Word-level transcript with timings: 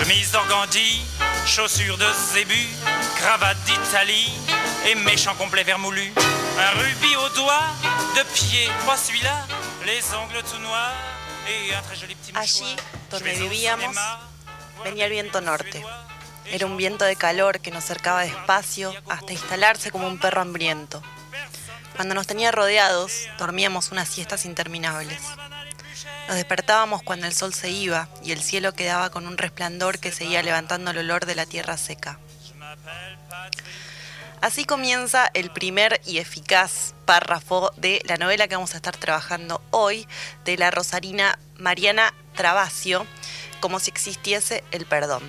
Chemise 0.00 0.32
d'organdi, 0.32 1.02
chaussures 1.46 1.98
de 1.98 2.06
zébu, 2.32 2.66
cravate 3.16 3.58
d'Italie 3.66 4.32
et 4.86 4.94
méchant 4.94 5.34
complet 5.34 5.62
vermoulu. 5.62 6.10
Un 6.58 6.70
rubis 6.80 7.16
au 7.16 7.28
doigt, 7.36 7.68
de 8.16 8.22
pied, 8.32 8.66
pas 8.86 8.96
celui-là, 8.96 9.44
les 9.84 10.02
ongles 10.14 10.42
tout 10.50 10.58
noirs 10.58 10.94
et 11.46 11.74
un 11.74 11.82
très 11.82 11.96
joli 11.96 12.14
petit 12.14 12.32
Allí 12.34 12.76
donde 13.10 13.30
vivíamos 13.34 13.94
venía 14.82 15.04
el 15.04 15.12
viento 15.12 15.42
norte. 15.42 15.84
Era 16.46 16.64
un 16.64 16.78
viento 16.78 17.04
de 17.04 17.16
calor 17.16 17.60
que 17.60 17.70
nos 17.70 17.84
cercaba 17.84 18.22
despacio 18.22 18.94
hasta 19.10 19.32
instalarse 19.32 19.90
como 19.90 20.08
un 20.08 20.18
perro 20.18 20.40
hambriento. 20.40 21.02
Cuando 21.96 22.14
nos 22.14 22.26
tenía 22.26 22.50
rodeados, 22.52 23.28
dormíamos 23.38 23.92
unas 23.92 24.08
siestas 24.08 24.46
interminables. 24.46 25.20
Nos 26.30 26.36
despertábamos 26.36 27.02
cuando 27.02 27.26
el 27.26 27.32
sol 27.32 27.52
se 27.52 27.70
iba 27.70 28.08
y 28.22 28.30
el 28.30 28.40
cielo 28.40 28.72
quedaba 28.72 29.10
con 29.10 29.26
un 29.26 29.36
resplandor 29.36 29.98
que 29.98 30.12
seguía 30.12 30.44
levantando 30.44 30.92
el 30.92 30.98
olor 30.98 31.26
de 31.26 31.34
la 31.34 31.44
tierra 31.44 31.76
seca. 31.76 32.20
Así 34.40 34.64
comienza 34.64 35.28
el 35.34 35.50
primer 35.50 36.00
y 36.06 36.18
eficaz 36.18 36.94
párrafo 37.04 37.72
de 37.78 38.00
la 38.04 38.16
novela 38.16 38.46
que 38.46 38.54
vamos 38.54 38.74
a 38.74 38.76
estar 38.76 38.96
trabajando 38.96 39.60
hoy, 39.72 40.06
de 40.44 40.56
la 40.56 40.70
rosarina 40.70 41.36
Mariana 41.58 42.14
Travasio, 42.36 43.08
como 43.58 43.80
si 43.80 43.90
existiese 43.90 44.62
el 44.70 44.86
perdón. 44.86 45.28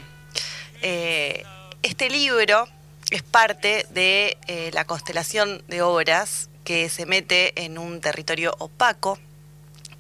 Eh, 0.83 1.43
este 1.81 2.11
libro 2.11 2.67
es 3.09 3.23
parte 3.23 3.87
de 3.89 4.37
eh, 4.45 4.69
la 4.71 4.85
constelación 4.85 5.63
de 5.67 5.81
obras 5.81 6.51
que 6.63 6.89
se 6.89 7.07
mete 7.07 7.65
en 7.65 7.79
un 7.79 8.01
territorio 8.01 8.55
opaco, 8.59 9.17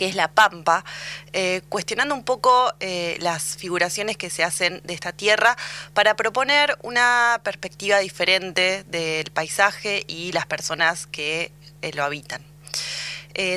que 0.01 0.07
es 0.07 0.15
la 0.15 0.31
Pampa, 0.31 0.83
eh, 1.31 1.61
cuestionando 1.69 2.15
un 2.15 2.23
poco 2.23 2.73
eh, 2.79 3.17
las 3.21 3.55
figuraciones 3.55 4.17
que 4.17 4.31
se 4.31 4.43
hacen 4.43 4.81
de 4.83 4.95
esta 4.95 5.11
tierra 5.11 5.55
para 5.93 6.15
proponer 6.15 6.75
una 6.81 7.39
perspectiva 7.43 7.99
diferente 7.99 8.83
del 8.87 9.29
paisaje 9.29 10.03
y 10.07 10.31
las 10.31 10.47
personas 10.47 11.05
que 11.05 11.51
eh, 11.83 11.91
lo 11.93 12.03
habitan. 12.03 12.41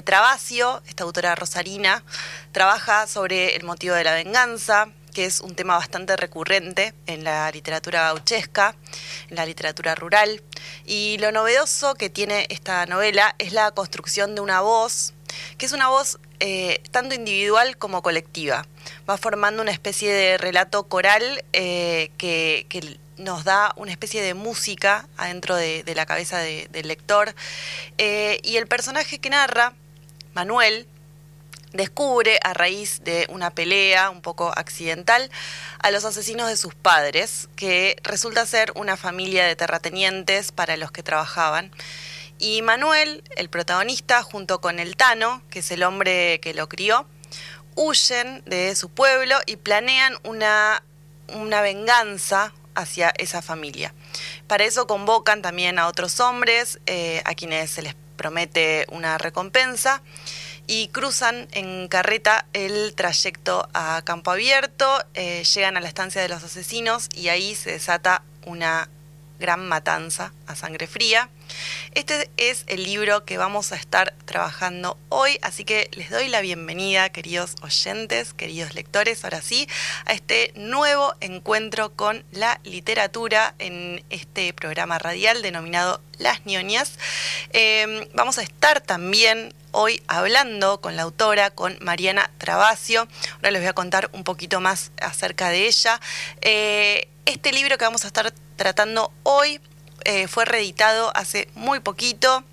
Travasio, 0.04 0.82
esta 0.86 1.04
autora 1.04 1.34
rosarina, 1.34 2.04
trabaja 2.52 3.06
sobre 3.06 3.56
el 3.56 3.64
motivo 3.64 3.94
de 3.94 4.04
la 4.04 4.12
venganza, 4.12 4.88
que 5.14 5.24
es 5.24 5.40
un 5.40 5.54
tema 5.54 5.78
bastante 5.78 6.14
recurrente 6.14 6.92
en 7.06 7.24
la 7.24 7.50
literatura 7.52 8.02
gauchesca, 8.02 8.76
en 9.30 9.36
la 9.36 9.46
literatura 9.46 9.94
rural. 9.94 10.42
Y 10.84 11.16
lo 11.20 11.32
novedoso 11.32 11.94
que 11.94 12.10
tiene 12.10 12.46
esta 12.50 12.84
novela 12.84 13.34
es 13.38 13.52
la 13.52 13.70
construcción 13.70 14.34
de 14.34 14.42
una 14.42 14.60
voz, 14.60 15.14
que 15.58 15.66
es 15.66 15.72
una 15.72 15.88
voz 15.88 16.18
eh, 16.40 16.82
tanto 16.90 17.14
individual 17.14 17.76
como 17.76 18.02
colectiva. 18.02 18.66
Va 19.08 19.16
formando 19.16 19.62
una 19.62 19.70
especie 19.70 20.12
de 20.12 20.38
relato 20.38 20.84
coral 20.84 21.44
eh, 21.52 22.10
que, 22.18 22.66
nos 23.16 23.44
da 23.44 23.72
una 23.76 23.92
especie 23.92 24.22
de 24.22 24.34
música 24.34 25.06
adentro 25.16 25.54
de, 25.54 25.84
la 25.94 26.04
cabeza 26.04 26.38
del 26.38 26.88
lector. 26.88 27.34
Eh, 27.98 28.40
y 28.42 28.56
el 28.56 28.66
personaje 28.66 29.20
que 29.20 29.30
narra, 29.30 29.72
Manuel, 30.34 30.86
descubre 31.72 32.38
a 32.42 32.54
raíz 32.54 33.02
de 33.04 33.26
una 33.30 33.50
pelea 33.50 34.10
un 34.10 34.22
poco 34.22 34.52
accidental 34.56 35.30
a 35.80 35.90
los 35.90 36.04
asesinos 36.04 36.48
de 36.48 36.56
sus 36.56 36.74
padres, 36.74 37.48
que 37.56 37.96
resulta 38.02 38.46
ser 38.46 38.72
una 38.74 38.96
familia 38.96 39.44
de 39.44 39.56
terratenientes 39.56 40.52
para 40.52 40.76
los 40.76 40.90
que 40.90 41.02
trabajaban. 41.02 41.70
Y 42.44 42.60
Manuel, 42.60 43.24
el 43.38 43.48
protagonista, 43.48 44.22
junto 44.22 44.60
con 44.60 44.78
el 44.78 44.98
Tano, 44.98 45.40
que 45.48 45.60
es 45.60 45.70
el 45.70 45.82
hombre 45.82 46.40
que 46.40 46.52
lo 46.52 46.68
crió, 46.68 47.06
huyen 47.74 48.42
de 48.44 48.76
su 48.76 48.90
pueblo 48.90 49.34
y 49.46 49.56
planean 49.56 50.14
una, 50.24 50.82
una 51.28 51.62
venganza 51.62 52.52
hacia 52.74 53.14
esa 53.16 53.40
familia. 53.40 53.94
Para 54.46 54.64
eso 54.64 54.86
convocan 54.86 55.40
también 55.40 55.78
a 55.78 55.86
otros 55.86 56.20
hombres, 56.20 56.80
eh, 56.84 57.22
a 57.24 57.34
quienes 57.34 57.70
se 57.70 57.80
les 57.80 57.94
promete 58.16 58.84
una 58.90 59.16
recompensa 59.16 60.02
y 60.66 60.88
cruzan 60.88 61.48
en 61.52 61.88
carreta 61.88 62.44
el 62.52 62.94
trayecto 62.94 63.70
a 63.72 64.02
campo 64.04 64.30
abierto, 64.30 65.02
eh, 65.14 65.44
llegan 65.44 65.78
a 65.78 65.80
la 65.80 65.88
estancia 65.88 66.20
de 66.20 66.28
los 66.28 66.44
asesinos 66.44 67.08
y 67.14 67.28
ahí 67.28 67.54
se 67.54 67.70
desata 67.70 68.22
una 68.44 68.90
gran 69.40 69.66
matanza 69.66 70.34
a 70.46 70.54
sangre 70.56 70.86
fría. 70.86 71.30
Este 71.92 72.30
es 72.36 72.64
el 72.66 72.84
libro 72.84 73.24
que 73.24 73.38
vamos 73.38 73.72
a 73.72 73.76
estar 73.76 74.14
trabajando 74.24 74.98
hoy, 75.08 75.38
así 75.42 75.64
que 75.64 75.88
les 75.92 76.10
doy 76.10 76.28
la 76.28 76.40
bienvenida, 76.40 77.08
queridos 77.10 77.54
oyentes, 77.62 78.34
queridos 78.34 78.74
lectores, 78.74 79.24
ahora 79.24 79.42
sí, 79.42 79.68
a 80.04 80.12
este 80.12 80.52
nuevo 80.56 81.14
encuentro 81.20 81.92
con 81.94 82.24
la 82.32 82.60
literatura 82.64 83.54
en 83.58 84.04
este 84.10 84.52
programa 84.52 84.98
radial 84.98 85.42
denominado 85.42 86.00
Las 86.18 86.44
ñoñas. 86.46 86.98
Em, 87.50 88.08
vamos 88.14 88.38
a 88.38 88.42
estar 88.42 88.80
también 88.80 89.54
hoy 89.72 90.02
hablando 90.06 90.80
con 90.80 90.96
la 90.96 91.02
autora, 91.02 91.50
con 91.50 91.76
Mariana 91.80 92.30
Travasio. 92.38 93.08
Ahora 93.36 93.50
les 93.50 93.60
voy 93.60 93.68
a 93.68 93.72
contar 93.72 94.10
un 94.12 94.24
poquito 94.24 94.60
más 94.60 94.92
acerca 95.00 95.50
de 95.50 95.66
ella. 95.66 96.00
Eh, 96.40 97.08
este 97.26 97.52
libro 97.52 97.76
que 97.78 97.84
vamos 97.84 98.04
a 98.04 98.08
estar 98.08 98.32
tratando 98.56 99.12
hoy 99.22 99.60
eh, 100.04 100.28
fue 100.28 100.44
reeditado 100.44 101.10
hace 101.16 101.48
muy 101.54 101.80
poquito 101.80 102.44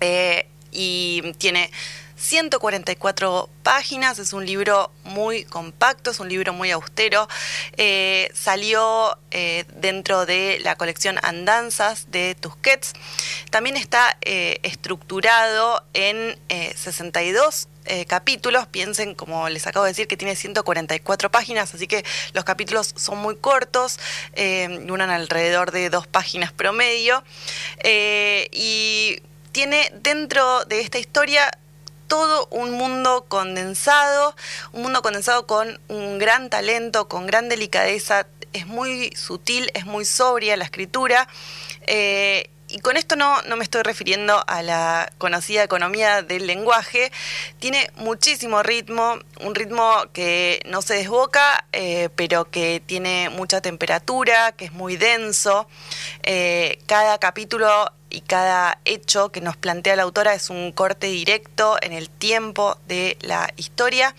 eh, 0.00 0.46
y 0.72 1.22
tiene 1.38 1.70
144 2.16 3.48
páginas, 3.62 4.18
es 4.18 4.32
un 4.32 4.44
libro 4.44 4.90
muy 5.04 5.44
compacto, 5.44 6.10
es 6.10 6.18
un 6.18 6.28
libro 6.28 6.52
muy 6.52 6.70
austero. 6.72 7.28
Eh, 7.76 8.30
salió 8.34 9.16
dentro 9.76 10.26
de 10.26 10.58
la 10.64 10.74
colección 10.74 11.18
Andanzas 11.22 12.10
de 12.10 12.34
Tusquets. 12.34 12.92
También 13.50 13.76
está 13.76 14.16
estructurado 14.20 15.84
en 15.94 16.36
62 16.74 17.68
eh, 17.88 18.04
capítulos. 18.06 18.66
Piensen, 18.66 19.14
como 19.14 19.48
les 19.48 19.66
acabo 19.66 19.84
de 19.84 19.92
decir, 19.92 20.06
que 20.06 20.16
tiene 20.16 20.36
144 20.36 21.30
páginas, 21.30 21.74
así 21.74 21.86
que 21.86 22.04
los 22.34 22.44
capítulos 22.44 22.94
son 22.96 23.18
muy 23.18 23.36
cortos, 23.36 23.98
eh, 24.34 24.80
duran 24.82 25.10
alrededor 25.10 25.72
de 25.72 25.90
dos 25.90 26.06
páginas 26.06 26.52
promedio. 26.52 27.24
Eh, 27.82 28.48
y 28.52 29.22
tiene 29.52 29.90
dentro 30.02 30.64
de 30.66 30.80
esta 30.80 30.98
historia 30.98 31.50
todo 32.06 32.46
un 32.50 32.72
mundo 32.72 33.26
condensado, 33.28 34.36
un 34.72 34.82
mundo 34.82 35.02
condensado 35.02 35.46
con 35.46 35.80
un 35.88 36.18
gran 36.18 36.50
talento, 36.50 37.08
con 37.08 37.26
gran 37.26 37.48
delicadeza, 37.48 38.26
es 38.52 38.66
muy 38.66 39.10
sutil, 39.14 39.70
es 39.74 39.84
muy 39.84 40.04
sobria 40.04 40.56
la 40.56 40.64
escritura 40.64 41.28
y 42.68 42.80
con 42.80 42.96
esto 42.96 43.16
no, 43.16 43.40
no 43.42 43.56
me 43.56 43.64
estoy 43.64 43.82
refiriendo 43.82 44.44
a 44.46 44.62
la 44.62 45.10
conocida 45.18 45.62
economía 45.62 46.22
del 46.22 46.46
lenguaje, 46.46 47.10
tiene 47.58 47.90
muchísimo 47.96 48.62
ritmo, 48.62 49.18
un 49.40 49.54
ritmo 49.54 50.04
que 50.12 50.60
no 50.66 50.82
se 50.82 50.94
desboca, 50.94 51.64
eh, 51.72 52.10
pero 52.14 52.50
que 52.50 52.82
tiene 52.84 53.30
mucha 53.30 53.60
temperatura, 53.60 54.52
que 54.52 54.66
es 54.66 54.72
muy 54.72 54.96
denso. 54.96 55.66
Eh, 56.22 56.78
cada 56.86 57.18
capítulo 57.18 57.92
y 58.10 58.22
cada 58.22 58.78
hecho 58.84 59.30
que 59.30 59.40
nos 59.40 59.56
plantea 59.56 59.96
la 59.96 60.02
autora 60.02 60.34
es 60.34 60.50
un 60.50 60.72
corte 60.72 61.08
directo 61.08 61.76
en 61.82 61.92
el 61.92 62.08
tiempo 62.08 62.78
de 62.86 63.16
la 63.20 63.52
historia. 63.56 64.14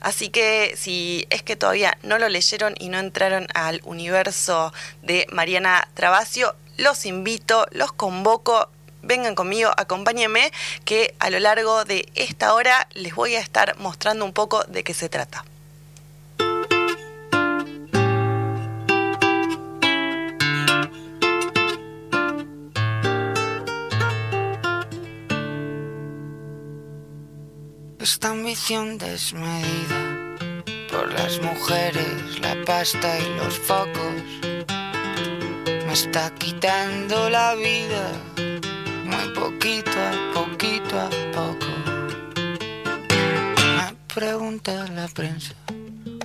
Así 0.00 0.28
que 0.28 0.74
si 0.76 1.26
es 1.30 1.42
que 1.42 1.56
todavía 1.56 1.98
no 2.02 2.18
lo 2.18 2.28
leyeron 2.28 2.74
y 2.78 2.88
no 2.88 2.98
entraron 2.98 3.46
al 3.54 3.80
universo 3.84 4.72
de 5.02 5.26
Mariana 5.30 5.88
Travasio, 5.94 6.54
los 6.82 7.06
invito, 7.06 7.66
los 7.70 7.92
convoco 7.92 8.68
vengan 9.02 9.34
conmigo, 9.34 9.70
acompáñenme, 9.76 10.52
que 10.84 11.14
a 11.18 11.30
lo 11.30 11.40
largo 11.40 11.84
de 11.84 12.08
esta 12.14 12.54
hora 12.54 12.88
les 12.94 13.14
voy 13.14 13.34
a 13.34 13.40
estar 13.40 13.76
mostrando 13.78 14.24
un 14.24 14.32
poco 14.32 14.64
de 14.64 14.84
qué 14.84 14.94
se 14.94 15.08
trata. 15.08 15.44
Esta 27.98 28.30
ambición 28.30 28.98
desmedida 28.98 30.36
por 30.90 31.12
las 31.12 31.40
mujeres, 31.40 32.40
la 32.40 32.56
pasta 32.64 33.18
y 33.18 33.36
los 33.36 33.58
focos 33.58 34.51
me 35.92 35.98
está 35.98 36.32
quitando 36.36 37.28
la 37.28 37.54
vida, 37.54 38.12
muy 39.04 39.28
poquito 39.34 39.90
a 39.90 40.32
poquito 40.32 40.98
a 40.98 41.10
poco. 41.34 41.66
Me 43.76 43.94
pregunta 44.14 44.88
la 44.88 45.06
prensa, 45.08 45.52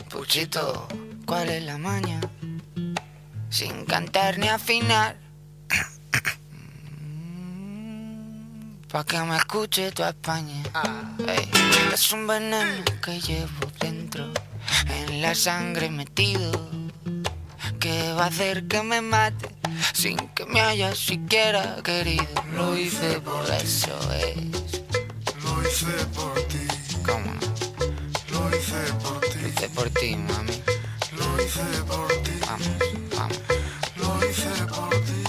Puchito, 0.09 0.87
¿cuál 1.25 1.49
es 1.49 1.65
la 1.65 1.77
maña? 1.77 2.21
Sin 3.49 3.83
cantar 3.83 4.39
ni 4.39 4.47
afinar. 4.47 5.17
Pa' 8.89 9.03
que 9.03 9.19
me 9.19 9.35
escuche 9.35 9.91
tu 9.91 10.05
España. 10.05 10.63
Ey, 11.27 11.51
es 11.93 12.13
un 12.13 12.25
veneno 12.25 12.85
que 13.03 13.19
llevo 13.19 13.69
dentro, 13.81 14.31
en 14.87 15.21
la 15.21 15.35
sangre 15.35 15.89
metido, 15.89 16.69
que 17.87 18.13
va 18.19 18.25
a 18.25 18.27
hacer 18.27 18.67
que 18.67 18.83
me 18.83 18.99
mate 19.01 19.47
sin 19.93 20.17
que 20.35 20.45
me 20.45 20.59
haya 20.59 20.93
siquiera 20.93 21.77
querido. 21.83 22.25
Lo 22.53 22.77
hice 22.77 23.21
por 23.21 23.45
eso 23.49 23.95
es. 24.25 24.35
Lo 25.43 25.53
hice 25.65 25.93
por 26.17 26.33
ti, 26.51 26.65
¿Cómo 27.07 27.31
no? 27.39 27.47
lo 28.33 28.41
hice 28.57 28.81
por 29.03 29.19
ti, 29.21 29.39
Lo 29.41 29.47
hice 29.47 29.69
por 29.69 29.89
ti, 29.99 30.15
mami. 30.17 30.57
lo 31.19 31.27
hice 31.43 31.67
por 31.91 32.07
ti, 32.25 32.31
Vamos, 32.47 32.77
vamos, 33.15 33.39
lo 34.01 34.09
hice 34.29 34.51
por 34.75 34.89
ti, 35.07 35.21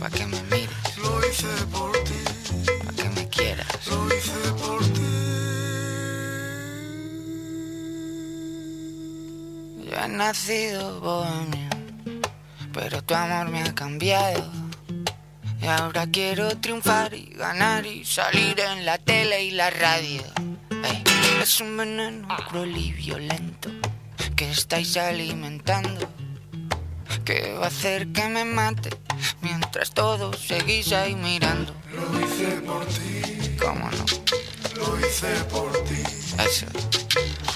pa' 0.00 0.10
que 0.10 0.26
me 0.26 0.42
mires, 0.50 0.98
lo 1.04 1.12
hice 1.26 1.52
por 1.74 1.92
ti, 2.08 2.20
pa' 2.84 2.92
que 3.02 3.08
me 3.16 3.28
quieras. 3.28 3.86
lo 3.90 3.98
hice 4.14 4.40
por 4.62 4.80
ti. 4.94 5.10
Yo 9.90 9.96
he 10.04 10.08
nacido 10.08 11.00
bohemio, 11.00 11.73
pero 12.74 13.02
tu 13.02 13.14
amor 13.14 13.48
me 13.48 13.62
ha 13.62 13.74
cambiado. 13.74 14.44
Y 15.62 15.66
ahora 15.66 16.06
quiero 16.10 16.48
triunfar 16.58 17.14
y 17.14 17.26
ganar 17.34 17.86
y 17.86 18.04
salir 18.04 18.58
en 18.60 18.84
la 18.84 18.98
tele 18.98 19.44
y 19.44 19.50
la 19.52 19.70
radio. 19.70 20.22
Es 21.40 21.60
un 21.60 21.76
veneno 21.76 22.28
cruel 22.48 22.76
y 22.76 22.92
violento 22.92 23.70
que 24.36 24.50
estáis 24.50 24.96
alimentando. 24.96 26.08
Que 27.24 27.54
va 27.54 27.64
a 27.66 27.68
hacer 27.68 28.08
que 28.08 28.28
me 28.28 28.44
mate 28.44 28.90
mientras 29.40 29.92
todos 29.92 30.38
seguís 30.38 30.92
ahí 30.92 31.14
mirando. 31.14 31.74
Lo 31.92 32.20
hice 32.20 32.60
por 32.60 32.84
ti, 32.86 33.56
¿Cómo 33.58 33.88
no? 33.90 34.04
lo 34.76 35.00
hice 35.06 35.28
por 35.50 35.72
ti, 35.84 36.02
Eso, 36.44 36.66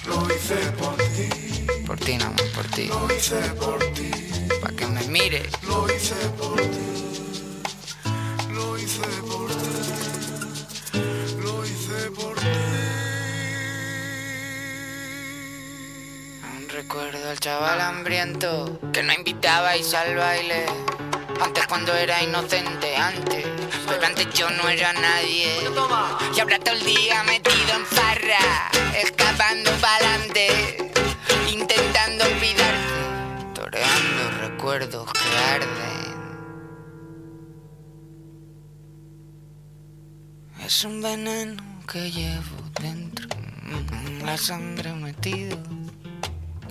lo 0.06 0.34
hice 0.34 0.56
por 0.78 0.96
ti, 0.96 1.66
por 1.86 1.98
ti 1.98 2.16
más, 2.18 2.42
por 2.54 2.64
ti. 2.68 2.86
lo 2.86 3.14
hice 3.14 3.40
por 3.60 3.78
ti, 3.92 4.10
Mires. 5.08 5.50
lo 5.62 5.86
hice 5.90 6.14
por 6.38 6.60
ti, 6.60 7.62
lo 8.50 8.76
hice 8.76 9.00
por 9.26 9.48
ti, 9.48 11.00
lo 11.40 11.64
hice 11.64 12.10
por 12.10 12.34
ti. 12.38 12.46
Aún 16.44 16.68
recuerdo 16.68 17.30
al 17.30 17.40
chaval 17.40 17.80
hambriento 17.80 18.78
que 18.92 19.02
no 19.02 19.14
invitabais 19.14 19.94
al 19.94 20.14
baile. 20.14 20.66
Antes 21.40 21.66
cuando 21.68 21.94
era 21.94 22.22
inocente, 22.22 22.94
antes. 22.94 23.46
Pero 23.88 24.06
antes 24.06 24.28
yo 24.34 24.50
no 24.50 24.68
era 24.68 24.92
nadie. 24.92 25.70
Y 26.36 26.40
ahora 26.40 26.58
todo 26.58 26.74
el 26.74 26.84
día 26.84 27.22
metido 27.24 27.74
en 27.76 27.86
farra, 27.86 28.70
escapando 28.94 29.70
pa'lante, 29.80 30.77
Es 40.68 40.84
un 40.84 41.00
veneno 41.00 41.62
que 41.90 42.10
llevo 42.10 42.58
dentro, 42.82 43.26
en 43.64 44.26
la 44.26 44.36
sangre 44.36 44.92
metido 44.92 45.56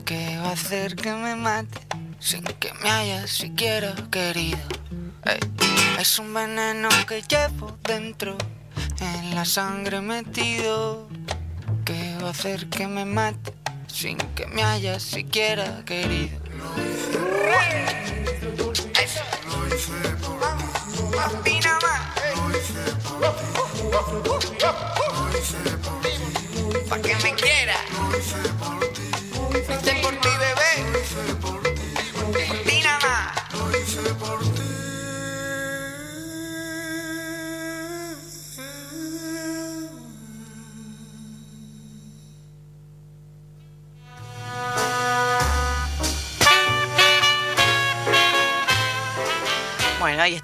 que 0.05 0.37
va 0.37 0.49
a 0.49 0.51
hacer 0.51 0.95
que 0.95 1.11
me 1.13 1.35
mate 1.35 1.79
sin 2.19 2.43
que 2.43 2.71
me 2.83 2.91
haya 2.91 3.25
siquiera 3.25 3.95
querido. 4.11 4.59
Es 5.99 6.19
un 6.19 6.31
veneno 6.31 6.89
que 7.07 7.23
llevo 7.23 7.75
dentro, 7.85 8.37
en 8.99 9.33
la 9.33 9.45
sangre 9.45 9.99
metido, 9.99 11.09
que 11.83 12.17
va 12.21 12.27
a 12.27 12.31
hacer 12.31 12.69
que 12.69 12.85
me 12.85 13.03
mate 13.03 13.51
sin 13.87 14.19
que 14.35 14.45
me 14.45 14.61
haya 14.61 14.99
siquiera 14.99 15.83
querido. 15.85 16.39
Eso. 19.03 19.23
Más 21.15 21.33
fina, 21.43 21.49
más. 21.49 21.56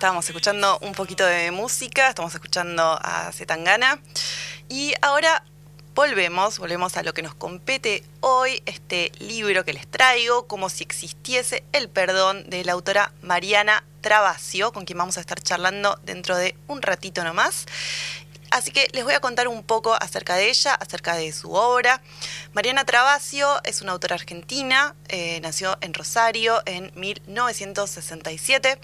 Estábamos 0.04 0.28
escuchando 0.28 0.80
un 0.80 0.92
poquito 0.92 1.26
de 1.26 1.50
música, 1.52 2.10
estamos 2.10 2.34
escuchando 2.34 2.84
a 2.84 3.32
Zetangana. 3.32 4.02
Y 4.68 4.94
ahora 5.02 5.46
volvemos, 5.96 6.60
volvemos 6.60 6.98
a 6.98 7.04
lo 7.04 7.14
que 7.14 7.22
nos 7.22 7.34
compete 7.36 8.04
hoy, 8.20 8.62
este 8.66 9.14
libro 9.20 9.64
que 9.64 9.72
les 9.72 9.88
traigo, 9.88 10.46
como 10.46 10.68
si 10.68 10.84
existiese 10.84 11.64
el 11.72 11.88
perdón, 11.88 12.50
de 12.50 12.66
la 12.66 12.74
autora 12.74 13.14
Mariana 13.22 13.86
Travasio, 14.02 14.74
con 14.74 14.84
quien 14.84 14.98
vamos 14.98 15.18
a 15.18 15.22
estar 15.22 15.40
charlando 15.40 15.98
dentro 16.04 16.36
de 16.36 16.58
un 16.68 16.82
ratito 16.82 17.24
nomás. 17.24 17.66
Así 18.54 18.70
que 18.70 18.88
les 18.94 19.04
voy 19.04 19.16
a 19.16 19.20
contar 19.20 19.48
un 19.48 19.64
poco 19.64 19.96
acerca 19.96 20.36
de 20.36 20.48
ella, 20.48 20.76
acerca 20.76 21.16
de 21.16 21.32
su 21.32 21.54
obra. 21.54 22.04
Mariana 22.54 22.86
Travasio 22.86 23.48
es 23.64 23.82
una 23.82 23.94
autora 23.94 24.14
argentina, 24.14 24.94
eh, 25.08 25.40
nació 25.42 25.76
en 25.82 25.96
Rosario 25.96 26.62
en 26.68 26.92
1967, 26.94 28.78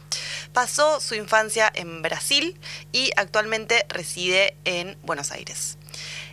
pasó 0.53 0.99
su 0.99 1.13
infancia 1.13 1.71
en 1.71 2.01
Brasil 2.01 2.59
y 2.91 3.11
actualmente 3.15 3.85
reside 3.89 4.57
en 4.65 4.97
Buenos 5.03 5.31
Aires. 5.31 5.77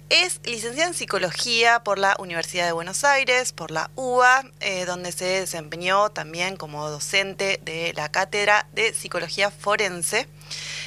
Es 0.09 0.41
licenciada 0.45 0.89
en 0.89 0.95
psicología 0.95 1.83
por 1.83 1.99
la 1.99 2.15
Universidad 2.21 2.65
de 2.65 2.71
Buenos 2.71 3.03
Aires, 3.03 3.53
por 3.53 3.73
la 3.73 3.91
UBA, 3.97 4.45
eh, 4.61 4.85
donde 4.85 5.11
se 5.11 5.25
desempeñó 5.25 6.11
también 6.11 6.57
como 6.57 6.89
docente 6.89 7.59
de 7.65 7.93
la 7.97 8.09
cátedra 8.09 8.69
de 8.73 8.95
psicología 8.95 9.51
forense. 9.51 10.29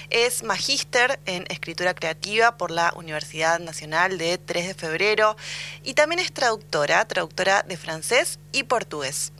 Es 0.09 0.41
magíster 0.41 1.19
en 1.27 1.45
escritura 1.49 1.93
creativa 1.93 2.57
por 2.57 2.71
la 2.71 2.91
Universidad 2.95 3.59
Nacional 3.59 4.17
de 4.17 4.39
3 4.39 4.67
de 4.69 4.73
Febrero 4.73 5.37
y 5.83 5.93
también 5.93 6.19
es 6.19 6.31
traductora, 6.31 7.05
traductora 7.07 7.61
de 7.61 7.77
francés 7.77 8.39
y 8.51 8.63
portugués. 8.63 9.31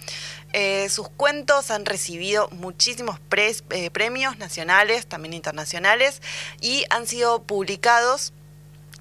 Eh, 0.54 0.88
sus 0.90 1.10
cuentos 1.10 1.72
han 1.72 1.86
recibido 1.86 2.50
muchísimos 2.52 3.20
pres- 3.32 3.64
eh, 3.72 3.90
premios 3.90 4.38
nacionales, 4.38 5.08
también 5.08 5.34
internacionales, 5.34 6.22
y 6.62 6.86
han 6.92 7.08
sido 7.08 7.42
publicados 7.44 8.34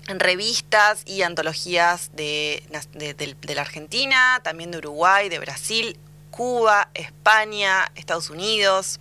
en 0.09 0.21
revistas 0.21 1.03
y 1.05 1.21
antologías 1.21 2.11
de- 2.15 2.63
de 2.95 3.55
la 3.55 3.61
Argentina, 3.61 4.41
también 4.43 4.71
de 4.71 4.79
Uruguay, 4.79 5.29
de 5.29 5.39
Brasil, 5.39 5.99
Cuba, 6.39 6.89
España, 6.95 7.91
Estados 7.97 8.31
Unidos. 8.31 9.01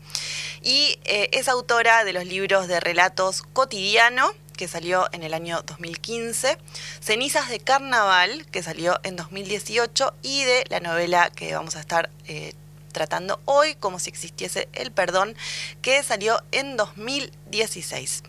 Y 0.64 0.98
eh, 1.06 1.30
es 1.34 1.48
autora 1.48 2.04
de 2.04 2.12
los 2.12 2.26
libros 2.26 2.68
de 2.68 2.80
relatos 2.80 3.44
Cotidiano, 3.54 4.34
que 4.58 4.68
salió 4.68 5.08
en 5.12 5.22
el 5.22 5.36
año 5.36 5.62
2015, 5.62 6.58
Cenizas 7.00 7.48
de 7.50 7.60
Carnaval, 7.60 8.48
que 8.48 8.64
salió 8.64 9.00
en 9.04 9.18
2018, 9.18 10.16
y 10.24 10.46
de 10.46 10.64
la 10.70 10.80
novela 10.80 11.30
que 11.30 11.54
vamos 11.54 11.76
a 11.76 11.80
estar 11.80 12.10
eh, 12.26 12.56
tratando 12.98 13.40
hoy, 13.46 13.76
como 13.76 14.00
si 14.00 14.10
existiese 14.10 14.68
el 14.74 14.92
perdón, 14.92 15.36
que 15.84 16.02
salió 16.02 16.42
en 16.52 16.78
2016. 16.78 18.24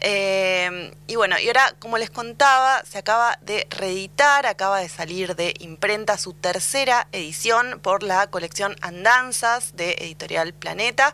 Eh, 0.00 0.92
y 1.06 1.16
bueno, 1.16 1.38
y 1.38 1.46
ahora, 1.48 1.74
como 1.78 1.98
les 1.98 2.08
contaba, 2.08 2.82
se 2.90 2.96
acaba 2.98 3.38
de 3.42 3.66
reeditar, 3.68 4.46
acaba 4.46 4.80
de 4.80 4.88
salir 4.88 5.36
de 5.36 5.52
imprenta 5.60 6.16
su 6.16 6.32
tercera 6.32 7.06
edición 7.12 7.80
por 7.82 8.02
la 8.02 8.26
colección 8.28 8.76
Andanzas 8.80 9.76
de 9.76 9.92
Editorial 10.00 10.54
Planeta. 10.54 11.12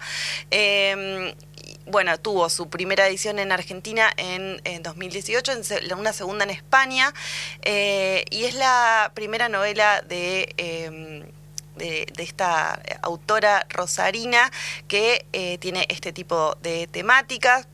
Y, 0.51 1.35
bueno, 1.87 2.17
tuvo 2.19 2.49
su 2.51 2.69
primera 2.71 3.09
edición 3.09 3.41
en 3.41 3.51
Argentina 3.51 4.13
en, 4.17 4.61
en 4.65 4.83
2018, 4.85 5.51
en 5.53 5.65
se- 5.65 5.95
una 5.95 6.13
segunda 6.13 6.45
en 6.45 6.51
España, 6.51 7.13
eh, 7.63 8.25
y 8.31 8.45
es 8.45 8.55
la 8.55 9.11
primera 9.15 9.49
novela 9.49 10.01
de... 10.03 10.55
eh, 10.57 11.33
de, 11.81 12.07
esta 12.19 12.81
autora 13.03 13.67
rosarina 13.71 14.51
que 14.87 15.27
eh, 15.33 15.59
tiene 15.59 15.87
este 15.89 16.13
tipo 16.13 16.57
de 16.63 16.87
temáticas. 16.87 17.67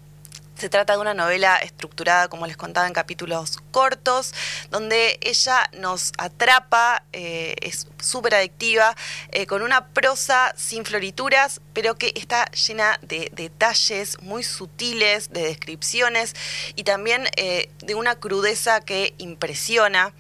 Se 0.57 0.71
trata 0.71 0.95
de 0.95 1.01
una 1.01 1.13
novela 1.13 1.59
estructurada, 1.59 2.29
como 2.29 2.47
les 2.47 2.57
contaba, 2.57 2.87
en 2.87 2.95
capítulos 2.95 3.59
cortos, 3.73 4.33
donde 4.71 5.19
ella 5.21 5.69
nos 5.79 6.13
atrapa, 6.17 7.03
eh, 7.13 7.57
es 7.61 7.89
súper 8.01 8.37
adictiva, 8.37 8.97
eh, 9.33 9.47
con 9.47 9.61
una 9.61 9.89
prosa 9.89 10.55
sin 10.57 10.87
florituras, 10.87 11.61
pero 11.75 11.97
que 11.97 12.13
está 12.15 12.47
llena 12.53 12.99
de 13.03 13.31
detalles 13.35 14.23
muy 14.23 14.43
sutiles, 14.43 15.31
de 15.31 15.43
descripciones 15.43 16.35
y 16.75 16.85
también 16.85 17.29
eh, 17.37 17.69
de 17.81 17.95
una 17.95 18.15
crudeza 18.15 18.81
que 18.81 19.15
impresiona. 19.19 20.15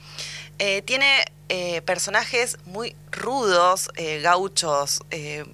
Eh, 0.59 0.81
tiene 0.83 1.25
eh, 1.49 1.81
personajes 1.83 2.59
muy 2.65 2.97
rudos, 3.12 3.91
eh, 3.97 4.21
gauchos, 4.21 5.00
eh, 5.11 5.45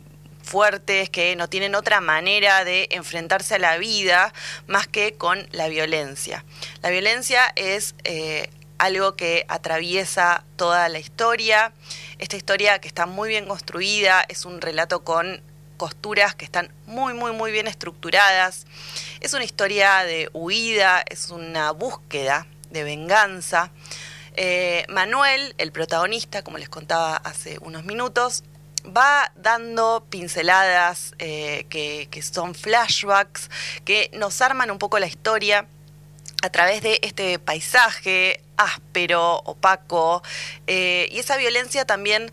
fuertes, 0.42 1.10
que 1.10 1.36
no 1.36 1.48
tienen 1.48 1.74
otra 1.74 2.00
manera 2.00 2.64
de 2.64 2.88
enfrentarse 2.92 3.56
a 3.56 3.58
la 3.58 3.76
vida 3.76 4.32
más 4.66 4.88
que 4.88 5.14
con 5.14 5.46
la 5.52 5.68
violencia. 5.68 6.44
La 6.82 6.90
violencia 6.90 7.52
es 7.56 7.94
algo 8.78 9.14
que 9.16 9.44
atraviesa 9.48 10.44
toda 10.56 10.88
la 10.88 10.98
historia. 10.98 11.72
Esta 12.18 12.36
historia 12.36 12.80
que 12.80 12.88
está 12.88 13.06
muy 13.06 13.28
bien 13.28 13.46
construida, 13.46 14.24
es 14.28 14.44
un 14.44 14.60
relato 14.60 15.04
con 15.04 15.42
costuras 15.76 16.34
que 16.34 16.44
están 16.44 16.72
muy, 16.86 17.12
muy, 17.12 17.32
muy 17.32 17.52
bien 17.52 17.66
estructuradas. 17.66 18.66
Es 19.20 19.34
una 19.34 19.44
historia 19.44 20.04
de 20.04 20.30
huida, 20.32 21.04
es 21.08 21.30
una 21.30 21.70
búsqueda 21.72 22.46
de 22.70 22.84
venganza. 22.84 23.70
Eh, 24.34 24.86
Manuel, 24.88 25.54
el 25.58 25.72
protagonista, 25.72 26.42
como 26.42 26.58
les 26.58 26.68
contaba 26.68 27.16
hace 27.16 27.58
unos 27.60 27.84
minutos, 27.84 28.44
va 28.84 29.30
dando 29.36 30.04
pinceladas 30.08 31.14
eh, 31.18 31.66
que, 31.68 32.22
son 32.22 32.54
flashbacks, 32.54 33.50
que 33.84 34.10
nos 34.14 34.40
arman 34.40 34.70
un 34.70 34.78
poco 34.78 34.98
la 34.98 35.06
historia 35.06 35.66
a 36.42 36.50
través 36.50 36.82
de 36.82 36.98
este 37.02 37.38
paisaje 37.38 38.40
áspero, 38.56 39.42
opaco, 39.44 40.22
eh, 40.66 41.08
y 41.12 41.18
esa 41.18 41.36
violencia 41.36 41.84
también 41.84 42.32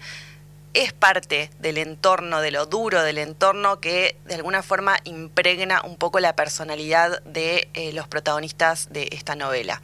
es 0.74 0.94
parte 0.94 1.50
del 1.60 1.77
entorno, 1.79 2.41
de 2.41 2.51
lo 2.51 2.65
duro 2.65 3.01
del 3.01 3.18
entorno 3.18 3.79
que 3.79 4.18
de 4.25 4.36
alguna 4.36 4.63
forma 4.63 4.98
impregna 5.03 5.82
un 5.82 5.98
poco 5.98 6.20
la 6.20 6.36
personalidad 6.36 7.22
de 7.24 7.68
los 7.94 8.08
protagonistas 8.08 8.88
de 8.91 9.10
esta 9.12 9.36
novela. 9.36 9.82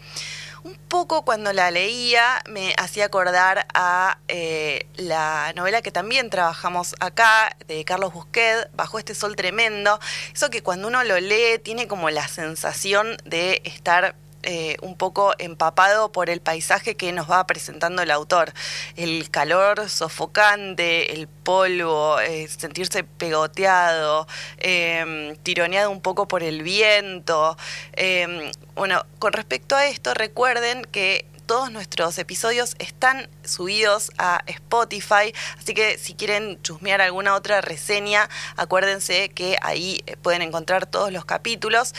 Un 0.65 0.77
poco 0.87 1.23
cuando 1.23 1.53
la 1.53 1.69
leía 1.69 2.41
me 2.49 2.73
hacía 2.79 3.05
acordar 3.05 3.67
a 3.75 4.17
eh, 4.27 4.87
la 4.95 5.53
novela 5.55 5.83
que 5.83 5.91
también 5.91 6.31
trabajamos 6.31 6.95
acá, 6.99 7.55
de 7.67 7.85
Carlos 7.85 8.11
Busquet, 8.13 8.71
Bajo 8.75 8.97
este 8.97 9.13
sol 9.13 9.35
tremendo. 9.35 9.99
Eso 10.33 10.49
que 10.49 10.63
cuando 10.63 10.87
uno 10.87 11.03
lo 11.03 11.19
lee 11.19 11.59
tiene 11.61 11.87
como 11.87 12.09
la 12.09 12.27
sensación 12.27 13.15
de 13.25 13.61
estar 13.63 14.15
eh, 14.45 14.77
un 14.81 14.95
poco 14.95 15.33
empapado 15.37 16.11
por 16.11 16.29
el 16.29 16.39
paisaje 16.39 16.95
que 16.95 17.11
nos 17.11 17.29
va 17.29 17.45
presentando 17.45 18.01
el 18.01 18.11
autor. 18.11 18.53
El 18.95 19.29
calor 19.29 19.89
sofocante, 19.89 21.13
el 21.13 21.27
polvo, 21.27 22.19
eh, 22.19 22.47
sentirse 22.47 23.03
pegoteado, 23.03 24.27
eh, 24.57 25.37
tironeado 25.43 25.91
un 25.91 26.01
poco 26.01 26.27
por 26.27 26.43
el 26.43 26.63
viento. 26.63 27.57
Eh, 27.93 28.51
bueno, 28.75 29.05
con 29.19 29.33
respecto 29.33 29.75
a 29.75 29.87
esto, 29.87 30.13
recuerden 30.13 30.83
que 30.85 31.25
todos 31.45 31.71
nuestros 31.71 32.17
episodios 32.17 32.75
están 32.79 33.29
subidos 33.43 34.11
a 34.17 34.41
Spotify, 34.47 35.31
así 35.59 35.75
que 35.75 35.99
si 35.99 36.15
quieren 36.15 36.59
chusmear 36.63 37.01
alguna 37.01 37.35
otra 37.35 37.61
reseña, 37.61 38.29
acuérdense 38.57 39.29
que 39.29 39.57
ahí 39.61 40.01
eh, 40.07 40.17
pueden 40.17 40.41
encontrar 40.41 40.87
todos 40.87 41.11
los 41.11 41.25
capítulos. 41.25 41.93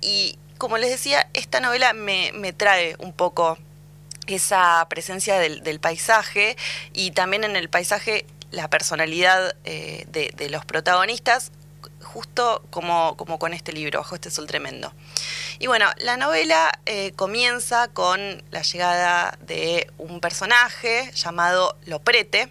Y 0.00 0.38
como 0.58 0.78
les 0.78 0.90
decía, 0.90 1.28
esta 1.34 1.60
novela 1.60 1.92
me, 1.92 2.32
me 2.32 2.52
trae 2.52 2.96
un 2.98 3.12
poco 3.12 3.58
esa 4.26 4.86
presencia 4.88 5.38
del, 5.38 5.62
del, 5.62 5.78
paisaje 5.78 6.56
y 6.92 7.12
también 7.12 7.44
en 7.44 7.56
el 7.56 7.68
paisaje 7.68 8.26
la 8.50 8.68
personalidad 8.68 9.54
eh, 9.64 10.06
de, 10.08 10.32
de, 10.36 10.50
los 10.50 10.64
protagonistas, 10.64 11.52
justo 12.02 12.64
como, 12.70 13.16
como, 13.16 13.38
con 13.38 13.52
este 13.52 13.72
libro, 13.72 14.00
Bajo 14.00 14.14
este 14.14 14.30
sol 14.30 14.46
tremendo. 14.46 14.92
Y 15.58 15.66
bueno, 15.66 15.86
la 15.98 16.16
novela 16.16 16.78
eh, 16.86 17.12
comienza 17.16 17.88
con 17.88 18.42
la 18.50 18.62
llegada 18.62 19.38
de 19.46 19.90
un 19.98 20.20
personaje 20.20 21.10
llamado 21.12 21.76
Loprete, 21.84 22.50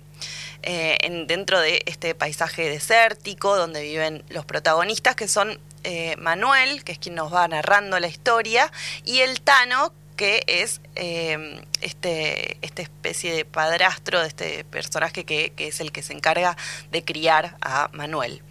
eh, 0.67 0.97
en, 1.01 1.27
dentro 1.27 1.59
de 1.59 1.83
este 1.85 2.15
paisaje 2.15 2.67
desértico 2.67 3.55
donde 3.55 3.83
viven 3.83 4.23
los 4.29 4.45
protagonistas, 4.45 5.15
que 5.15 5.27
son 5.27 5.59
eh, 5.85 6.15
Manuel, 6.17 6.83
que 6.83 6.93
es 6.93 6.99
quien 6.99 7.13
nos 7.13 7.31
va 7.31 7.47
narrando 7.47 7.99
la 7.99 8.07
historia, 8.07 8.71
y 9.03 9.19
el 9.19 9.39
Tano, 9.41 9.93
que 10.17 10.43
es 10.47 10.81
eh, 10.95 11.63
este, 11.81 12.57
esta 12.65 12.81
especie 12.81 13.35
de 13.35 13.45
padrastro 13.45 14.19
de 14.19 14.27
este 14.27 14.63
personaje 14.63 15.25
que, 15.25 15.51
que, 15.51 15.67
es 15.67 15.79
el 15.81 15.91
que 15.91 16.01
se 16.01 16.13
encarga 16.13 16.57
de 16.89 17.03
criar 17.03 17.55
a 17.61 17.89
Manuel. 17.93 18.41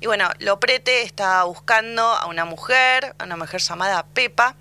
Y 0.00 0.06
bueno, 0.06 0.28
Loprete 0.40 1.02
está 1.02 1.44
buscando 1.44 2.02
a 2.02 2.26
una 2.26 2.44
mujer, 2.44 3.14
a 3.18 3.24
una 3.24 3.36
mujer 3.36 3.60
llamada 3.60 4.04
Pepa, 4.06 4.56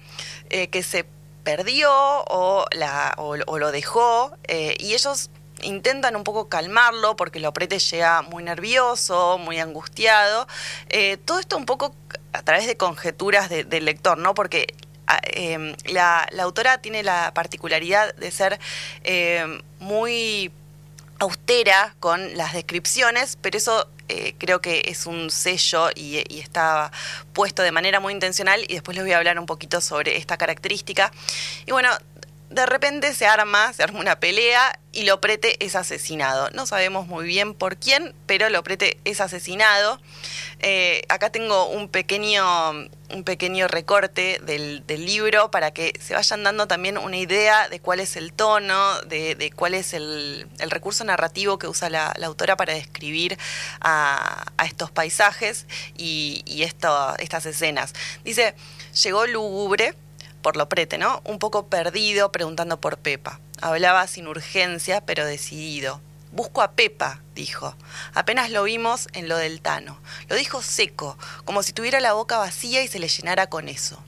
eh, 0.51 0.67
que 0.67 0.83
se 0.83 1.05
perdió 1.43 1.91
o, 1.91 2.67
la, 2.74 3.15
o, 3.17 3.36
lo 3.36 3.71
dejó, 3.71 4.38
y 4.48 4.93
ellos 4.93 5.31
intentan 5.63 6.15
un 6.15 6.24
poco 6.24 6.48
calmarlo 6.48 7.15
porque 7.15 7.39
Loprete 7.39 7.79
llega 7.79 8.21
muy 8.21 8.43
nervioso, 8.43 9.39
muy 9.39 9.59
angustiado. 9.59 10.48
Todo 11.25 11.39
esto 11.39 11.57
un 11.57 11.65
poco 11.65 11.95
a 12.33 12.43
través 12.43 12.67
de 12.67 12.77
conjeturas 12.77 13.50
de, 13.50 13.63
del 13.63 13.86
lector, 13.86 14.17
¿no? 14.17 14.33
Porque 14.33 14.74
eh, 15.33 15.75
la, 15.86 16.27
la, 16.31 16.43
autora 16.43 16.79
tiene 16.79 17.03
la 17.03 17.33
particularidad 17.33 18.13
de 18.15 18.31
ser 18.31 18.59
eh, 19.03 19.62
muy 19.79 20.51
austera 21.19 21.95
con 22.00 22.38
las 22.38 22.53
descripciones, 22.53 23.38
pero 23.41 23.57
eso 23.57 23.88
eh, 24.07 24.36
creo 24.38 24.62
que 24.62 24.83
es 24.86 25.05
un 25.05 25.29
sello 25.29 25.89
y, 25.93 26.24
y, 26.29 26.39
está 26.39 26.91
puesto 27.33 27.62
de 27.62 27.71
manera 27.71 28.00
muy 28.00 28.13
intencional 28.13 28.63
y 28.67 28.74
después 28.74 28.95
les 28.95 29.05
voy 29.05 29.13
a 29.13 29.17
hablar 29.17 29.38
un 29.39 29.45
poquito 29.45 29.81
sobre 29.81 30.17
esta 30.17 30.38
característica. 30.38 31.12
Y 31.65 31.71
bueno, 31.71 31.89
de 32.49 32.65
repente 32.65 33.13
se 33.13 33.27
arma, 33.27 33.71
se 33.73 33.83
arma 33.83 33.99
una 33.99 34.19
pelea 34.19 34.79
y 34.91 35.03
Loprete 35.03 35.63
es 35.63 35.75
asesinado. 35.75 36.49
No 36.51 36.65
sabemos 36.65 37.05
muy 37.05 37.27
bien 37.27 37.53
por 37.53 37.77
quién, 37.77 38.15
pero 38.25 38.49
Loprete 38.49 38.99
es 39.05 39.21
asesinado. 39.21 40.01
Eh, 40.59 41.03
acá 41.09 41.31
tengo 41.31 41.67
un 41.67 41.89
pequeño, 41.89 42.71
un 43.11 43.23
pequeño 43.23 43.67
recorte 43.67 44.41
del, 44.43 44.83
libro 44.87 45.51
para 45.51 45.71
que 45.71 45.93
se 46.01 46.15
vayan 46.15 46.43
dando 46.43 46.67
también 46.67 46.97
una 46.97 47.17
idea 47.17 47.69
de 47.69 47.79
cuál 47.79 47.99
es 47.99 48.15
el 48.15 48.33
tono, 48.33 48.99
de, 49.01 49.53
cuál 49.55 49.75
es 49.75 49.93
el, 49.93 50.47
recurso 50.57 51.03
narrativo 51.03 51.59
que 51.59 51.67
usa 51.67 51.89
la, 51.89 52.07
autora 52.23 52.57
para 52.57 52.73
describir 52.73 53.37
a, 53.79 54.51
estos 54.65 54.89
paisajes 54.89 55.67
y, 55.95 56.63
estas 56.63 57.45
escenas. 57.45 57.93
Dice, 58.23 58.55
llegó 59.03 59.27
lúgubre 59.27 59.93
por 60.41 60.55
lo 60.55 60.69
prete, 60.69 60.98
¿no? 60.98 61.22
Un 61.25 61.39
poco 61.39 61.67
perdido, 61.67 62.31
preguntando 62.31 62.79
por 62.79 62.98
Pepa. 62.98 63.39
Hablaba 63.62 64.08
sin 64.08 64.27
urgencia, 64.27 65.01
pero 65.01 65.25
decidido. 65.25 66.01
Busco 66.31 66.62
a 66.62 66.72
Pepa, 66.72 67.22
dijo. 67.36 67.75
Apenas 68.13 68.51
lo 68.51 68.63
vimos 68.63 69.08
en 69.13 69.27
lo 69.27 69.38
del 69.38 69.62
Tano. 69.62 69.98
Lo 70.27 70.36
dijo 70.36 70.62
seco, 70.62 71.17
como 71.43 71.63
si 71.63 71.74
tuviera 71.74 72.00
la 72.00 72.13
boca 72.13 72.38
vacía 72.38 72.84
y 72.84 72.88
se 72.88 73.00
le 73.00 73.08
llenara 73.08 73.48
con 73.48 73.67
eso. 73.67 74.03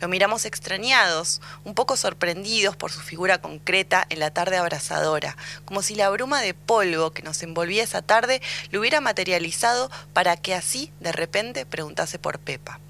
Lo 0.00 0.08
miramos 0.08 0.44
extrañados, 0.44 1.40
un 1.64 1.74
poco 1.74 1.96
sorprendidos 1.96 2.76
por 2.76 2.92
su 2.92 3.00
figura 3.00 3.40
concreta 3.40 4.04
en 4.10 4.20
la 4.20 4.30
tarde 4.30 4.56
abrasadora, 4.56 5.36
como 5.64 5.82
si 5.82 5.94
la 5.94 6.10
bruma 6.10 6.40
de 6.40 6.54
polvo 6.54 7.12
que 7.12 7.22
nos 7.22 7.42
envolvía 7.42 7.82
esa 7.82 8.02
tarde 8.02 8.42
lo 8.70 8.80
hubiera 8.80 9.00
materializado 9.00 9.90
para 10.12 10.36
que 10.36 10.54
así, 10.54 10.92
de 11.00 11.12
repente, 11.12 11.66
preguntase 11.66 12.18
por 12.18 12.38
Pepa. 12.38 12.80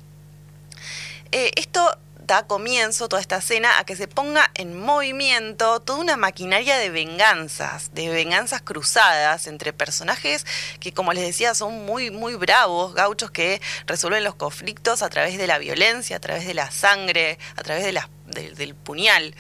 Eh, 1.31 1.53
esto 1.57 1.97
da 2.27 2.47
comienzo 2.47 3.09
toda 3.09 3.21
esta 3.21 3.37
escena 3.37 3.79
a 3.79 3.85
que 3.85 3.97
se 3.97 4.09
ponga 4.09 4.51
en 4.55 4.79
movimiento 4.79 5.81
toda 5.81 5.99
una 5.99 6.17
maquinaria 6.17 6.79
de 6.79 6.91
venganzas, 6.91 7.95
de 7.95 8.09
venganzas 8.09 8.63
cruzadas 8.63 9.47
entre 9.47 9.73
personajes 9.73 10.47
que, 10.81 10.93
como 10.93 11.13
les 11.13 11.25
decía, 11.25 11.55
son 11.55 11.85
muy, 11.85 12.11
muy 12.11 12.35
bravos, 12.35 12.95
gauchos 12.95 13.31
que 13.31 13.61
resuelven 13.87 14.25
los 14.25 14.35
conflictos 14.35 15.03
a 15.03 15.09
través 15.09 15.39
de 15.39 15.47
la 15.47 15.59
violencia, 15.59 16.17
a 16.17 16.21
través 16.21 16.47
de 16.47 16.55
la 16.55 16.71
sangre, 16.71 17.39
a 17.57 17.63
través 17.63 17.85
del 17.85 18.75
puñal. 18.75 19.35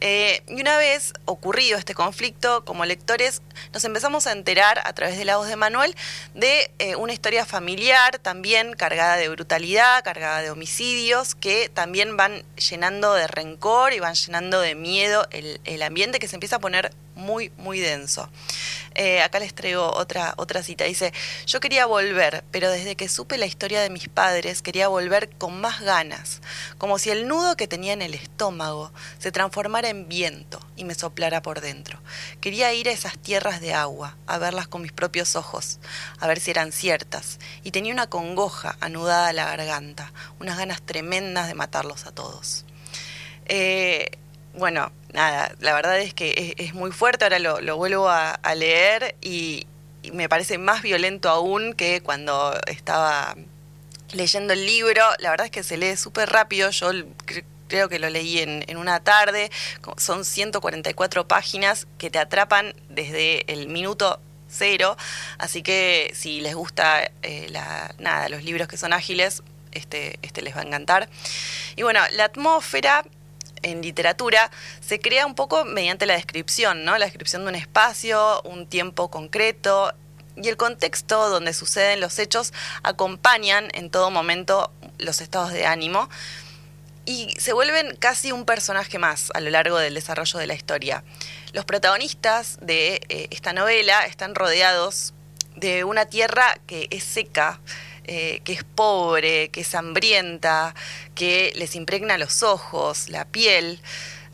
Eh, 0.00 0.42
y 0.48 0.60
una 0.60 0.76
vez 0.78 1.12
ocurrido 1.24 1.78
este 1.78 1.94
conflicto, 1.94 2.64
como 2.64 2.84
lectores 2.84 3.42
nos 3.72 3.84
empezamos 3.84 4.26
a 4.26 4.32
enterar 4.32 4.80
a 4.84 4.92
través 4.92 5.18
de 5.18 5.24
la 5.24 5.36
voz 5.36 5.48
de 5.48 5.56
Manuel 5.56 5.94
de 6.34 6.70
eh, 6.78 6.96
una 6.96 7.12
historia 7.12 7.44
familiar 7.44 8.18
también 8.18 8.74
cargada 8.74 9.16
de 9.16 9.28
brutalidad, 9.28 10.02
cargada 10.04 10.42
de 10.42 10.50
homicidios, 10.50 11.34
que 11.34 11.68
también 11.68 12.16
van 12.16 12.44
llenando 12.56 13.14
de 13.14 13.26
rencor 13.26 13.92
y 13.92 14.00
van 14.00 14.14
llenando 14.14 14.60
de 14.60 14.74
miedo 14.74 15.26
el, 15.30 15.82
ambiente 15.82 16.18
que 16.18 16.28
se 16.28 16.36
empieza 16.36 16.56
a 16.56 16.58
poner 16.58 16.92
muy, 17.14 17.50
muy 17.56 17.80
denso. 17.80 18.28
Eh, 18.94 19.22
acá 19.22 19.38
les 19.38 19.54
traigo 19.54 19.92
otra, 19.92 20.34
otra 20.36 20.62
cita. 20.62 20.84
Dice, 20.84 21.12
yo 21.46 21.60
quería 21.60 21.86
volver, 21.86 22.44
pero 22.50 22.70
desde 22.70 22.96
que 22.96 23.08
supe 23.08 23.38
la 23.38 23.46
historia 23.46 23.80
de 23.80 23.90
mis 23.90 24.08
padres, 24.08 24.60
quería 24.60 24.88
volver 24.88 25.30
con 25.30 25.60
más 25.60 25.80
ganas, 25.80 26.40
como 26.78 26.98
si 26.98 27.10
el 27.10 27.28
nudo 27.28 27.56
que 27.56 27.68
tenía 27.68 27.92
en 27.92 28.02
el 28.02 28.14
estómago 28.14 28.92
se 29.18 29.32
transformara 29.32 29.88
en 29.88 30.08
viento 30.08 30.60
y 30.76 30.84
me 30.84 30.94
soplara 30.94 31.42
por 31.42 31.60
dentro. 31.60 32.00
Quería 32.40 32.72
ir 32.72 32.88
a 32.88 32.92
esas 32.92 33.18
tierras 33.18 33.47
de 33.56 33.74
agua, 33.74 34.16
a 34.26 34.38
verlas 34.38 34.68
con 34.68 34.82
mis 34.82 34.92
propios 34.92 35.34
ojos, 35.34 35.80
a 36.20 36.26
ver 36.26 36.38
si 36.38 36.50
eran 36.50 36.72
ciertas, 36.72 37.38
y 37.64 37.70
tenía 37.70 37.92
una 37.92 38.08
congoja 38.08 38.76
anudada 38.80 39.28
a 39.28 39.32
la 39.32 39.46
garganta, 39.46 40.12
unas 40.38 40.58
ganas 40.58 40.82
tremendas 40.82 41.48
de 41.48 41.54
matarlos 41.54 42.06
a 42.06 42.12
todos. 42.12 42.64
Eh, 43.46 44.10
bueno, 44.54 44.92
nada, 45.12 45.54
la 45.60 45.74
verdad 45.74 45.98
es 46.00 46.14
que 46.14 46.54
es, 46.58 46.74
muy 46.74 46.92
fuerte, 46.92 47.24
ahora 47.24 47.38
lo, 47.38 47.76
vuelvo 47.76 48.08
a, 48.08 48.38
leer 48.54 49.16
y, 49.20 49.66
me 50.12 50.28
parece 50.28 50.58
más 50.58 50.82
violento 50.82 51.28
aún 51.28 51.74
que 51.74 52.00
cuando 52.00 52.58
estaba 52.66 53.36
leyendo 54.12 54.54
el 54.54 54.64
libro. 54.64 55.02
La 55.18 55.30
verdad 55.30 55.46
es 55.46 55.50
que 55.50 55.62
se 55.62 55.76
lee 55.76 55.96
súper 55.96 56.30
rápido, 56.30 56.70
yo 56.70 56.90
creo 57.68 57.88
que 57.88 57.98
lo 57.98 58.10
leí 58.10 58.38
en, 58.40 58.76
una 58.76 59.00
tarde, 59.00 59.50
son 59.96 60.24
144 60.24 61.28
páginas 61.28 61.86
que 61.98 62.10
te 62.10 62.18
atrapan 62.18 62.74
desde 62.88 63.50
el 63.52 63.68
minuto 63.68 64.20
cero, 64.48 64.96
así 65.38 65.62
que 65.62 66.10
si 66.14 66.40
les 66.40 66.54
gusta 66.54 67.10
eh, 67.22 67.48
la, 67.50 67.94
nada, 67.98 68.28
los 68.28 68.42
libros 68.42 68.66
que 68.66 68.76
son 68.76 68.92
ágiles, 68.92 69.42
este, 69.72 70.18
este 70.22 70.42
les 70.42 70.56
va 70.56 70.60
a 70.60 70.64
encantar. 70.64 71.08
Y 71.76 71.82
bueno, 71.82 72.00
la 72.12 72.24
atmósfera 72.24 73.04
en 73.62 73.82
literatura 73.82 74.50
se 74.80 75.00
crea 75.00 75.26
un 75.26 75.34
poco 75.34 75.64
mediante 75.64 76.06
la 76.06 76.14
descripción, 76.14 76.84
¿no? 76.84 76.96
La 76.98 77.06
descripción 77.06 77.42
de 77.42 77.48
un 77.48 77.54
espacio, 77.54 78.40
un 78.42 78.66
tiempo 78.66 79.10
concreto 79.10 79.92
y 80.36 80.48
el 80.48 80.56
contexto 80.56 81.28
donde 81.28 81.52
suceden 81.52 82.00
los 82.00 82.18
hechos 82.18 82.52
acompañan 82.82 83.68
en 83.74 83.90
todo 83.90 84.10
momento 84.10 84.72
los 84.98 85.20
estados 85.20 85.52
de 85.52 85.66
ánimo 85.66 86.08
y 87.08 87.34
se 87.38 87.54
vuelven 87.54 87.96
casi 87.96 88.32
un 88.32 88.44
personaje 88.44 88.98
más 88.98 89.30
a 89.32 89.40
lo 89.40 89.48
largo 89.48 89.78
del 89.78 89.94
desarrollo 89.94 90.38
de 90.38 90.46
la 90.46 90.52
historia. 90.52 91.02
Los 91.54 91.64
protagonistas 91.64 92.58
de 92.60 93.00
eh, 93.08 93.28
esta 93.30 93.54
novela 93.54 94.04
están 94.04 94.34
rodeados 94.34 95.14
de 95.56 95.84
una 95.84 96.04
tierra 96.04 96.58
que 96.66 96.86
es 96.90 97.04
seca, 97.04 97.60
eh, 98.04 98.42
que 98.44 98.52
es 98.52 98.62
pobre, 98.62 99.48
que 99.48 99.62
es 99.62 99.74
hambrienta, 99.74 100.74
que 101.14 101.54
les 101.56 101.76
impregna 101.76 102.18
los 102.18 102.42
ojos, 102.42 103.08
la 103.08 103.24
piel. 103.24 103.80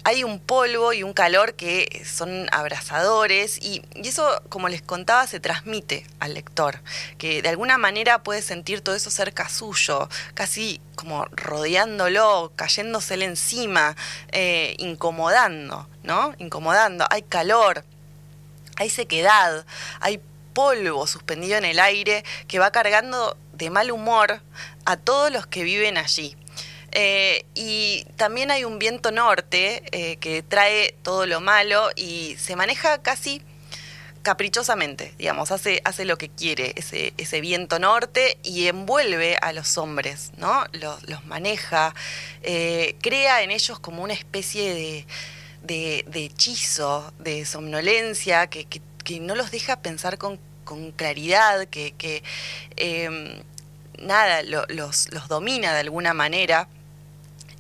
Hay 0.06 0.22
un 0.22 0.38
polvo 0.38 0.92
y 0.92 1.02
un 1.02 1.14
calor 1.14 1.54
que 1.54 2.04
son 2.04 2.46
abrasadores 2.52 3.58
y, 3.62 3.82
eso, 3.94 4.42
como 4.50 4.68
les 4.68 4.82
contaba, 4.82 5.26
se 5.26 5.40
transmite 5.40 6.06
al 6.20 6.34
lector, 6.34 6.82
que 7.16 7.40
de 7.40 7.48
alguna 7.48 7.78
manera 7.78 8.22
puede 8.22 8.42
sentir 8.42 8.82
todo 8.82 8.94
eso 8.94 9.10
cerca 9.10 9.48
suyo, 9.48 10.10
casi 10.34 10.82
como 10.94 11.24
rodeándolo, 11.32 12.52
cayéndosele 12.54 13.24
encima, 13.24 13.96
eh, 14.28 14.76
incomodando, 14.78 15.88
¿no? 16.02 16.34
Incomodando. 16.38 17.06
Hay 17.08 17.22
calor, 17.22 17.82
hay 18.76 18.90
sequedad, 18.90 19.64
hay 20.00 20.20
polvo 20.52 21.06
suspendido 21.06 21.56
en 21.56 21.64
el 21.64 21.80
aire 21.80 22.24
que 22.46 22.58
va 22.58 22.70
cargando 22.70 23.36
de 23.54 23.70
mal 23.70 23.90
humor 23.90 24.42
a 24.84 24.96
todos 24.96 25.32
los 25.32 25.46
que 25.46 25.64
viven 25.64 25.96
allí. 25.96 26.36
Eh, 26.96 27.44
y 27.54 28.06
también 28.16 28.52
hay 28.52 28.64
un 28.64 28.78
viento 28.78 29.10
norte 29.10 29.82
eh, 29.90 30.16
que 30.16 30.44
trae 30.44 30.94
todo 31.02 31.26
lo 31.26 31.40
malo 31.40 31.90
y 31.96 32.36
se 32.38 32.54
maneja 32.54 33.02
casi 33.02 33.42
caprichosamente, 34.22 35.12
digamos, 35.18 35.50
hace, 35.50 35.82
hace 35.84 36.04
lo 36.04 36.16
que 36.16 36.30
quiere 36.30 36.72
ese, 36.76 37.12
ese 37.18 37.40
viento 37.40 37.78
norte 37.78 38.38
y 38.42 38.68
envuelve 38.68 39.36
a 39.42 39.52
los 39.52 39.76
hombres, 39.76 40.32
¿no? 40.38 40.64
Los, 40.72 41.24
maneja, 41.26 41.94
eh, 42.42 42.96
crea 43.02 43.42
en 43.42 43.50
ellos 43.50 43.78
como 43.80 44.02
una 44.02 44.14
especie 44.14 45.04
de, 45.62 46.04
hechizo, 46.14 47.12
de 47.18 47.44
somnolencia 47.44 48.46
que, 48.46 48.66
no 49.20 49.34
los 49.34 49.50
deja 49.50 49.80
pensar 49.80 50.16
con, 50.16 50.38
claridad, 50.96 51.66
que, 51.66 52.22
em, 52.76 53.42
nada, 53.98 54.42
los, 54.42 55.12
los 55.12 55.28
domina 55.28 55.74
de 55.74 55.80
alguna 55.80 56.14
manera. 56.14 56.68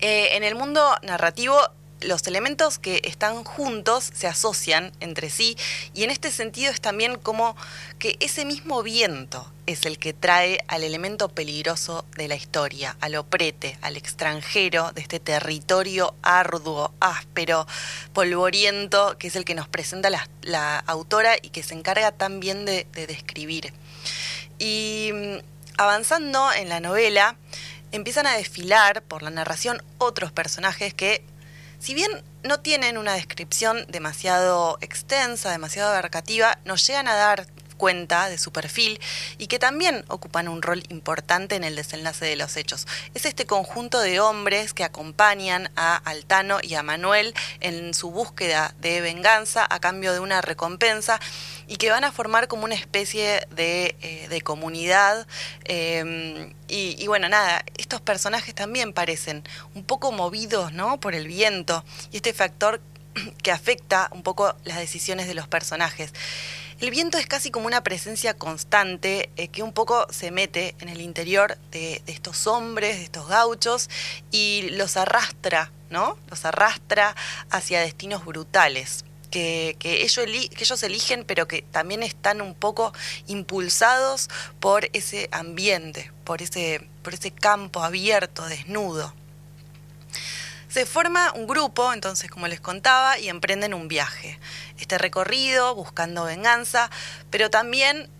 Eh, 0.06 0.36
en 0.36 0.44
el 0.44 0.54
mundo 0.54 0.94
narrativo 1.00 1.58
los 2.02 2.26
elementos 2.26 2.78
que 2.78 3.00
están 3.04 3.42
juntos 3.42 4.10
se 4.12 4.26
asocian 4.26 4.92
entre 5.00 5.30
sí 5.30 5.56
y 5.94 6.04
en 6.04 6.10
este 6.10 6.30
sentido 6.30 6.70
es 6.70 6.82
también 6.82 7.16
como 7.16 7.56
que 7.98 8.18
ese 8.20 8.44
mismo 8.44 8.82
viento 8.82 9.50
es 9.64 9.86
el 9.86 9.98
que 9.98 10.12
trae 10.12 10.62
al 10.68 10.84
elemento 10.84 11.30
peligroso 11.30 12.04
de 12.18 12.28
la 12.28 12.34
historia, 12.34 12.98
al 13.00 13.16
oprete, 13.16 13.78
al 13.80 13.96
extranjero 13.96 14.92
de 14.92 15.00
este 15.00 15.20
territorio 15.20 16.14
arduo, 16.20 16.92
áspero, 17.00 17.66
polvoriento, 18.12 19.16
que 19.16 19.28
es 19.28 19.36
el 19.36 19.46
que 19.46 19.54
nos 19.54 19.68
presenta 19.68 20.10
la, 20.42 20.78
autora 20.80 21.36
y 21.40 21.48
que 21.48 21.62
se 21.62 21.72
encarga 21.72 22.12
también 22.12 22.66
de 22.66 22.84
describir. 22.92 23.72
Y 24.58 25.12
mm, 25.14 25.38
avanzando 25.78 26.52
en 26.52 26.68
la 26.68 26.80
novela, 26.80 27.38
empiezan 27.96 28.26
a 28.26 28.36
desfilar 28.36 29.02
por 29.02 29.22
la 29.22 29.30
narración 29.30 29.82
otros 29.98 30.32
personajes 30.32 30.94
que, 30.94 31.24
si 31.78 31.94
bien 31.94 32.10
no 32.42 32.60
tienen 32.60 32.98
una 32.98 33.14
descripción 33.14 33.86
demasiado 33.88 34.78
extensa, 34.80 35.50
demasiado 35.50 35.90
abarcativa, 35.90 36.58
nos 36.64 36.86
llegan 36.86 37.08
a 37.08 37.14
dar 37.14 37.46
cuenta 37.76 38.28
de 38.28 38.38
su 38.38 38.52
perfil 38.52 39.00
y 39.38 39.46
que 39.46 39.58
también 39.58 40.04
ocupan 40.08 40.48
un 40.48 40.62
rol 40.62 40.82
importante 40.88 41.56
en 41.56 41.64
el 41.64 41.76
desenlace 41.76 42.24
de 42.24 42.36
los 42.36 42.56
hechos. 42.56 42.86
Es 43.14 43.24
este 43.24 43.46
conjunto 43.46 44.00
de 44.00 44.20
hombres 44.20 44.74
que 44.74 44.84
acompañan 44.84 45.70
a 45.76 45.96
Altano 45.96 46.58
y 46.62 46.74
a 46.74 46.82
Manuel 46.82 47.34
en 47.60 47.94
su 47.94 48.10
búsqueda 48.10 48.74
de 48.80 49.00
venganza 49.00 49.66
a 49.68 49.80
cambio 49.80 50.12
de 50.12 50.20
una 50.20 50.40
recompensa 50.40 51.20
y 51.66 51.76
que 51.76 51.90
van 51.90 52.04
a 52.04 52.12
formar 52.12 52.48
como 52.48 52.64
una 52.64 52.74
especie 52.74 53.46
de, 53.50 53.96
eh, 54.00 54.40
comunidad. 54.42 55.26
Em, 55.64 56.52
y, 56.68 56.96
y, 57.02 57.06
bueno, 57.06 57.28
nada, 57.28 57.64
estos 57.78 58.00
personajes 58.00 58.54
también 58.54 58.92
parecen 58.92 59.42
un 59.74 59.84
poco 59.84 60.12
movidos 60.12 60.72
¿no? 60.72 61.00
por 61.00 61.14
el 61.14 61.26
viento 61.26 61.84
y 62.12 62.16
este 62.16 62.34
factor 62.34 62.80
que 63.42 63.50
afecta 63.50 64.08
un 64.12 64.22
poco 64.22 64.54
las 64.64 64.78
decisiones 64.78 65.26
de 65.26 65.34
los 65.34 65.48
personajes. 65.48 66.12
El 66.80 66.90
viento 66.90 67.18
es 67.18 67.26
casi 67.26 67.50
como 67.50 67.66
una 67.66 67.82
presencia 67.82 68.34
constante 68.34 69.30
eh, 69.36 69.48
que 69.48 69.62
un 69.62 69.72
poco 69.72 70.06
se 70.10 70.32
mete 70.32 70.74
en 70.80 70.88
el 70.88 71.00
interior 71.00 71.56
de, 71.70 72.02
estos 72.06 72.46
hombres, 72.46 72.96
de 72.96 73.04
estos 73.04 73.28
gauchos, 73.28 73.88
y 74.32 74.68
los 74.72 74.96
arrastra, 74.96 75.70
¿no? 75.90 76.18
Los 76.28 76.44
arrastra 76.44 77.14
hacia 77.50 77.80
destinos 77.80 78.24
brutales. 78.24 79.04
Que, 79.30 79.76
ellos, 79.82 80.24
que 80.24 80.64
ellos 80.64 80.82
eligen, 80.84 81.24
pero 81.24 81.48
que 81.48 81.62
también 81.62 82.04
están 82.04 82.40
un 82.40 82.54
poco 82.54 82.92
impulsados 83.26 84.28
por 84.60 84.88
ese 84.92 85.28
ambiente, 85.32 86.12
por 86.22 86.40
ese, 86.40 86.88
por 87.02 87.14
ese 87.14 87.32
campo 87.32 87.82
abierto, 87.82 88.46
desnudo. 88.46 89.12
Se 90.74 90.86
forma 90.86 91.32
un 91.36 91.46
grupo, 91.46 91.92
entonces, 91.92 92.28
como 92.28 92.48
les 92.48 92.58
contaba, 92.58 93.16
y 93.20 93.28
emprenden 93.28 93.74
un 93.74 93.86
viaje. 93.86 94.40
Este 94.76 94.98
recorrido 94.98 95.72
buscando 95.76 96.24
venganza, 96.24 96.90
pero 97.30 97.48
también 97.48 98.10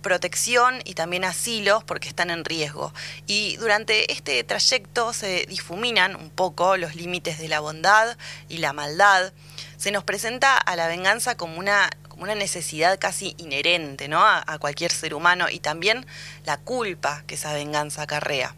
protección 0.00 0.80
y 0.86 0.94
también 0.94 1.24
asilo 1.24 1.82
porque 1.84 2.08
están 2.08 2.30
en 2.30 2.46
riesgo. 2.46 2.94
Y 3.26 3.56
durante 3.56 4.10
este 4.10 4.42
trayecto 4.42 5.12
se 5.12 5.44
difuminan 5.50 6.16
un 6.16 6.30
poco 6.30 6.78
los 6.78 6.94
límites 6.94 7.36
de 7.36 7.48
la 7.48 7.60
bondad 7.60 8.16
y 8.48 8.56
la 8.56 8.72
maldad. 8.72 9.34
Se 9.76 9.90
nos 9.90 10.02
presenta 10.02 10.56
a 10.56 10.76
la 10.76 10.88
venganza 10.88 11.36
como 11.36 11.58
una, 11.58 11.90
como 12.08 12.22
una 12.22 12.34
necesidad 12.34 12.98
casi 12.98 13.34
inherente 13.36 14.08
¿no? 14.08 14.24
a, 14.24 14.42
a 14.46 14.58
cualquier 14.58 14.92
ser 14.92 15.12
humano 15.12 15.50
y 15.50 15.58
también 15.58 16.06
la 16.46 16.56
culpa 16.56 17.22
que 17.26 17.34
esa 17.34 17.52
venganza 17.52 18.00
acarrea. 18.00 18.54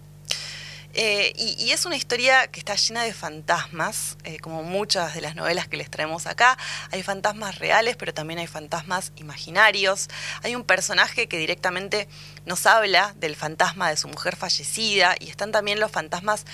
Eh, 0.95 1.33
y, 1.37 1.71
es 1.71 1.87
una 1.87 1.97
historia 1.97 2.49
que 2.49 2.59
está 2.59 2.75
llena 2.75 3.05
de 3.05 3.13
fantasmas, 3.13 4.17
eh, 4.25 4.39
como 4.41 4.65
muchas 4.65 5.15
de 5.15 5.21
las 5.21 5.37
novelas 5.37 5.69
que 5.69 5.77
les 5.77 5.89
traemos 5.89 6.27
acá. 6.27 6.59
Hay 6.91 7.03
fantasmas 7.03 7.59
reales, 7.59 7.97
pero 7.97 8.13
también 8.13 8.41
hay 8.41 8.49
fantasmas 8.49 9.13
imaginarios. 9.17 10.09
Hay 10.43 10.57
un 10.57 10.65
personaje 10.65 11.29
que 11.29 11.39
directamente 11.39 12.09
nos 12.45 12.67
habla 12.67 13.15
del 13.17 13.37
fantasma 13.37 13.89
de 13.89 13.97
su 13.97 14.09
mujer 14.09 14.35
fallecida 14.35 15.15
y 15.21 15.29
están 15.29 15.53
también 15.53 15.79
los 15.79 15.93
fantasmas 15.93 16.45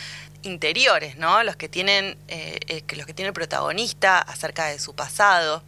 interiores, 0.42 1.16
¿no? 1.16 1.42
Los 1.42 1.56
que 1.56 1.68
tienen, 1.68 2.18
eh, 2.28 2.84
los 2.94 3.06
que 3.06 3.14
tiene 3.14 3.28
el 3.28 3.34
protagonista 3.34 4.18
acerca 4.18 4.66
de 4.66 4.78
su 4.78 4.94
pasado. 4.94 5.62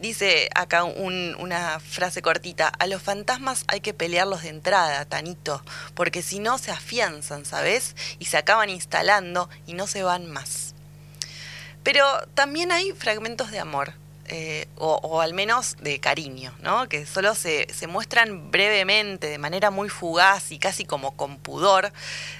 Dice 0.00 0.48
acá 0.54 0.84
una 0.84 1.78
frase 1.78 2.22
cortita, 2.22 2.68
a 2.68 2.86
los 2.86 3.02
fantasmas 3.02 3.64
hay 3.68 3.80
que 3.80 3.92
pelearlos 3.92 4.42
de 4.42 4.48
entrada, 4.48 5.04
Tanito, 5.04 5.62
porque 5.94 6.22
si 6.22 6.38
no 6.38 6.56
se 6.56 6.70
afianzan, 6.70 7.44
¿sabes? 7.44 7.94
Y 8.18 8.24
se 8.24 8.38
acaban 8.38 8.70
instalando 8.70 9.50
y 9.66 9.74
no 9.74 9.86
se 9.86 10.02
van 10.02 10.26
más. 10.30 10.74
Pero 11.82 12.04
también 12.32 12.72
hay 12.72 12.92
fragmentos 12.92 13.50
de 13.50 13.58
amor. 13.58 13.92
eh, 14.30 14.68
o, 14.76 15.20
al 15.20 15.34
menos 15.34 15.76
de 15.80 15.98
cariño, 15.98 16.54
¿no? 16.62 16.88
Que 16.88 17.04
solo 17.04 17.34
se, 17.34 17.66
se 17.74 17.86
muestran 17.88 18.50
brevemente, 18.50 19.26
de 19.26 19.38
manera 19.38 19.70
muy 19.70 19.88
fugaz 19.88 20.52
y 20.52 20.58
casi 20.58 20.84
como 20.84 21.16
con 21.16 21.36
pudor. 21.38 21.92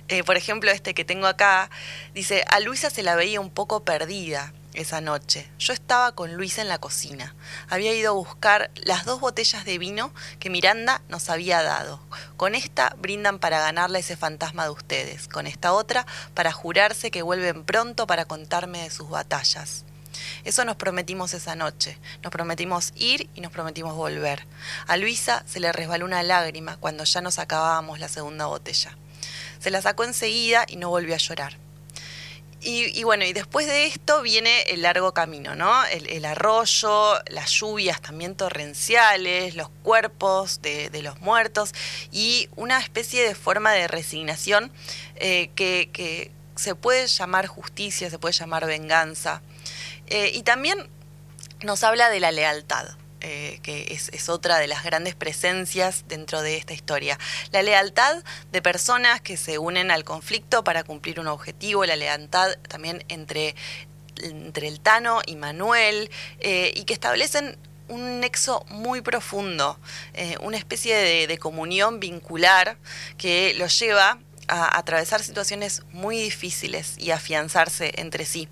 Eh, 0.09 0.23
por 0.23 0.37
ejemplo, 0.37 0.71
este 0.71 0.95
que 0.95 1.05
tengo 1.05 1.27
acá, 1.27 1.69
dice, 2.15 2.45
a 2.49 2.61
Luisa 2.61 2.91
se 2.91 3.03
la 3.03 3.17
veía 3.17 3.41
un 3.41 3.51
poco 3.51 3.83
perdida 3.83 4.53
esa 4.75 5.01
noche. 5.01 5.51
Yo 5.59 5.73
estaba 5.73 6.13
con 6.13 6.35
Luisa 6.35 6.63
en 6.63 6.69
la 6.69 6.79
cocina. 6.79 7.35
Había 7.69 7.95
ido 7.95 8.11
a 8.11 8.15
buscar 8.15 8.71
las 8.75 9.05
dos 9.05 9.21
botellas 9.21 9.65
de 9.65 9.79
vino 9.79 10.13
que 10.39 10.51
Miranda 10.51 11.03
nos 11.09 11.31
había 11.31 11.63
dado. 11.63 12.01
Con 12.37 12.55
esta 12.55 12.95
brindan 12.99 13.39
para 13.39 13.61
ganarle 13.61 13.99
ese 13.99 14.17
fantasma 14.17 14.65
de 14.65 14.71
ustedes. 14.71 15.29
Con 15.29 15.47
esta 15.47 15.73
otra 15.73 16.07
para 16.35 16.53
jurarse 16.53 17.11
que 17.11 17.23
vuelven 17.23 17.65
pronto 17.65 18.07
para 18.07 18.25
contarme 18.25 18.83
de 18.83 18.91
sus 18.91 19.09
batallas. 19.09 19.85
Eso 20.45 20.65
nos 20.65 20.77
prometimos 20.77 21.35
esa 21.35 21.55
noche. 21.55 21.99
Nos 22.23 22.33
prometimos 22.33 22.93
ir 22.95 23.29
y 23.35 23.41
nos 23.41 23.53
prometimos 23.53 23.95
volver. 23.95 24.47
A 24.87 24.97
Luisa 24.97 25.45
se 25.47 25.61
le 25.61 25.73
resbaló 25.73 26.05
una 26.05 26.23
lágrima 26.23 26.77
cuando 26.79 27.05
ya 27.05 27.21
nos 27.21 27.39
acabábamos 27.39 27.99
la 27.99 28.09
segunda 28.09 28.47
botella. 28.47 28.97
Se 29.59 29.71
la 29.71 29.83
sacó 29.83 30.05
enseguida 30.05 30.65
y 30.67 30.77
no 30.77 30.89
volvió 30.89 31.15
a 31.15 31.19
llorar. 31.19 31.70
Y, 32.63 33.05
bueno, 33.05 33.25
y 33.25 33.33
después 33.33 33.67
de 33.67 33.87
esto 33.87 34.21
viene 34.21 34.63
el 34.63 34.83
largo 34.83 35.15
camino, 35.15 35.55
¿no? 35.55 35.85
El, 35.87 36.25
arroyo, 36.27 37.15
las 37.29 37.51
lluvias 37.51 38.03
también 38.03 38.37
torrenciales, 38.37 39.55
los 39.55 39.71
cuerpos 39.83 40.61
de, 40.61 40.91
los 41.03 41.21
muertos 41.21 41.73
y 42.13 42.51
una 42.57 42.79
especie 42.79 43.27
de 43.27 43.35
forma 43.35 43.73
de 43.73 43.89
resignación 43.89 44.71
eh, 45.17 45.51
que, 45.55 45.89
que, 45.91 46.33
se 46.57 46.75
puede 46.75 47.07
llamar 47.07 47.47
justicia, 47.47 48.11
se 48.11 48.19
puede 48.19 48.35
llamar 48.35 48.67
venganza. 48.67 49.41
Eh, 50.09 50.31
y 50.35 50.43
también 50.43 50.91
nos 51.63 51.83
habla 51.85 52.11
de 52.11 52.21
la 52.21 52.33
lealtad. 52.33 52.87
Eh, 53.23 53.61
que 53.63 53.87
es, 53.91 54.29
otra 54.31 54.59
de 54.59 54.67
las 54.67 54.83
grandes 54.83 55.15
presencias 55.15 56.05
dentro 56.09 56.41
de 56.41 56.57
esta 56.57 56.73
historia. 56.73 57.19
La 57.53 57.63
lealtad 57.63 58.23
de 58.51 58.63
personas 58.63 59.21
que 59.21 59.37
se 59.37 59.59
unen 59.59 59.91
al 59.91 60.05
conflicto 60.05 60.65
para 60.65 60.85
cumplir 60.85 61.21
un 61.21 61.27
objetivo, 61.27 61.85
la 61.85 61.97
lealtad 61.97 62.57
también 62.69 63.05
entre, 63.09 63.55
entre 64.23 64.69
el 64.69 64.81
Tano 64.81 65.21
y 65.27 65.37
Manuel, 65.37 66.11
eh, 66.39 66.73
y 66.75 66.85
que 66.85 66.95
establecen 66.95 67.59
un 67.89 68.21
nexo 68.21 68.65
muy 68.69 69.03
profundo, 69.03 69.79
eh, 70.15 70.37
una 70.41 70.57
especie 70.57 70.97
de, 70.97 71.27
de, 71.27 71.39
comunión 71.39 72.01
vincular 72.01 72.79
que 73.19 73.53
los 73.59 73.79
lleva 73.79 74.19
a 74.49 74.79
atravesar 74.79 75.23
situaciones 75.23 75.83
muy 75.93 76.17
difíciles 76.23 76.95
y 76.97 77.11
afianzarse 77.11 77.93
entre 77.97 78.25
sí. 78.25 78.49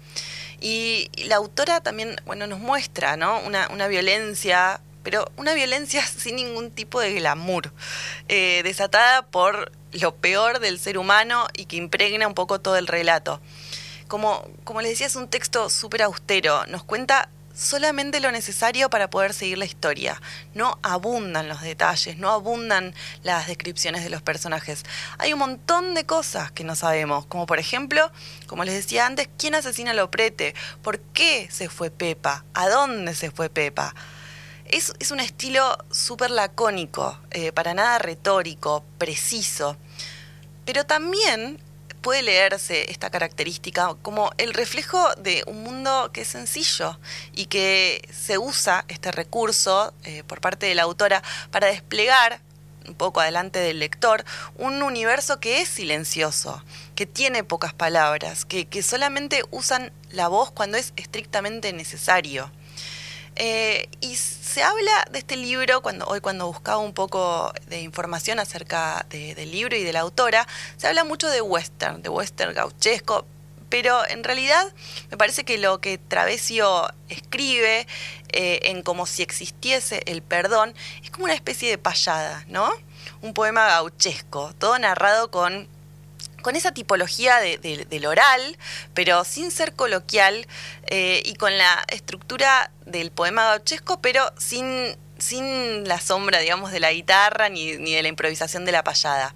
Y 0.61 1.11
la 1.27 1.37
autora 1.37 1.81
también, 1.81 2.17
bueno, 2.27 2.47
nos 2.47 2.59
muestra, 2.59 3.17
¿no? 3.17 3.41
Una, 3.41 3.87
violencia, 3.89 4.81
pero 5.03 5.31
una 5.37 5.55
violencia 5.55 6.05
sin 6.07 6.37
ningún 6.37 6.71
tipo 6.71 7.01
de 7.01 7.15
glamour, 7.15 7.73
eh, 8.29 8.63
desatada 8.65 9.23
por 9.23 9.73
lo 9.93 10.15
peor 10.15 10.61
del 10.61 10.79
ser 10.79 10.99
humano 10.99 11.47
y 11.55 11.67
que 11.67 11.77
impregna 11.77 12.27
un 12.27 12.35
poco 12.35 12.61
todo 12.61 12.77
el 12.77 12.87
relato. 12.87 13.41
Como, 14.09 14.49
como 14.65 14.81
les 14.81 14.93
decía, 14.93 15.07
es 15.07 15.17
un 15.17 15.29
texto 15.29 15.69
súper 15.71 16.03
austero, 16.03 16.67
nos 16.67 16.83
cuenta 16.83 17.29
solamente 17.59 18.21
lo 18.21 18.31
necesario 18.31 18.89
para 18.89 19.11
poder 19.11 19.35
seguir 19.35 19.59
la 19.59 19.65
historia. 19.65 20.23
No 20.55 20.79
abundan 20.83 21.49
los 21.49 21.61
detalles, 21.61 22.17
no 22.17 22.31
abundan 22.31 22.95
las 23.25 23.49
descripciones 23.49 24.05
de 24.05 24.11
los 24.11 24.23
personajes. 24.23 24.85
Hay 25.19 25.33
un 25.33 25.41
montón 25.41 25.95
de 25.95 26.07
cosas 26.07 26.53
que 26.53 26.63
no 26.63 26.77
sabemos, 26.77 27.27
como 27.27 27.47
por 27.47 27.59
ejemplo, 27.59 28.13
como 28.47 28.65
les 28.65 28.75
decía 28.75 29.07
antes, 29.07 29.29
¿quién 29.37 29.57
asesina 29.57 29.91
a 29.91 29.95
Loprete? 29.95 30.55
¿Por 30.83 31.01
qué 31.01 31.49
se 31.51 31.69
fue 31.69 31.91
Pepa? 31.91 32.45
¿A 32.55 32.69
dónde 32.69 33.15
se 33.15 33.33
fue 33.33 33.51
Pepa? 33.51 33.93
Es, 34.67 34.93
un 35.11 35.19
estilo 35.19 35.79
súper 35.91 36.31
lacónico, 36.31 37.19
eh, 37.31 37.53
para 37.53 37.75
nada 37.75 37.99
retórico, 37.99 38.85
preciso. 38.99 39.77
Pero 40.65 40.85
también 40.85 41.59
puede 41.99 42.23
leerse 42.23 42.91
esta 42.91 43.11
característica 43.11 43.95
como 44.03 44.33
el 44.39 44.55
reflejo 44.55 45.15
de 45.17 45.43
un 45.47 45.63
mundo 45.63 46.11
que 46.13 46.23
es 46.23 46.29
sencillo 46.29 46.99
y 47.35 47.47
que 47.47 48.07
se 48.13 48.39
usa 48.39 48.85
este 48.89 49.13
recurso 49.13 49.93
eh, 50.05 50.23
por 50.25 50.41
parte 50.41 50.67
de 50.67 50.75
la 50.75 50.83
autora 50.83 51.23
para 51.51 51.67
desplegar 51.67 52.41
un 52.87 52.95
poco 52.95 53.21
adelante 53.21 53.59
del 53.59 53.81
lector 53.81 54.25
un 54.57 54.83
universo 54.83 55.41
que 55.41 55.61
es 55.61 55.69
silencioso, 55.69 56.63
que 56.95 57.07
tiene 57.07 57.45
pocas 57.45 57.75
palabras, 57.75 58.45
que, 58.45 58.67
que 58.67 58.83
solamente 58.83 59.43
usan 59.51 59.93
la 60.11 60.29
voz 60.29 60.51
cuando 60.51 60.79
es 60.79 60.93
estrictamente 60.97 61.73
necesario. 61.73 62.51
Eh, 63.41 63.89
y 64.01 64.17
se 64.17 64.65
habla 64.65 65.07
de 65.13 65.21
este 65.21 65.37
libro, 65.37 65.81
cuando, 65.81 66.07
hoy 66.07 66.21
cuando 66.21 66.49
buscaba 66.49 66.79
un 66.79 66.93
poco 66.93 67.53
de 67.69 67.83
información 67.83 68.41
acerca 68.41 69.07
de, 69.11 69.37
del 69.37 69.53
libro 69.53 69.77
y 69.77 69.85
de 69.85 69.93
la 69.93 70.01
autora, 70.01 70.47
se 70.77 70.89
habla 70.89 71.05
mucho 71.05 71.29
de 71.31 71.41
western, 71.41 72.03
de 72.03 72.09
western 72.09 72.53
gauchesco, 72.53 73.25
pero 73.69 74.05
en 74.09 74.25
realidad 74.25 74.73
me 75.11 75.17
parece 75.17 75.45
que 75.45 75.57
lo 75.57 75.81
que 75.81 75.99
Travesio 75.99 76.89
escribe 77.09 77.87
eh, 78.33 78.61
en 78.65 78.83
como 78.83 79.07
si 79.07 79.23
existiese 79.23 80.03
el 80.07 80.21
perdón 80.21 80.75
es 81.05 81.11
como 81.11 81.27
una 81.27 81.35
especie 81.35 81.71
de 81.71 81.79
payada, 81.79 82.45
¿no? 82.49 82.69
Un 83.23 83.35
poema 83.35 83.67
gauchesco, 83.67 84.53
todo 84.59 84.77
narrado 84.81 85.31
con 85.31 85.69
con 86.49 86.57
esa 86.57 86.73
tipología 86.73 87.41
de, 87.41 87.59
de, 87.59 87.85
del 87.85 88.07
oral, 88.07 88.57
pero 88.95 89.23
sin 89.25 89.51
ser 89.51 89.75
coloquial 89.75 90.47
eh, 90.87 91.23
y 91.27 91.35
con 91.35 91.59
la 91.59 91.85
estructura 91.89 92.71
del 92.87 93.11
poema 93.11 93.51
gauchesco, 93.51 94.01
pero 94.01 94.33
sin, 94.39 94.97
sin 95.19 95.87
la 95.87 96.01
sombra, 96.01 96.39
digamos, 96.39 96.73
de 96.73 96.81
la 96.81 96.91
guitarra 96.91 97.51
ni, 97.51 97.77
ni 97.77 97.95
de 97.95 98.03
la 98.03 98.09
improvisación 98.09 98.65
de 98.65 98.73
la 98.73 98.83
payada. 98.83 99.35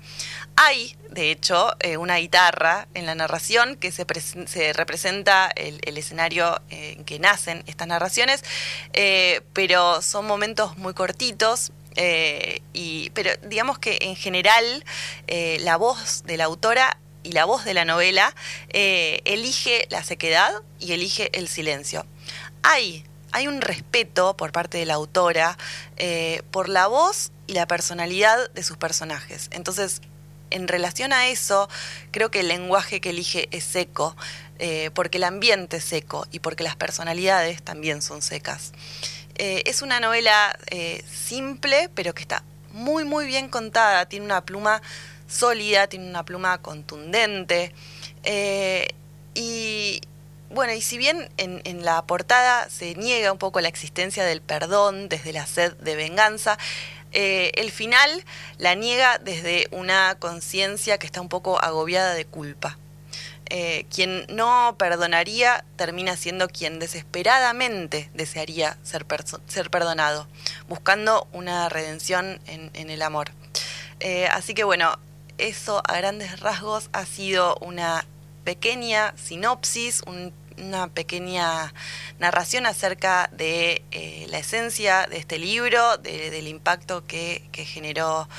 Hay, 0.56 0.96
de 1.10 1.30
hecho, 1.30 1.76
eh, 1.80 1.98
una 1.98 2.16
guitarra 2.16 2.88
en 2.94 3.04
la 3.04 3.14
narración 3.14 3.76
que 3.76 3.92
se, 3.92 4.06
se 4.46 4.72
representa 4.72 5.52
el, 5.54 5.80
el, 5.84 5.98
escenario 5.98 6.62
en 6.70 7.04
que 7.04 7.18
nacen 7.18 7.62
estas 7.66 7.88
narraciones, 7.88 8.42
eh, 8.94 9.42
pero 9.52 10.00
son 10.00 10.24
momentos 10.24 10.78
muy 10.78 10.94
cortitos, 10.94 11.72
eh, 11.96 12.62
pero 13.14 13.30
digamos 13.48 13.78
que 13.78 13.98
en 14.02 14.16
general 14.16 14.84
eh, 15.26 15.58
la 15.60 15.76
voz 15.76 16.22
de 16.24 16.36
la 16.36 16.44
autora 16.44 16.98
y 17.22 17.32
la 17.32 17.44
voz 17.44 17.64
de 17.64 17.74
la 17.74 17.84
novela 17.84 18.34
eh, 18.70 19.20
elige 19.24 19.86
la 19.90 20.02
sequedad 20.02 20.62
y 20.80 20.92
elige 20.92 21.30
el 21.38 21.48
silencio. 21.48 22.06
Hay, 22.62 23.04
hay 23.30 23.46
un 23.46 23.60
respeto 23.60 24.36
por 24.36 24.52
parte 24.52 24.78
de 24.78 24.86
la 24.86 24.94
autora 24.94 25.56
por 26.50 26.68
la 26.68 26.88
voz 26.88 27.30
y 27.46 27.52
la 27.52 27.66
personalidad 27.66 28.50
de 28.50 28.64
sus 28.64 28.76
personajes. 28.76 29.48
Entonces, 29.52 30.00
en 30.50 30.66
relación 30.66 31.12
a 31.12 31.28
eso, 31.28 31.68
creo 32.10 32.30
que 32.32 32.40
el 32.40 32.48
lenguaje 32.48 33.00
que 33.00 33.10
elige 33.10 33.48
es 33.52 33.62
seco, 33.62 34.16
porque 34.94 35.18
el 35.18 35.24
ambiente 35.24 35.76
es 35.76 35.84
seco 35.84 36.26
y 36.32 36.40
porque 36.40 36.64
las 36.64 36.74
personalidades 36.74 37.62
también 37.62 38.02
son 38.02 38.20
secas. 38.20 38.72
Eh, 39.36 39.62
es 39.66 39.82
una 39.82 40.00
novela 40.00 40.58
eh, 40.70 41.02
simple, 41.10 41.88
pero 41.94 42.14
que 42.14 42.22
está 42.22 42.42
muy, 42.72 43.04
muy 43.04 43.26
bien 43.26 43.48
contada. 43.48 44.06
Tiene 44.06 44.26
una 44.26 44.44
pluma 44.44 44.82
sólida, 45.28 45.86
tiene 45.86 46.08
una 46.08 46.24
pluma 46.24 46.58
contundente. 46.58 47.72
Eh, 48.24 48.88
y 49.34 50.00
bueno, 50.50 50.74
y 50.74 50.82
si 50.82 50.98
bien 50.98 51.30
en, 51.38 51.62
en, 51.64 51.84
la 51.84 52.02
portada 52.02 52.68
se 52.68 52.94
niega 52.94 53.32
un 53.32 53.38
poco 53.38 53.60
la 53.60 53.68
existencia 53.68 54.24
del 54.24 54.42
perdón 54.42 55.08
desde 55.08 55.32
la 55.32 55.46
sed 55.46 55.72
de 55.76 55.96
venganza, 55.96 56.58
el 57.12 57.70
final 57.70 58.24
la 58.56 58.74
niega 58.74 59.18
desde 59.18 59.68
una 59.70 60.16
conciencia 60.18 60.96
que 60.96 61.04
está 61.04 61.20
un 61.20 61.28
poco 61.28 61.62
agobiada 61.62 62.14
de 62.14 62.24
culpa. 62.24 62.78
Eh, 63.54 63.84
quien 63.94 64.24
no 64.30 64.76
perdonaría 64.78 65.66
termina 65.76 66.16
siendo 66.16 66.48
quien 66.48 66.78
desesperadamente 66.78 68.08
desearía 68.14 68.78
ser, 68.82 69.04
perdonado, 69.04 70.26
buscando 70.68 71.28
una 71.34 71.68
redención 71.68 72.40
en, 72.46 72.88
el 72.88 73.02
amor. 73.02 73.30
Eh, 74.00 74.26
así 74.28 74.54
que 74.54 74.64
bueno, 74.64 74.98
eso 75.36 75.82
a 75.86 75.98
grandes 75.98 76.40
rasgos 76.40 76.88
ha 76.94 77.04
sido 77.04 77.56
una 77.56 78.06
pequeña 78.42 79.12
sinopsis, 79.18 80.00
un, 80.06 80.32
una 80.56 80.88
pequeña 80.88 81.74
narración 82.18 82.64
acerca 82.64 83.28
de 83.34 83.84
eh, 83.90 84.24
la 84.30 84.38
esencia 84.38 85.06
de 85.10 85.18
este 85.18 85.38
libro, 85.38 85.98
de, 85.98 86.30
del 86.30 86.48
impacto 86.48 87.04
que, 87.06 87.42
generó 87.52 88.30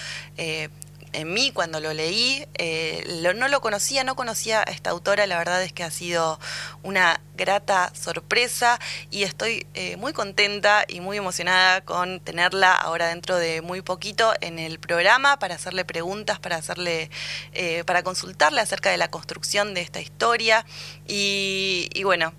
en 1.13 1.33
mí 1.33 1.51
cuando 1.51 1.79
lo 1.79 1.93
leí. 1.93 2.45
Eh, 2.55 3.03
lo, 3.21 3.33
no 3.33 3.47
lo 3.47 3.61
conocía, 3.61 4.03
no 4.03 4.15
conocía 4.15 4.61
a 4.61 4.63
esta 4.63 4.89
autora, 4.89 5.25
la 5.27 5.37
verdad 5.37 5.63
es 5.63 5.71
que 5.71 5.83
ha 5.83 5.91
sido 5.91 6.39
una 6.83 7.21
grata 7.35 7.91
sorpresa 7.95 8.79
y 9.09 9.23
estoy 9.23 9.65
eh, 9.73 9.97
muy 9.97 10.13
contenta 10.13 10.85
y 10.87 10.99
muy 10.99 11.17
emocionada 11.17 11.81
con 11.81 12.19
tenerla 12.19 12.73
ahora 12.73 13.07
dentro 13.07 13.37
de 13.37 13.61
muy 13.61 13.81
poquito 13.81 14.33
en 14.41 14.59
el 14.59 14.79
programa 14.79 15.39
para 15.39 15.55
hacerle 15.55 15.85
preguntas, 15.85 16.39
para 16.39 16.57
hacerle, 16.57 17.09
eh, 17.53 17.83
para 17.85 18.03
consultarle 18.03 18.61
acerca 18.61 18.91
de 18.91 18.97
la 18.97 19.09
construcción 19.09 19.73
de 19.73 19.81
esta 19.81 20.01
historia 20.01 20.65
y, 21.07 21.89
y 21.93 22.03
bueno, 22.03 22.33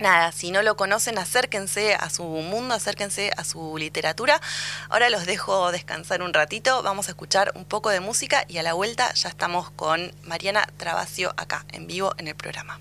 nada, 0.00 0.32
si 0.32 0.50
no 0.50 0.62
lo 0.62 0.76
conocen, 0.76 1.18
acérquense 1.18 1.94
a 1.94 2.10
su 2.10 2.24
mundo, 2.24 2.74
acérquense 2.74 3.30
a 3.36 3.44
su 3.44 3.76
literatura. 3.78 4.40
Ahora 4.88 5.10
los 5.10 5.26
dejo 5.26 5.72
descansar 5.72 6.22
un 6.22 6.32
ratito, 6.32 6.82
vamos 6.82 7.08
a 7.08 7.12
escuchar 7.12 7.52
un 7.54 7.64
poco 7.64 7.90
de 7.90 8.00
música 8.00 8.44
y 8.48 8.58
a 8.58 8.62
la 8.62 8.74
vuelta 8.74 9.12
ya 9.14 9.28
estamos 9.28 9.70
con 9.70 10.12
Mariana 10.22 10.66
Trabacio 10.76 11.32
acá, 11.36 11.64
en 11.72 11.86
vivo 11.86 12.14
en 12.18 12.28
el 12.28 12.34
programa. 12.34 12.80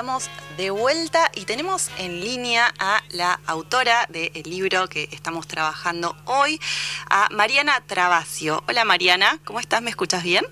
Estamos 0.00 0.30
de 0.56 0.70
vuelta 0.70 1.30
y 1.34 1.44
tenemos 1.44 1.90
en 1.98 2.22
línea 2.22 2.72
a 2.78 3.02
la 3.10 3.38
autora 3.44 4.06
del 4.08 4.32
libro 4.44 4.88
que 4.88 5.10
estamos 5.12 5.46
trabajando 5.46 6.16
hoy, 6.24 6.58
a 7.10 7.28
Mariana 7.30 7.82
Trabacio. 7.86 8.64
Hola 8.66 8.86
Mariana, 8.86 9.40
¿cómo 9.44 9.60
estás? 9.60 9.82
¿Me 9.82 9.90
escuchas 9.90 10.22
bien? 10.22 10.46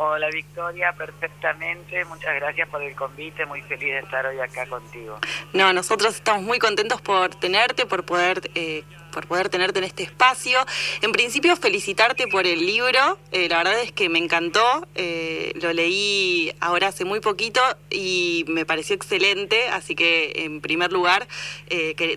Hola 0.00 0.28
Victoria, 0.32 0.92
perfectamente. 0.96 2.04
Muchas 2.04 2.32
gracias 2.36 2.68
por 2.68 2.80
el 2.80 2.94
convite. 2.94 3.44
Muy 3.46 3.62
feliz 3.62 3.94
de 3.94 3.98
estar 3.98 4.24
hoy 4.26 4.38
acá 4.38 4.64
contigo. 4.66 5.18
No, 5.52 5.72
nosotros 5.72 6.14
estamos 6.14 6.44
muy 6.44 6.60
contentos 6.60 7.00
por 7.00 7.34
tenerte, 7.34 7.84
por 7.84 8.04
poder, 8.04 8.48
eh, 8.54 8.84
por 9.12 9.26
poder 9.26 9.48
tenerte 9.48 9.80
en 9.80 9.84
este 9.84 10.04
espacio. 10.04 10.60
En 11.02 11.10
principio, 11.10 11.56
felicitarte 11.56 12.28
por 12.28 12.46
el 12.46 12.64
libro. 12.64 13.18
Eh, 13.32 13.48
la 13.48 13.58
verdad 13.58 13.80
es 13.80 13.90
que 13.90 14.08
me 14.08 14.20
encantó. 14.20 14.86
Eh, 14.94 15.52
lo 15.60 15.72
leí 15.72 16.52
ahora 16.60 16.88
hace 16.88 17.04
muy 17.04 17.18
poquito 17.18 17.60
y 17.90 18.44
me 18.46 18.64
pareció 18.64 18.94
excelente. 18.94 19.68
Así 19.68 19.96
que, 19.96 20.44
en 20.44 20.60
primer 20.60 20.92
lugar, 20.92 21.26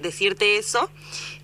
decirte 0.02 0.58
eso. 0.58 0.92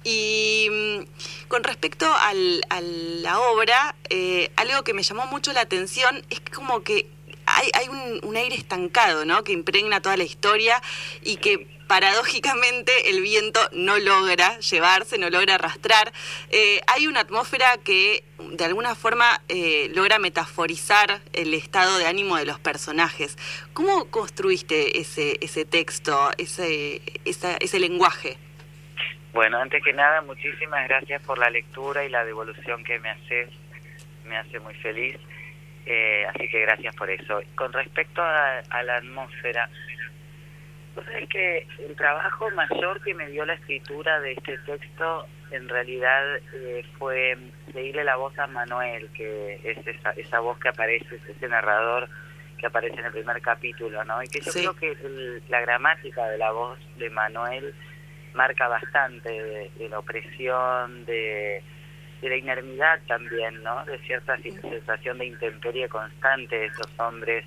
Y 0.08 0.70
mm, 0.72 1.48
con 1.50 1.66
respecto 1.66 2.06
a 2.10 2.34
la 2.34 3.40
obra, 3.42 3.94
eh, 4.10 4.52
algo 4.56 4.86
que 4.86 4.94
me 4.94 5.04
llamó 5.04 5.26
mucho 5.26 5.52
la 5.52 5.60
atención 5.60 6.24
es 6.30 6.40
que 6.40 6.54
como 6.54 6.82
que 6.82 7.10
hay, 7.46 7.90
un, 8.24 8.38
aire 8.38 8.56
estancado, 8.56 9.26
¿no? 9.26 9.44
Que 9.44 9.52
impregna 9.52 10.02
toda 10.02 10.16
la 10.16 10.24
historia 10.24 10.82
y 11.24 11.36
que 11.38 11.68
paradójicamente 11.88 13.10
el 13.10 13.22
viento 13.22 13.60
no 13.74 14.00
logra 14.00 14.58
llevarse, 14.60 15.18
no 15.18 15.30
logra 15.30 15.56
arrastrar. 15.56 16.14
Eh, 16.52 16.80
hay 16.88 17.08
una 17.08 17.22
atmósfera 17.22 17.78
que 17.78 18.24
de 18.52 18.64
alguna 18.64 18.96
forma 18.96 19.42
eh, 19.50 19.92
logra 19.94 20.20
metaforizar 20.20 21.22
el 21.34 21.54
estado 21.54 21.98
de 21.98 22.08
ánimo 22.08 22.38
de 22.38 22.46
los 22.46 22.62
personajes. 22.62 23.38
¿Cómo 23.74 24.06
construiste 24.06 25.02
ese, 25.02 25.66
texto, 25.66 26.32
ese 26.38 27.80
lenguaje? 27.80 28.38
Bueno, 29.34 29.60
antes 29.60 29.84
que 29.84 29.94
nada, 29.94 30.22
muchísimas 30.22 30.88
gracias 30.88 31.22
por 31.24 31.38
la 31.38 31.50
lectura 31.50 32.04
y 32.04 32.10
la 32.10 32.26
devolución 32.26 32.84
que 32.84 33.00
me 33.00 33.10
haces. 33.10 33.50
Me 34.26 34.38
hace 34.38 34.60
muy 34.60 34.74
feliz. 34.76 35.18
Eh, 35.86 36.26
así 36.28 36.50
que 36.50 36.62
gracias 36.62 36.96
por 36.96 37.10
eso. 37.10 37.42
Con 37.56 37.72
respecto 37.72 38.22
a, 38.22 38.60
a 38.70 38.84
la 38.84 38.98
atmósfera, 38.98 39.70
vos 40.96 41.06
sabés 41.06 41.30
que 41.30 41.68
el 41.88 41.96
trabajo 41.96 42.50
mayor 42.52 43.02
que 43.04 43.14
me 43.14 43.28
dio 43.28 43.46
la 43.46 43.54
escritura 43.54 44.20
de 44.20 44.34
este 44.34 44.58
texto 44.60 45.28
en 45.52 45.70
realidad 45.70 46.38
eh, 46.54 46.84
fue 46.98 47.38
seguirle 47.72 48.04
la 48.04 48.18
voz 48.18 48.38
a 48.38 48.48
Manuel, 48.48 49.10
que 49.14 49.62
es 49.64 49.86
esa, 49.88 50.12
esa 50.12 50.40
voz 50.42 50.60
que 50.60 50.68
aparece, 50.70 51.16
es 51.16 51.26
ese 51.38 51.48
narrador 51.48 52.10
que 52.58 52.66
aparece 52.66 53.00
en 53.00 53.06
el 53.06 53.12
primer 53.14 53.40
capítulo, 53.42 54.04
¿no? 54.04 54.22
Y 54.24 54.28
que 54.28 54.42
yo 54.42 54.52
Sí. 54.52 54.60
creo 54.60 54.76
que 54.76 54.92
el- 54.92 55.42
la 55.48 55.62
gramática 55.62 56.28
de 56.28 56.38
la 56.40 56.52
voz 56.52 56.78
de 56.98 57.10
Manuel 57.12 57.74
marca 58.38 58.68
bastante 58.68 59.30
de, 59.30 59.72
de 59.78 59.90
la 59.90 60.00
opresión, 60.00 61.06
de, 61.06 61.62
de 62.22 62.30
la 62.30 62.38
inermidad 62.38 63.00
también, 63.08 63.62
¿no? 63.64 63.84
De 63.86 63.98
cierta 64.06 64.38
sensación 64.38 65.18
de 65.18 65.26
intemperie 65.26 65.90
constante 65.90 66.56
de 66.56 66.66
esos 66.68 66.88
hombres 67.00 67.44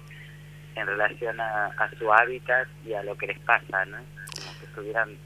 en 0.75 0.87
relación 0.87 1.41
a, 1.41 1.67
a 1.67 1.91
su 1.97 2.13
hábitat 2.13 2.69
y 2.85 2.93
a 2.93 3.03
lo 3.03 3.17
que 3.17 3.29
les 3.29 3.39
pasa, 3.41 3.85
¿no? 3.87 3.99
Como 3.99 4.59
que 4.59 4.67
estuvieran 4.67 5.17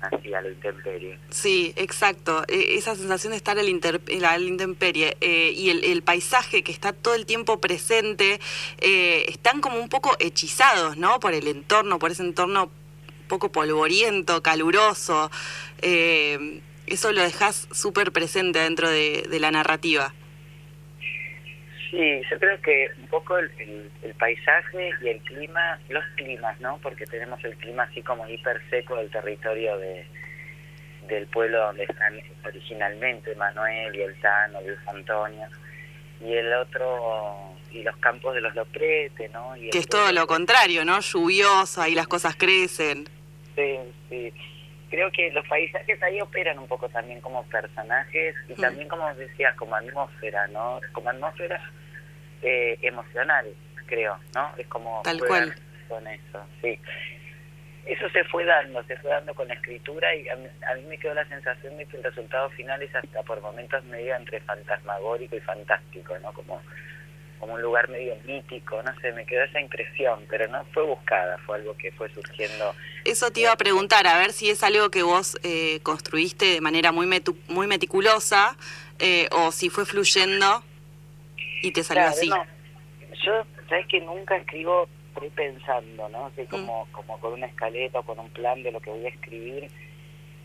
así 0.00 0.34
a 0.34 0.40
la 0.42 0.48
intemperie. 0.48 1.18
Sí, 1.30 1.72
exacto. 1.76 2.44
E- 2.48 2.76
esa 2.76 2.94
sensación 2.94 3.32
de 3.32 3.38
estar 3.38 3.58
a 3.58 3.62
la, 3.62 4.38
intemperie 4.38 5.16
eh, 5.20 5.52
y 5.54 5.70
el, 5.70 5.84
el 5.84 6.02
paisaje 6.02 6.62
que 6.62 6.72
está 6.72 6.92
todo 6.92 7.14
el 7.14 7.26
tiempo 7.26 7.60
presente, 7.60 8.40
eh, 8.78 9.24
están 9.28 9.60
como 9.60 9.78
un 9.78 9.88
poco 9.88 10.16
hechizados, 10.18 10.96
¿no? 10.96 11.18
Por 11.18 11.34
el 11.34 11.48
entorno, 11.48 11.98
por 11.98 12.10
ese 12.10 12.22
entorno 12.22 12.70
poco 13.28 13.50
polvoriento, 13.52 14.42
caluroso. 14.42 15.30
eh, 15.82 16.60
eso 16.86 17.10
lo 17.12 17.20
dejas 17.22 17.66
súper 17.72 18.12
presente 18.12 18.60
dentro 18.60 18.88
de, 18.88 19.26
de 19.28 19.40
la 19.40 19.50
narrativa. 19.50 20.14
Sí, 21.90 22.20
yo 22.30 22.38
creo 22.38 22.60
que 22.60 22.88
un 22.98 23.06
poco 23.08 23.38
el, 23.38 23.50
el- 23.58 23.90
el 24.02 24.14
paisaje 24.14 24.90
y 25.02 25.08
el 25.08 25.20
clima, 25.22 25.78
los 25.88 26.04
climas, 26.16 26.60
¿no? 26.60 26.78
Porque 26.82 27.06
tenemos 27.06 27.42
el 27.44 27.56
clima 27.56 27.84
así 27.84 28.02
como 28.02 28.28
hiper 28.28 28.60
seco 28.70 28.96
del 28.96 29.10
territorio 29.10 29.76
de, 29.78 30.06
del 31.08 31.26
pueblo 31.26 31.58
donde 31.58 31.84
están 31.84 32.14
originalmente 32.44 33.34
Manuel 33.36 33.94
y 33.94 34.02
el 34.02 34.20
Tano, 34.20 34.60
Luis 34.62 34.78
Antonio, 34.86 35.46
y 36.20 36.32
el 36.32 36.52
otro, 36.54 37.54
y 37.70 37.82
los 37.82 37.96
campos 37.98 38.34
de 38.34 38.40
los 38.40 38.54
Loprete, 38.54 39.28
¿no? 39.30 39.56
Y 39.56 39.70
Que 39.70 39.78
es 39.78 39.88
todo 39.88 40.10
lo 40.12 40.26
contrario, 40.26 40.84
¿no? 40.84 41.00
Lluvioso, 41.00 41.82
ahí 41.82 41.94
las 41.94 42.08
cosas 42.08 42.36
crecen. 42.36 43.08
Sí, 43.56 43.78
sí. 44.08 44.32
Creo 44.90 45.10
que 45.10 45.32
los 45.32 45.44
paisajes 45.48 46.00
ahí 46.02 46.20
operan 46.20 46.58
un 46.60 46.68
poco 46.68 46.88
también 46.90 47.20
como 47.20 47.42
personajes 47.46 48.36
y 48.48 48.52
Mm. 48.52 48.60
también, 48.60 48.88
como 48.88 49.12
decías, 49.16 49.54
como 49.56 49.74
atmósfera, 49.74 50.46
¿no? 50.48 50.80
Como 50.92 51.10
atmósfera 51.10 51.60
eh, 52.42 52.78
emocional, 52.82 53.46
creo, 53.86 54.16
¿no? 54.34 54.52
Es 54.56 54.66
como 54.68 55.00
Tal 55.02 55.18
cual. 55.18 55.52
con 55.88 56.06
eso, 56.06 56.46
sí. 56.62 56.78
Eso 57.86 58.08
se 58.10 58.22
fue 58.24 58.44
dando, 58.44 58.82
se 58.84 58.96
fue 58.98 59.10
dando 59.10 59.34
con 59.34 59.48
la 59.48 59.54
escritura 59.54 60.14
y 60.14 60.28
a 60.28 60.36
mí, 60.36 60.46
a 60.70 60.74
mí 60.74 60.82
me 60.82 60.98
quedó 60.98 61.14
la 61.14 61.26
sensación 61.28 61.76
de 61.78 61.86
que 61.86 61.96
el 61.96 62.02
resultado 62.04 62.50
final 62.50 62.82
es 62.82 62.94
hasta 62.94 63.22
por 63.22 63.40
momentos 63.40 63.82
medio 63.84 64.14
entre 64.16 64.40
fantasmagórico 64.40 65.36
y 65.36 65.40
fantástico, 65.40 66.16
¿no? 66.18 66.32
Como, 66.32 66.60
como 67.38 67.54
un 67.54 67.62
lugar 67.62 67.88
medio 67.88 68.14
mítico, 68.24 68.82
no 68.82 68.92
sé, 69.00 69.12
me 69.12 69.24
quedó 69.26 69.44
esa 69.44 69.60
impresión, 69.60 70.24
pero 70.28 70.48
no 70.48 70.64
fue 70.72 70.84
buscada, 70.84 71.38
fue 71.46 71.56
algo 71.58 71.76
que 71.76 71.92
fue 71.92 72.08
surgiendo 72.12 72.74
Eso 73.04 73.30
te 73.30 73.40
iba 73.40 73.52
a 73.52 73.56
preguntar, 73.56 74.06
a 74.06 74.18
ver 74.18 74.32
si 74.32 74.50
es 74.50 74.62
algo 74.62 74.90
que 74.90 75.02
vos 75.02 75.38
eh, 75.42 75.80
construiste 75.82 76.46
de 76.46 76.60
manera 76.60 76.92
muy, 76.92 77.06
metu- 77.06 77.36
muy 77.48 77.66
meticulosa 77.66 78.56
eh, 78.98 79.28
o 79.32 79.52
si 79.52 79.68
fue 79.70 79.84
fluyendo 79.86 80.62
y 81.62 81.70
te 81.72 81.82
salió 81.82 82.04
Claro, 82.04 82.16
así. 82.16 82.28
no. 82.28 82.46
Yo, 83.24 83.32
sabes 83.68 83.86
que 83.88 84.00
nunca 84.00 84.36
escribo 84.36 84.88
pensando, 85.34 86.08
¿no? 86.10 86.26
Así 86.26 86.44
como, 86.46 86.86
como 86.92 87.18
con 87.20 87.32
una 87.32 87.46
escaleta 87.46 88.00
o 88.00 88.02
con 88.02 88.18
un 88.18 88.28
plan 88.30 88.62
de 88.62 88.70
lo 88.70 88.80
que 88.80 88.90
voy 88.90 89.06
a 89.06 89.08
escribir. 89.08 89.70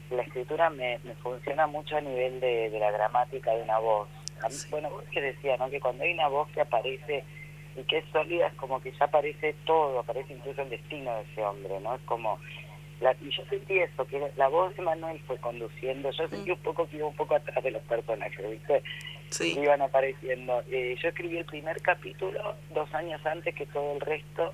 La 0.09 0.23
escritura 0.23 0.69
me, 0.69 0.99
me 1.03 1.13
funciona 1.15 1.67
mucho 1.67 1.97
a 1.97 2.01
nivel 2.01 2.39
de, 2.39 2.69
de 2.69 2.79
la 2.79 2.91
gramática 2.91 3.51
de 3.53 3.63
una 3.63 3.77
voz. 3.79 4.07
A 4.43 4.49
mí- 4.49 4.55
Bueno, 4.69 4.89
vos 4.89 5.03
que 5.11 5.21
decía, 5.21 5.57
¿no? 5.57 5.69
Que 5.69 5.79
cuando 5.79 6.03
hay 6.03 6.13
una 6.13 6.27
voz 6.27 6.49
que 6.51 6.61
aparece 6.61 7.23
y 7.75 7.83
que 7.83 7.99
es 7.99 8.05
sólida, 8.11 8.47
es 8.47 8.53
como 8.55 8.81
que 8.81 8.91
ya 8.91 9.05
aparece 9.05 9.55
todo, 9.65 9.99
aparece 9.99 10.33
incluso 10.33 10.61
el 10.61 10.69
destino 10.69 11.15
de 11.15 11.21
ese 11.31 11.43
hombre, 11.43 11.79
¿no? 11.81 11.95
Es 11.95 12.01
como... 12.01 12.39
La, 12.99 13.15
y 13.19 13.31
yo 13.31 13.43
sentí 13.49 13.79
eso, 13.79 14.05
que 14.05 14.21
la 14.37 14.47
voz 14.47 14.75
de 14.75 14.83
Manuel 14.83 15.19
fue 15.25 15.35
conduciendo. 15.37 16.11
Yo 16.11 16.27
sentí 16.27 16.51
un 16.51 16.59
poco 16.59 16.87
que 16.87 16.97
iba 16.97 17.07
un 17.07 17.15
poco 17.15 17.33
atrás 17.35 17.63
de 17.63 17.71
los 17.71 17.81
personajes, 17.83 18.47
¿viste? 18.51 18.83
Sí. 19.31 19.57
iban 19.59 19.81
apareciendo. 19.81 20.61
Eh, 20.69 20.95
yo 21.01 21.09
escribí 21.09 21.37
el 21.37 21.45
primer 21.45 21.81
capítulo 21.81 22.55
dos 22.75 22.93
años 22.93 23.25
antes 23.25 23.55
que 23.55 23.65
todo 23.65 23.93
el 23.95 24.01
resto 24.01 24.53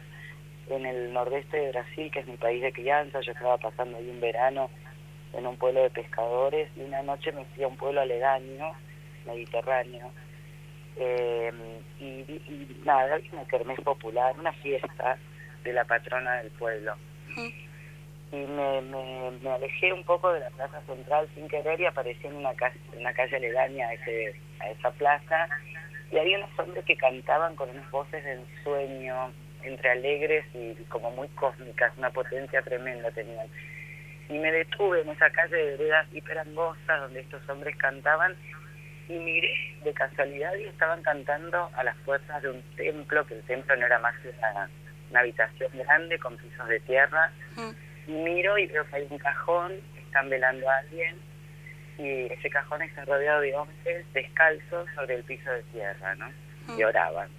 en 0.70 0.86
el 0.86 1.12
nordeste 1.12 1.58
de 1.58 1.72
Brasil, 1.72 2.10
que 2.10 2.20
es 2.20 2.28
mi 2.28 2.38
país 2.38 2.62
de 2.62 2.72
crianza. 2.72 3.20
Yo 3.20 3.34
estaba 3.34 3.58
pasando 3.58 3.98
ahí 3.98 4.10
un 4.10 4.22
verano 4.22 4.70
en 5.34 5.46
un 5.46 5.58
pueblo 5.58 5.82
de 5.84 5.90
pescadores 5.90 6.70
y 6.78 6.82
una 6.84 7.02
noche 7.04 7.34
me 7.34 7.44
fui 7.54 7.66
a 7.66 7.68
un 7.68 7.76
pueblo 7.76 8.00
aledaño, 8.00 8.72
mediterráneo. 9.28 10.12
Eh, 11.00 11.52
y, 12.00 12.04
y 12.04 12.82
nada, 12.84 13.16
había 13.16 13.32
una 13.34 13.46
kermés 13.46 13.80
popular, 13.82 14.36
una 14.40 14.54
fiesta 14.54 15.18
de 15.64 15.74
la 15.74 15.86
patrona 15.86 16.38
del 16.38 16.52
pueblo. 16.52 16.96
Y 18.32 18.36
me, 18.36 18.82
me, 18.82 19.32
me 19.42 19.50
alejé 19.52 19.94
un 19.94 20.04
poco 20.04 20.34
de 20.34 20.42
la 20.42 20.50
plaza 20.50 20.82
central 20.82 21.30
sin 21.36 21.48
querer 21.48 21.80
y 21.80 21.86
aparecí 21.86 22.28
en 22.28 22.36
una 22.36 22.54
calle, 22.56 22.80
una 22.98 23.14
calle 23.14 23.36
aledaña 23.38 23.88
a, 23.88 23.94
ese, 23.94 24.36
a 24.60 24.70
esa 24.70 24.92
plaza. 24.92 25.48
Y 26.12 26.18
había 26.18 26.38
unos 26.38 26.60
hombres 26.60 26.84
que 26.86 26.98
cantaban 26.98 27.56
con 27.56 27.70
unas 27.70 27.90
voces 27.92 28.24
de 28.24 28.34
ensueño, 28.34 29.32
entre 29.64 29.92
alegres 29.92 30.46
y 30.54 30.74
como 30.90 31.12
muy 31.12 31.28
cósmicas, 31.30 31.94
una 31.98 32.10
potencia 32.10 32.62
tremenda 32.62 33.12
tenían. 33.12 33.48
Y 34.30 34.38
me 34.40 34.52
detuve 34.52 35.02
en 35.02 35.10
esa 35.10 35.30
calle 35.30 35.56
de 35.56 35.78
veredas 35.78 36.08
hiper 36.14 36.40
angostas 36.40 37.02
donde 37.02 37.22
estos 37.22 37.48
hombres 37.50 37.76
cantaban 37.78 38.36
y 39.10 39.14
miré 39.14 39.54
de 39.84 39.94
casualidad 39.94 40.54
y 40.56 40.66
estaban 40.66 41.02
cantando 41.02 41.70
a 41.74 41.84
las 41.84 41.96
puertas 41.98 42.42
de 42.42 42.50
un 42.50 42.62
templo, 42.76 43.26
que 43.26 43.36
el 43.36 43.44
templo 43.44 43.76
no 43.76 43.86
era 43.86 44.00
más 44.00 44.16
que 44.20 44.30
una, 44.30 44.70
una 45.12 45.20
habitación 45.22 45.72
grande 45.74 46.20
con 46.20 46.38
pisos 46.38 46.68
de 46.68 46.80
tierra. 46.82 47.32
Mm. 47.56 47.72
Y 48.08 48.12
miro 48.12 48.58
y 48.58 48.68
veo 48.68 48.86
que 48.88 48.96
hay 48.98 49.08
un 49.10 49.18
cajón, 49.18 49.74
están 49.98 50.30
velando 50.30 50.70
a 50.70 50.78
alguien 50.78 51.18
y 51.98 52.32
ese 52.32 52.50
cajón 52.50 52.82
está 52.82 53.06
rodeado 53.06 53.42
de 53.42 53.56
hombres 53.56 54.06
descalzos 54.14 54.88
sobre 54.96 55.16
el 55.16 55.24
piso 55.24 55.52
de 55.52 55.64
tierra, 55.64 56.16
¿no? 56.16 56.32
Y 56.78 56.84
oraban. 56.84 57.30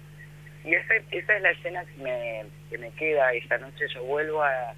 Y 0.65 0.73
esa, 0.73 0.95
esa 1.11 1.35
es 1.35 1.41
la 1.41 1.51
escena 1.51 1.85
que 1.85 2.03
me, 2.03 2.45
que 2.69 2.77
me 2.77 2.91
queda. 2.91 3.31
Esta 3.33 3.57
noche 3.59 3.87
yo 3.93 4.03
vuelvo 4.03 4.43
a, 4.43 4.73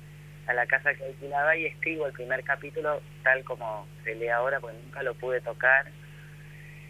a 0.47 0.53
la 0.53 0.65
casa 0.67 0.93
que 0.93 1.05
alquilaba 1.05 1.55
y 1.55 1.65
escribo 1.65 2.05
el 2.05 2.13
primer 2.13 2.43
capítulo 2.43 3.01
tal 3.23 3.43
como 3.43 3.87
se 4.03 4.13
lee 4.15 4.27
ahora, 4.27 4.59
porque 4.59 4.77
nunca 4.83 5.01
lo 5.03 5.15
pude 5.15 5.41
tocar. 5.41 5.87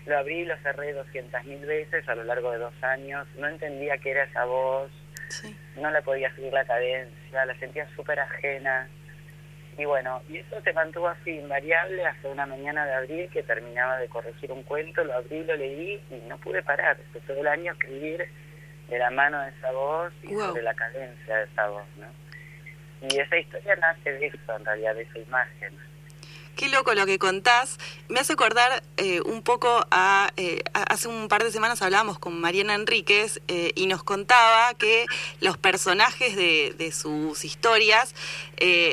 Lo 0.05 0.17
abrí 0.17 0.39
y 0.39 0.45
lo 0.45 0.57
cerré 0.57 0.93
200.000 0.95 1.65
veces 1.65 2.07
a 2.09 2.15
lo 2.15 2.23
largo 2.23 2.51
de 2.51 2.57
dos 2.57 2.73
años. 2.83 3.27
No 3.37 3.47
entendía 3.47 3.97
qué 3.99 4.11
era 4.11 4.23
esa 4.23 4.45
voz, 4.45 4.91
Sí. 5.29 5.55
no 5.77 5.89
le 5.91 6.01
podía 6.01 6.33
seguir 6.35 6.51
la 6.51 6.65
cadencia, 6.65 7.45
la 7.45 7.55
sentía 7.59 7.87
súper 7.95 8.19
ajena. 8.19 8.87
Y 9.77 9.85
bueno, 9.85 10.21
y 10.27 10.37
eso 10.37 10.59
se 10.61 10.73
mantuvo 10.73 11.07
así, 11.07 11.31
invariable, 11.31 12.05
hasta 12.05 12.27
una 12.27 12.45
mañana 12.45 12.85
de 12.85 12.93
abril 12.93 13.29
que 13.31 13.41
terminaba 13.43 13.97
de 13.99 14.09
corregir 14.09 14.51
un 14.51 14.63
cuento, 14.63 15.03
lo 15.03 15.13
abrí, 15.13 15.43
lo 15.45 15.55
leí 15.55 16.03
y 16.09 16.15
no 16.27 16.37
pude 16.39 16.61
parar. 16.61 16.97
Empecé 16.99 17.25
todo 17.27 17.39
el 17.39 17.47
año 17.47 17.71
escribir 17.71 18.27
de 18.89 18.99
la 18.99 19.09
mano 19.11 19.39
de 19.41 19.49
esa 19.51 19.71
voz 19.71 20.11
y 20.23 20.33
Wow. 20.33 20.47
sobre 20.49 20.63
la 20.63 20.73
cadencia 20.73 21.37
de 21.37 21.43
esa 21.45 21.67
voz, 21.69 21.85
¿no? 21.97 22.07
Y 23.07 23.19
esa 23.19 23.37
historia 23.37 23.75
nace 23.77 24.11
de 24.11 24.27
eso, 24.27 24.57
en 24.57 24.65
realidad, 24.65 24.95
de 24.95 25.03
esa 25.03 25.19
imagen. 25.19 25.77
Qué 26.55 26.69
loco 26.69 26.93
lo 26.93 27.05
que 27.05 27.17
contás. 27.17 27.77
Me 28.07 28.19
hace 28.19 28.33
acordar 28.33 28.83
eh, 28.97 29.21
un 29.21 29.41
poco 29.41 29.85
a, 29.89 30.31
eh, 30.37 30.63
a- 30.73 30.83
Hace 30.83 31.07
un 31.07 31.27
par 31.27 31.43
de 31.43 31.51
semanas 31.51 31.81
hablábamos 31.81 32.19
con 32.19 32.39
Mariana 32.39 32.75
Enríquez 32.75 33.39
eh, 33.47 33.71
y 33.75 33.87
nos 33.87 34.03
contaba 34.03 34.73
que 34.73 35.05
los 35.39 35.57
personajes 35.57 36.35
de, 36.35 36.91
sus 36.91 37.45
historias 37.45 38.13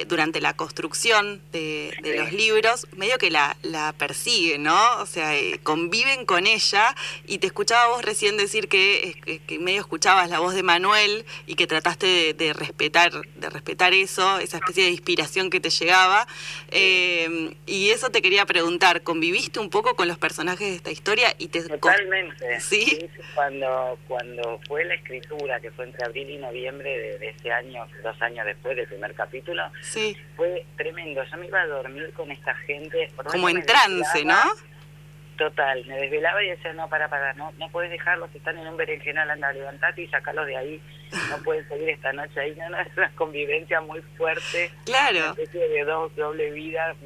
durante 0.06 0.40
la 0.40 0.54
construcción 0.54 1.42
de, 1.52 1.92
los 2.16 2.32
libros 2.32 2.86
medio 2.96 3.18
que 3.18 3.30
la, 3.30 3.56
la 3.62 3.92
persiguen, 3.92 4.62
¿no? 4.62 4.96
O 4.98 5.04
sea, 5.06 5.32
conviven 5.62 6.24
con 6.24 6.46
ella 6.46 6.94
y 7.26 7.38
te 7.38 7.48
escuchaba 7.48 7.88
vos 7.88 8.02
recién 8.02 8.36
decir 8.38 8.68
que, 8.68 9.42
que 9.46 9.58
medio 9.58 9.80
escuchabas 9.80 10.30
la 10.30 10.38
voz 10.38 10.54
de 10.54 10.62
Manuel 10.62 11.26
y 11.46 11.56
que 11.56 11.66
trataste 11.66 12.06
de, 12.06 12.34
de 12.34 12.52
respetar 12.52 13.12
de 13.36 13.50
respetar 13.50 13.92
eso, 13.92 14.38
esa 14.38 14.58
especie 14.58 14.84
de 14.84 14.90
inspiración 14.90 15.50
que 15.50 15.60
te 15.60 15.70
llegaba. 15.70 16.26
Eh, 16.70 17.47
y 17.66 17.90
eso 17.90 18.10
te 18.10 18.22
quería 18.22 18.46
preguntar, 18.46 19.02
¿conviviste 19.02 19.58
un 19.60 19.70
poco 19.70 19.94
con 19.96 20.08
los 20.08 20.18
personajes 20.18 20.68
de 20.70 20.74
esta 20.76 20.90
historia 20.90 21.34
y 21.38 21.48
te 21.48 21.62
Totalmente. 21.68 22.60
¿Sí? 22.60 23.08
Cuando, 23.34 23.98
cuando 24.08 24.60
fue 24.66 24.84
la 24.84 24.94
escritura, 24.94 25.60
que 25.60 25.70
fue 25.70 25.84
entre 25.86 26.04
abril 26.04 26.30
y 26.30 26.38
noviembre 26.38 26.90
de, 26.96 27.18
de 27.18 27.28
ese 27.30 27.50
año, 27.52 27.86
dos 28.02 28.20
años 28.22 28.44
después 28.46 28.76
del 28.76 28.86
primer 28.86 29.14
capítulo, 29.14 29.62
Sí, 29.82 30.16
fue 30.36 30.64
tremendo. 30.76 31.22
Yo 31.24 31.36
me 31.36 31.46
iba 31.46 31.60
a 31.60 31.66
dormir 31.66 32.12
con 32.14 32.30
esta 32.30 32.54
gente. 32.54 33.10
como 33.30 33.48
en 33.48 33.64
trance, 33.66 34.24
¿no? 34.24 34.38
Total, 35.36 35.84
me 35.86 35.94
desvelaba 36.00 36.42
y 36.42 36.48
decía, 36.48 36.72
no, 36.72 36.88
para, 36.88 37.08
para, 37.08 37.32
no, 37.34 37.52
no 37.58 37.70
puedes 37.70 37.92
dejarlos, 37.92 38.28
están 38.34 38.58
en 38.58 38.66
un 38.66 38.76
berenjenal, 38.76 39.30
anda, 39.30 39.52
levantate 39.52 40.02
y 40.02 40.08
sacarlos 40.08 40.46
de 40.48 40.56
ahí, 40.56 40.82
no 41.30 41.38
pueden 41.44 41.66
seguir 41.68 41.90
esta 41.90 42.12
noche 42.12 42.40
ahí, 42.40 42.56
no, 42.56 42.68
no, 42.70 42.80
es 42.80 42.88
una 42.96 43.08
convivencia 43.14 43.80
muy 43.82 44.00
fuerte, 44.16 44.72
una 44.74 44.84
Claro. 44.84 45.18
especie 45.38 45.68
de 45.68 45.84
do- 45.84 46.08
doble 46.16 46.50
vida. 46.50 46.96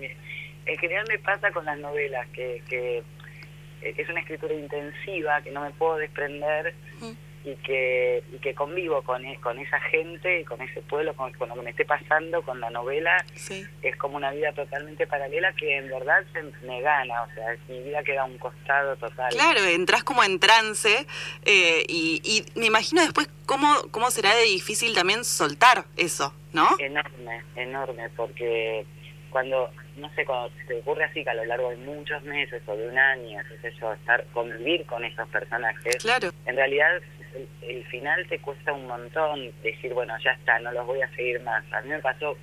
En 0.67 0.79
general 0.79 1.05
me 1.09 1.19
pasa 1.19 1.51
con 1.51 1.65
las 1.65 1.79
novelas, 1.79 2.27
que, 2.33 2.63
que 2.69 2.99
eh, 2.99 3.95
es 3.97 4.09
una 4.09 4.21
escritura 4.21 4.55
intensiva, 4.55 5.43
que 5.43 5.51
no 5.51 5.61
me 5.63 5.71
puedo 5.73 5.97
desprender 5.97 6.75
Mm. 7.01 7.13
y 7.45 7.57
que, 7.57 8.23
y 8.33 8.39
que 8.39 8.55
convivo 8.55 9.03
con, 9.03 9.25
e- 9.25 9.41
con 9.41 9.59
esa 9.59 9.81
gente, 9.81 10.45
con 10.45 10.61
ese 10.63 10.81
pueblo, 10.83 11.13
con, 11.17 11.33
con 11.33 11.49
lo 11.49 11.57
que 11.57 11.63
me 11.63 11.71
esté 11.71 11.85
pasando, 11.85 12.43
con 12.43 12.61
la 12.61 12.71
novela, 12.71 13.17
Sí. 13.35 13.67
es 13.83 13.97
como 13.97 14.17
una 14.19 14.31
vida 14.31 14.53
totalmente 14.53 15.09
paralela 15.09 15.53
que 15.55 15.79
en 15.79 15.89
verdad 15.89 16.23
se 16.33 16.43
me 16.65 16.81
gana, 16.81 17.23
o 17.25 17.35
sea, 17.35 17.57
mi 17.69 17.83
vida 17.83 18.05
queda 18.05 18.23
a 18.23 18.27
un 18.27 18.39
costado 18.39 18.95
total. 18.97 19.33
Claro, 19.33 19.59
entras 19.65 20.05
como 20.05 20.23
en 20.23 20.39
trance 20.39 21.05
eh, 21.45 21.85
y, 21.89 22.21
y 22.25 22.45
me 22.61 22.67
imagino 22.67 23.03
después 23.03 23.29
cómo, 23.47 23.75
cómo 23.91 24.13
será 24.13 24.33
de 24.37 24.45
difícil 24.45 24.95
también 24.95 25.25
soltar 25.25 25.87
eso, 25.97 26.33
¿no? 26.53 26.69
Enorme, 26.79 27.43
enorme, 27.57 28.09
porque 28.11 28.87
cuando, 29.31 29.69
no 29.97 30.09
sé, 30.15 30.25
cuando 30.25 30.51
se 30.67 30.75
ocurre 30.81 31.05
así 31.05 31.23
que 31.25 31.31
a 31.31 31.35
lo 31.35 31.45
largo 31.45 31.71
de 31.71 31.77
muchos 31.77 32.23
meses 32.23 32.63
o 32.67 32.77
de 32.77 32.89
un 32.89 32.99
año, 32.99 33.41
qué 33.49 33.59
sé 33.71 33.77
yo, 33.79 33.93
estar, 33.93 34.25
convivir 34.33 34.85
con 34.87 35.05
esos 35.05 35.29
personajes, 35.29 35.97
Claro. 35.97 36.31
en 36.47 36.57
realidad 36.57 36.97
el, 37.35 37.49
el 37.63 37.85
final 37.87 38.27
te 38.29 38.39
cuesta 38.41 38.73
un 38.73 38.87
montón 38.87 39.53
decir, 39.63 39.93
bueno, 39.95 40.15
ya 40.25 40.33
está, 40.33 40.59
no 40.61 40.73
los 40.73 40.87
voy 40.87 41.01
a 41.03 41.09
seguir 41.15 41.41
más. 41.43 41.65
A 41.73 41.81
mí 41.83 41.89
me 41.91 41.99
pasó, 42.01 42.37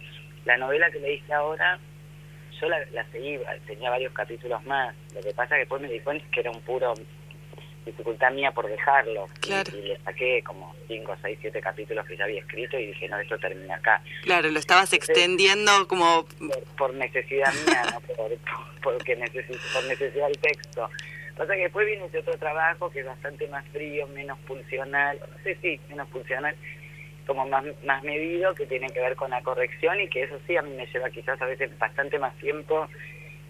la 0.45 0.57
novela 0.57 0.89
que 0.91 0.99
leíste 0.99 1.33
ahora, 1.33 1.79
yo 2.59 2.67
la, 2.69 2.79
la 2.91 3.05
seguí, 3.11 3.39
tenía 3.67 3.89
varios 3.89 4.13
capítulos 4.13 4.63
más. 4.65 4.93
Lo 5.15 5.21
que 5.21 5.33
pasa 5.33 5.55
que 5.55 5.59
después 5.61 5.81
me 5.81 5.87
di 5.89 5.99
cuenta 6.01 6.25
que 6.31 6.39
era 6.41 6.51
un 6.51 6.61
puro 6.61 6.93
dificultad 7.91 8.31
mía 8.31 8.51
por 8.51 8.67
dejarlo. 8.67 9.27
Y- 9.37 9.39
Claro. 9.39 9.77
Y, 9.77 9.81
le 9.81 9.97
saqué 9.99 10.41
como 10.43 10.75
5, 10.87 11.15
6, 11.21 11.37
7 11.41 11.61
capítulos 11.61 12.05
que 12.05 12.17
ya 12.17 12.23
había 12.25 12.39
escrito 12.41 12.77
y 12.79 12.87
dije, 12.87 13.07
no, 13.07 13.19
esto 13.19 13.37
termina 13.37 13.75
acá. 13.75 14.01
Claro, 14.23 14.49
lo 14.49 14.59
estabas 14.59 14.91
extendiendo 14.93 15.87
como... 15.87 16.25
Por, 16.25 16.63
por 16.77 16.93
necesidad 16.93 17.53
mía, 17.65 17.83
no 17.93 17.99
por, 18.15 18.15
por- 18.37 18.81
porque 18.81 19.15
necesito, 19.15 19.59
por 19.73 19.83
necesidad 19.85 20.27
del 20.27 20.37
texto. 20.39 20.89
Pasa 21.37 21.53
que 21.55 21.61
después 21.63 21.85
viene 21.87 22.05
ese 22.05 22.19
otro 22.19 22.37
trabajo 22.37 22.89
que 22.89 22.99
es 22.99 23.05
bastante 23.05 23.47
más 23.47 23.65
frío, 23.69 24.07
menos 24.07 24.37
pulsional, 24.39 25.17
no 25.19 25.43
sé 25.43 25.55
si 25.61 25.79
menos 25.89 26.07
pulsional, 26.09 26.55
como 27.25 27.47
más, 27.47 27.63
más 27.85 28.03
medido, 28.03 28.53
que 28.55 28.65
tiene 28.65 28.87
que 28.89 28.99
ver 28.99 29.15
con 29.15 29.29
la 29.31 29.41
corrección 29.41 29.99
y 30.01 30.09
que 30.09 30.23
eso 30.23 30.37
sí 30.47 30.57
a 30.57 30.61
mí 30.61 30.71
me 30.75 30.85
lleva 30.87 31.09
quizás 31.11 31.41
a 31.41 31.45
veces 31.45 31.77
bastante 31.77 32.19
más 32.19 32.35
tiempo 32.39 32.87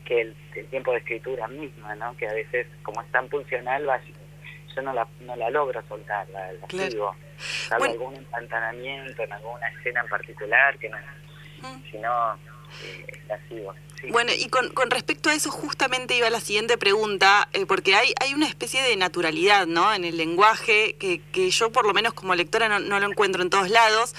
que 0.05 0.21
el, 0.21 0.35
el 0.55 0.65
tiempo 0.67 0.91
de 0.91 0.97
escritura 0.99 1.47
misma, 1.47 1.95
¿no? 1.95 2.15
Que 2.17 2.27
a 2.27 2.33
veces, 2.33 2.67
como 2.83 3.01
es 3.01 3.11
tan 3.11 3.27
pulsional, 3.29 3.87
va- 3.87 4.01
yo 4.79 4.85
no 4.85 4.93
la, 4.93 5.07
no 5.21 5.35
la 5.35 5.49
logro 5.49 5.81
soltar, 5.87 6.27
la, 6.29 6.51
la 6.53 6.67
Claro. 6.67 6.89
sigo. 6.91 7.15
Salvo 7.37 7.85
Bueno. 7.85 7.93
algún 7.93 8.15
empantanamiento 8.15 9.23
en 9.23 9.33
alguna 9.33 9.67
escena 9.69 10.01
en 10.01 10.07
particular, 10.07 10.77
que 10.77 10.89
no, 10.89 10.97
Mm. 11.61 11.83
si 11.91 11.97
no, 11.97 12.35
eh, 12.35 13.21
la 13.27 13.37
sigo. 13.49 13.73
Bueno, 14.07 14.31
y 14.33 14.47
con, 14.47 14.69
con 14.69 14.89
respecto 14.89 15.29
a 15.29 15.33
eso 15.33 15.51
justamente 15.51 16.15
iba 16.15 16.29
la 16.29 16.39
siguiente 16.39 16.77
pregunta, 16.77 17.49
eh, 17.51 17.65
porque 17.65 17.95
hay, 17.95 18.33
una 18.33 18.47
especie 18.47 18.81
de 18.81 18.95
naturalidad 18.95 19.67
¿no? 19.67 19.93
en 19.93 20.05
el 20.05 20.15
lenguaje 20.15 20.95
que, 20.97 21.51
yo 21.51 21.71
por 21.71 21.85
lo 21.85 21.93
menos 21.93 22.13
como 22.13 22.33
lectora 22.33 22.79
no, 22.79 22.99
lo 22.99 23.05
encuentro 23.05 23.41
en 23.41 23.49
todos 23.49 23.69
lados. 23.69 24.15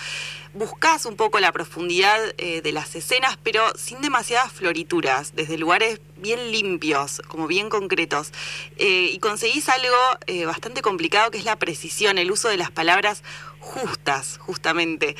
Buscás 0.52 1.06
un 1.06 1.16
poco 1.16 1.38
la 1.38 1.52
profundidad 1.52 2.18
eh, 2.36 2.60
de 2.60 2.72
las 2.72 2.94
escenas, 2.96 3.38
pero 3.42 3.64
sin 3.76 4.00
demasiadas 4.00 4.52
florituras, 4.52 5.34
desde 5.34 5.56
lugares 5.56 6.00
bien 6.16 6.50
limpios, 6.50 7.22
como 7.28 7.46
bien 7.46 7.70
concretos. 7.70 8.32
Eh, 8.76 9.10
y 9.12 9.18
conseguís 9.20 9.68
algo 9.68 9.96
eh, 10.26 10.44
bastante 10.44 10.82
complicado 10.82 11.30
que 11.30 11.38
es 11.38 11.44
la 11.44 11.56
precisión, 11.56 12.18
el 12.18 12.32
uso 12.32 12.48
de 12.48 12.56
las 12.56 12.72
palabras 12.72 13.22
justas, 13.60 14.38
justamente. 14.38 15.16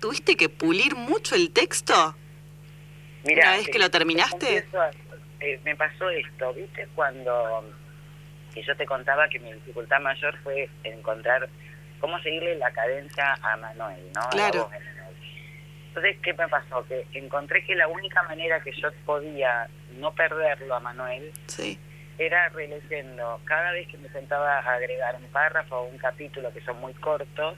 ¿Tuviste 0.00 0.36
que 0.36 0.48
pulir 0.48 0.94
mucho 0.96 1.34
el 1.34 1.50
texto? 1.50 2.14
Mirá, 3.24 3.48
una 3.48 3.56
vez 3.58 3.68
que 3.68 3.78
lo 3.78 3.86
te 3.90 3.98
terminaste? 3.98 4.66
eh, 5.40 5.60
me 5.64 5.76
pasó 5.76 6.08
esto, 6.10 6.52
¿viste? 6.54 6.86
Cuando 6.94 7.64
que 8.54 8.62
yo 8.62 8.76
te 8.76 8.86
contaba 8.86 9.28
que 9.28 9.38
mi 9.38 9.52
dificultad 9.52 10.00
mayor 10.00 10.36
fue 10.42 10.68
encontrar 10.84 11.48
cómo 12.00 12.18
seguirle 12.20 12.56
la 12.56 12.70
cadencia 12.72 13.34
a 13.42 13.56
Manuel, 13.56 14.00
¿no? 14.14 14.28
Claro. 14.30 14.68
Manuel. 14.70 14.88
Entonces, 15.88 16.16
¿qué 16.22 16.32
me 16.34 16.48
pasó? 16.48 16.84
Que 16.86 17.06
encontré 17.12 17.64
que 17.64 17.74
la 17.74 17.88
única 17.88 18.22
manera 18.24 18.60
que 18.60 18.72
yo 18.72 18.88
podía 19.04 19.68
no 19.98 20.12
perderlo 20.12 20.76
a 20.76 20.80
Manuel 20.80 21.32
Sí. 21.46 21.78
era 22.18 22.48
releyendo 22.50 23.40
cada 23.44 23.72
vez 23.72 23.88
que 23.88 23.98
me 23.98 24.08
sentaba 24.10 24.58
a 24.58 24.74
agregar 24.74 25.16
un 25.16 25.26
párrafo 25.32 25.76
o 25.76 25.84
un 25.88 25.98
capítulo 25.98 26.52
que 26.52 26.60
son 26.62 26.78
muy 26.80 26.94
cortos. 26.94 27.56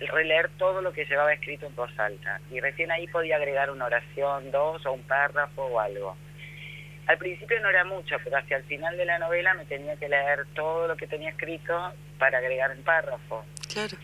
Releer 0.00 0.50
todo 0.58 0.82
lo 0.82 0.92
que 0.92 1.04
llevaba 1.06 1.32
escrito 1.32 1.66
en 1.66 1.74
voz 1.74 1.90
alta. 1.98 2.40
Y 2.50 2.60
recién 2.60 2.90
ahí 2.90 3.06
podía 3.08 3.36
agregar 3.36 3.70
una 3.70 3.86
oración, 3.86 4.50
dos 4.50 4.84
o 4.86 4.92
un 4.92 5.02
párrafo 5.02 5.64
o 5.64 5.80
algo. 5.80 6.16
Al 7.06 7.18
principio 7.18 7.60
no 7.60 7.68
era 7.70 7.84
mucho, 7.84 8.16
pero 8.24 8.36
hacia 8.36 8.56
el 8.56 8.64
final 8.64 8.96
de 8.96 9.04
la 9.04 9.18
novela 9.18 9.54
me 9.54 9.64
tenía 9.64 9.96
que 9.96 10.08
leer 10.08 10.44
todo 10.54 10.88
lo 10.88 10.96
que 10.96 11.06
tenía 11.06 11.30
escrito 11.30 11.92
para 12.18 12.38
agregar 12.38 12.72
un 12.72 12.82
párrafo. 12.82 13.44
Claro. 13.72 13.96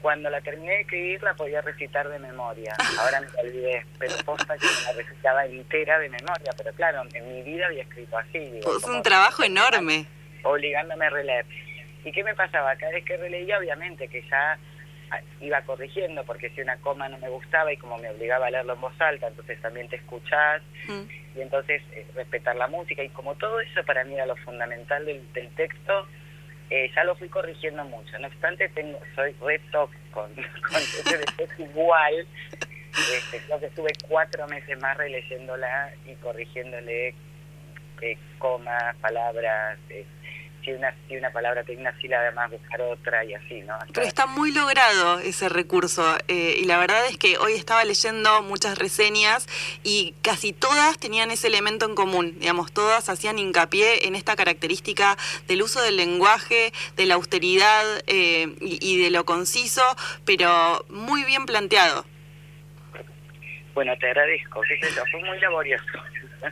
Cuando 0.00 0.30
la 0.30 0.40
terminé 0.40 0.70
de 0.74 0.80
escribir 0.82 1.22
la 1.24 1.34
podía 1.34 1.60
recitar 1.62 2.08
de 2.08 2.18
memoria. 2.20 2.72
Ahora 3.00 3.20
me 3.20 3.26
la 3.32 3.40
olvidé, 3.40 3.84
pero 3.98 4.14
posta 4.24 4.56
que 4.56 4.64
me 4.66 4.82
la 4.84 5.02
recitaba 5.02 5.44
entera 5.46 5.98
de 5.98 6.08
memoria. 6.08 6.52
Pero 6.56 6.72
claro, 6.74 7.02
en 7.12 7.34
mi 7.34 7.42
vida 7.42 7.66
había 7.66 7.82
escrito 7.82 8.16
así. 8.16 8.38
digo, 8.38 8.76
Es 8.76 8.82
como- 8.84 8.96
un 8.98 9.02
trabajo 9.02 9.42
enorme. 9.42 10.06
obligándome 10.44 11.06
a 11.06 11.10
releer. 11.10 11.44
¿Y 12.04 12.12
qué 12.12 12.22
me 12.22 12.34
pasaba? 12.36 12.76
Cada 12.76 12.92
vez 12.92 13.04
que 13.04 13.16
releía, 13.16 13.58
obviamente 13.58 14.06
que 14.06 14.22
ya 14.30 14.52
ah, 14.52 14.58
iba 15.40 15.60
corrigiendo, 15.62 16.24
porque 16.24 16.50
si 16.50 16.60
una 16.60 16.76
coma 16.78 17.08
no 17.08 17.18
me 17.18 17.28
gustaba 17.28 17.72
y 17.72 17.76
como 17.76 17.98
me 17.98 18.10
obligaba 18.10 18.46
a 18.46 18.50
leerlo 18.50 18.74
en 18.74 18.80
voz 18.80 19.00
alta, 19.00 19.28
entonces 19.28 19.60
también 19.60 19.88
te 19.88 19.96
escuchás 19.96 20.62
Mm. 20.88 21.08
y 21.36 21.40
entonces 21.40 21.82
eh, 21.92 22.06
respetar 22.14 22.54
la 22.56 22.68
música 22.68 23.02
y 23.02 23.08
como 23.08 23.34
todo 23.34 23.60
eso 23.60 23.82
para 23.84 24.04
mí 24.04 24.14
era 24.14 24.26
lo 24.26 24.36
fundamental 24.36 25.04
del, 25.04 25.32
del 25.32 25.48
texto, 25.56 26.06
eh, 26.70 26.90
ya 26.94 27.04
lo 27.04 27.14
fui 27.16 27.28
corrigiendo 27.28 27.84
mucho. 27.84 28.18
No 28.18 28.28
obstante, 28.28 28.68
tengo, 28.70 28.98
soy 29.14 29.34
re 29.44 29.58
toc 29.72 29.90
con, 30.12 30.32
con 30.34 30.76
ese 30.76 31.24
texto 31.36 31.62
igual. 31.62 32.26
Este, 33.14 33.40
creo 33.46 33.60
que 33.60 33.66
estuve 33.66 33.92
cuatro 34.08 34.46
meses 34.48 34.80
más 34.80 34.96
releyéndola 34.96 35.92
y 36.06 36.14
corrigiéndole 36.14 37.14
eh, 38.00 38.18
comas, 38.38 38.96
palabras, 38.96 39.78
una, 40.74 41.30
palabra 41.32 41.62
tiene 41.64 41.82
una 41.82 41.98
sílaba 42.00 42.30
más, 42.32 42.50
buscar 42.50 42.80
otra 42.80 43.24
y 43.24 43.34
así, 43.34 43.60
¿no? 43.62 43.74
Hasta- 43.74 43.92
Pero 43.92 44.06
está 44.06 44.26
muy 44.26 44.52
logrado 44.52 45.18
ese 45.20 45.48
recurso 45.48 46.16
eh, 46.28 46.56
y 46.60 46.64
la 46.64 46.78
verdad 46.78 47.06
es 47.06 47.16
que 47.18 47.38
hoy 47.38 47.52
estaba 47.54 47.84
leyendo 47.84 48.42
muchas 48.42 48.78
reseñas 48.78 49.46
y 49.82 50.14
casi 50.22 50.52
todas 50.52 50.98
tenían 50.98 51.30
ese 51.30 51.46
elemento 51.48 51.86
en 51.86 51.94
común, 51.94 52.38
digamos, 52.38 52.72
todas 52.72 53.08
hacían 53.08 53.38
hincapié 53.38 54.06
en 54.06 54.14
esta 54.16 54.36
característica 54.36 55.16
del 55.46 55.62
uso 55.62 55.80
del 55.82 55.96
lenguaje, 55.96 56.72
de 56.96 57.06
la 57.06 57.14
austeridad 57.14 57.84
eh, 58.06 58.54
y, 58.60 58.78
y 58.80 59.02
de 59.02 59.10
lo 59.10 59.24
conciso, 59.24 59.82
pero 60.24 60.84
muy 60.88 61.24
bien 61.24 61.46
planteado. 61.46 62.04
Bueno, 63.74 63.92
te 63.98 64.06
agradezco, 64.06 64.62
yo, 64.64 65.04
fue 65.10 65.20
muy 65.22 65.38
laborioso. 65.38 65.84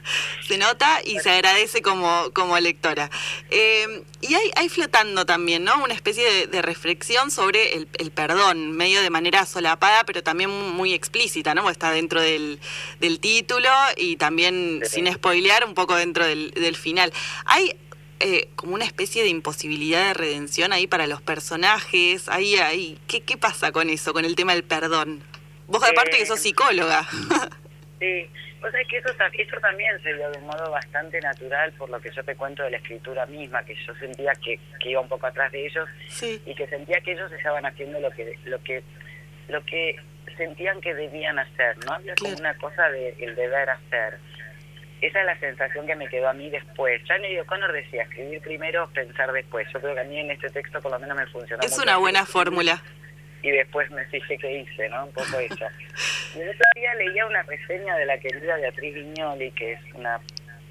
Se 0.48 0.58
nota 0.58 1.00
y 1.04 1.18
se 1.20 1.30
agradece 1.30 1.82
como, 1.82 2.30
como 2.32 2.58
lectora. 2.58 3.10
Eh, 3.50 4.02
y 4.20 4.34
hay, 4.34 4.50
hay 4.56 4.68
flotando 4.68 5.26
también, 5.26 5.64
¿no? 5.64 5.82
Una 5.82 5.94
especie 5.94 6.30
de, 6.30 6.46
de 6.46 6.62
reflexión 6.62 7.30
sobre 7.30 7.74
el, 7.74 7.88
el 7.98 8.10
perdón, 8.10 8.72
medio 8.72 9.02
de 9.02 9.10
manera 9.10 9.46
solapada, 9.46 10.04
pero 10.04 10.22
también 10.22 10.50
muy 10.50 10.92
explícita, 10.94 11.54
¿no? 11.54 11.62
Porque 11.62 11.72
Está 11.74 11.90
dentro 11.90 12.20
del, 12.20 12.60
del 13.00 13.18
título 13.20 13.68
y 13.96 14.16
también, 14.16 14.80
Sí. 14.84 14.96
sin 14.96 15.12
spoilear, 15.12 15.64
un 15.64 15.74
poco 15.74 15.96
dentro 15.96 16.24
del, 16.26 16.52
del 16.52 16.76
final. 16.76 17.12
Hay 17.46 17.76
eh, 18.20 18.48
como 18.54 18.74
una 18.74 18.84
especie 18.84 19.22
de 19.22 19.28
imposibilidad 19.28 20.06
de 20.06 20.14
redención 20.14 20.72
ahí 20.72 20.86
para 20.86 21.06
los 21.06 21.20
personajes. 21.20 22.28
Ahí, 22.28 22.56
ahí. 22.56 22.98
¿Qué, 23.08 23.22
¿Qué 23.22 23.36
pasa 23.36 23.72
con 23.72 23.90
eso, 23.90 24.12
con 24.12 24.24
el 24.24 24.34
tema 24.36 24.54
del 24.54 24.62
perdón? 24.64 25.22
Vos 25.66 25.82
aparte 25.82 26.16
que 26.18 26.26
sos 26.26 26.38
Eh, 26.38 26.42
psicóloga. 26.42 27.08
Sí, 28.00 28.26
o 28.64 28.70
sea, 28.70 28.80
es 28.80 28.88
que 28.88 28.98
eso, 28.98 29.08
eso 29.10 29.60
también 29.60 30.02
se 30.02 30.14
dio 30.14 30.30
de 30.30 30.38
un 30.38 30.46
modo 30.46 30.70
bastante 30.70 31.20
natural 31.20 31.72
por 31.72 31.90
lo 31.90 32.00
que 32.00 32.10
yo 32.10 32.24
te 32.24 32.34
cuento 32.34 32.62
de 32.62 32.70
la 32.70 32.78
escritura 32.78 33.26
misma, 33.26 33.62
que 33.64 33.74
yo 33.74 33.94
sentía 33.96 34.32
que, 34.42 34.58
que 34.80 34.90
iba 34.90 35.00
un 35.00 35.08
poco 35.08 35.26
atrás 35.26 35.52
de 35.52 35.66
ellos 35.66 35.88
sí. 36.08 36.40
y 36.46 36.54
que 36.54 36.66
sentía 36.68 37.00
que 37.00 37.12
ellos 37.12 37.30
estaban 37.32 37.66
haciendo 37.66 38.00
lo 38.00 38.10
que 38.10 38.38
lo 38.44 38.62
que 38.62 38.82
lo 39.48 39.62
que 39.64 39.96
sentían 40.36 40.80
que 40.80 40.94
debían 40.94 41.38
hacer, 41.38 41.76
¿no? 41.84 41.92
Había 41.92 42.14
como 42.14 42.34
una 42.34 42.54
cosa 42.54 42.88
de 42.88 43.14
el 43.18 43.34
deber 43.34 43.68
hacer. 43.68 44.18
Esa 45.00 45.20
es 45.20 45.26
la 45.26 45.38
sensación 45.38 45.86
que 45.86 45.96
me 45.96 46.08
quedó 46.08 46.28
a 46.28 46.32
mí 46.32 46.48
después. 46.48 47.02
Ya 47.06 47.18
Neil 47.18 47.40
O'Connor 47.40 47.72
decía, 47.72 48.04
escribir 48.04 48.40
primero, 48.40 48.88
pensar 48.94 49.30
después. 49.32 49.68
Yo 49.72 49.80
creo 49.80 49.94
que 49.94 50.00
a 50.00 50.04
mí 50.04 50.18
en 50.18 50.30
este 50.30 50.48
texto 50.48 50.80
por 50.80 50.92
lo 50.92 50.98
menos 50.98 51.16
me 51.16 51.26
funcionó 51.26 51.62
Es 51.62 51.78
una 51.78 51.98
buena 51.98 52.24
fórmula. 52.24 52.82
Y 53.44 53.50
después 53.50 53.90
me 53.90 54.02
fijé 54.06 54.38
qué 54.38 54.60
hice, 54.60 54.88
¿no? 54.88 55.04
Un 55.04 55.12
poco 55.12 55.38
eso. 55.38 55.66
Y 56.34 56.40
el 56.40 56.48
otro 56.48 56.64
día 56.74 56.94
leía 56.94 57.26
una 57.26 57.42
reseña 57.42 57.94
de 57.96 58.06
la 58.06 58.16
querida 58.18 58.56
Beatriz 58.56 58.94
Viñoli, 58.94 59.50
que 59.50 59.72
es 59.72 59.80
una 59.94 60.18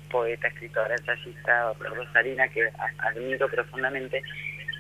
poeta, 0.10 0.48
escritora, 0.48 0.96
ensayista, 0.96 1.74
rosarina 1.74 2.48
que 2.50 2.68
admiro 2.98 3.48
profundamente. 3.48 4.24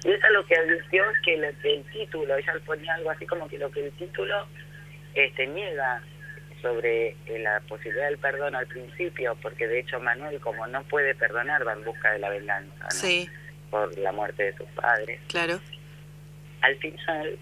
Y 0.03 0.09
ella 0.09 0.29
lo 0.31 0.43
que 0.47 0.55
advirtió 0.55 1.03
es 1.11 1.19
que 1.21 1.33
el 1.35 1.83
título, 1.93 2.35
ella 2.35 2.53
ponía 2.65 2.95
algo 2.95 3.11
así 3.11 3.27
como 3.27 3.47
que 3.47 3.59
lo 3.59 3.69
que 3.69 3.85
el 3.85 3.91
título 3.91 4.47
este, 5.13 5.45
niega 5.45 6.01
sobre 6.63 7.09
eh, 7.27 7.39
la 7.39 7.59
posibilidad 7.67 8.07
del 8.07 8.17
perdón 8.17 8.55
al 8.55 8.65
principio, 8.65 9.37
porque 9.41 9.67
de 9.67 9.81
hecho 9.81 9.99
Manuel, 9.99 10.39
como 10.39 10.65
no 10.65 10.81
puede 10.85 11.13
perdonar, 11.13 11.67
va 11.67 11.73
en 11.73 11.83
busca 11.83 12.11
de 12.11 12.19
la 12.19 12.29
venganza 12.29 12.83
¿no? 12.83 12.89
Sí, 12.89 13.29
por 13.69 13.95
la 13.99 14.11
muerte 14.11 14.43
de 14.43 14.57
sus 14.57 14.67
padres 14.69 15.19
claro. 15.27 15.59
al 16.61 16.75
final, 16.77 17.37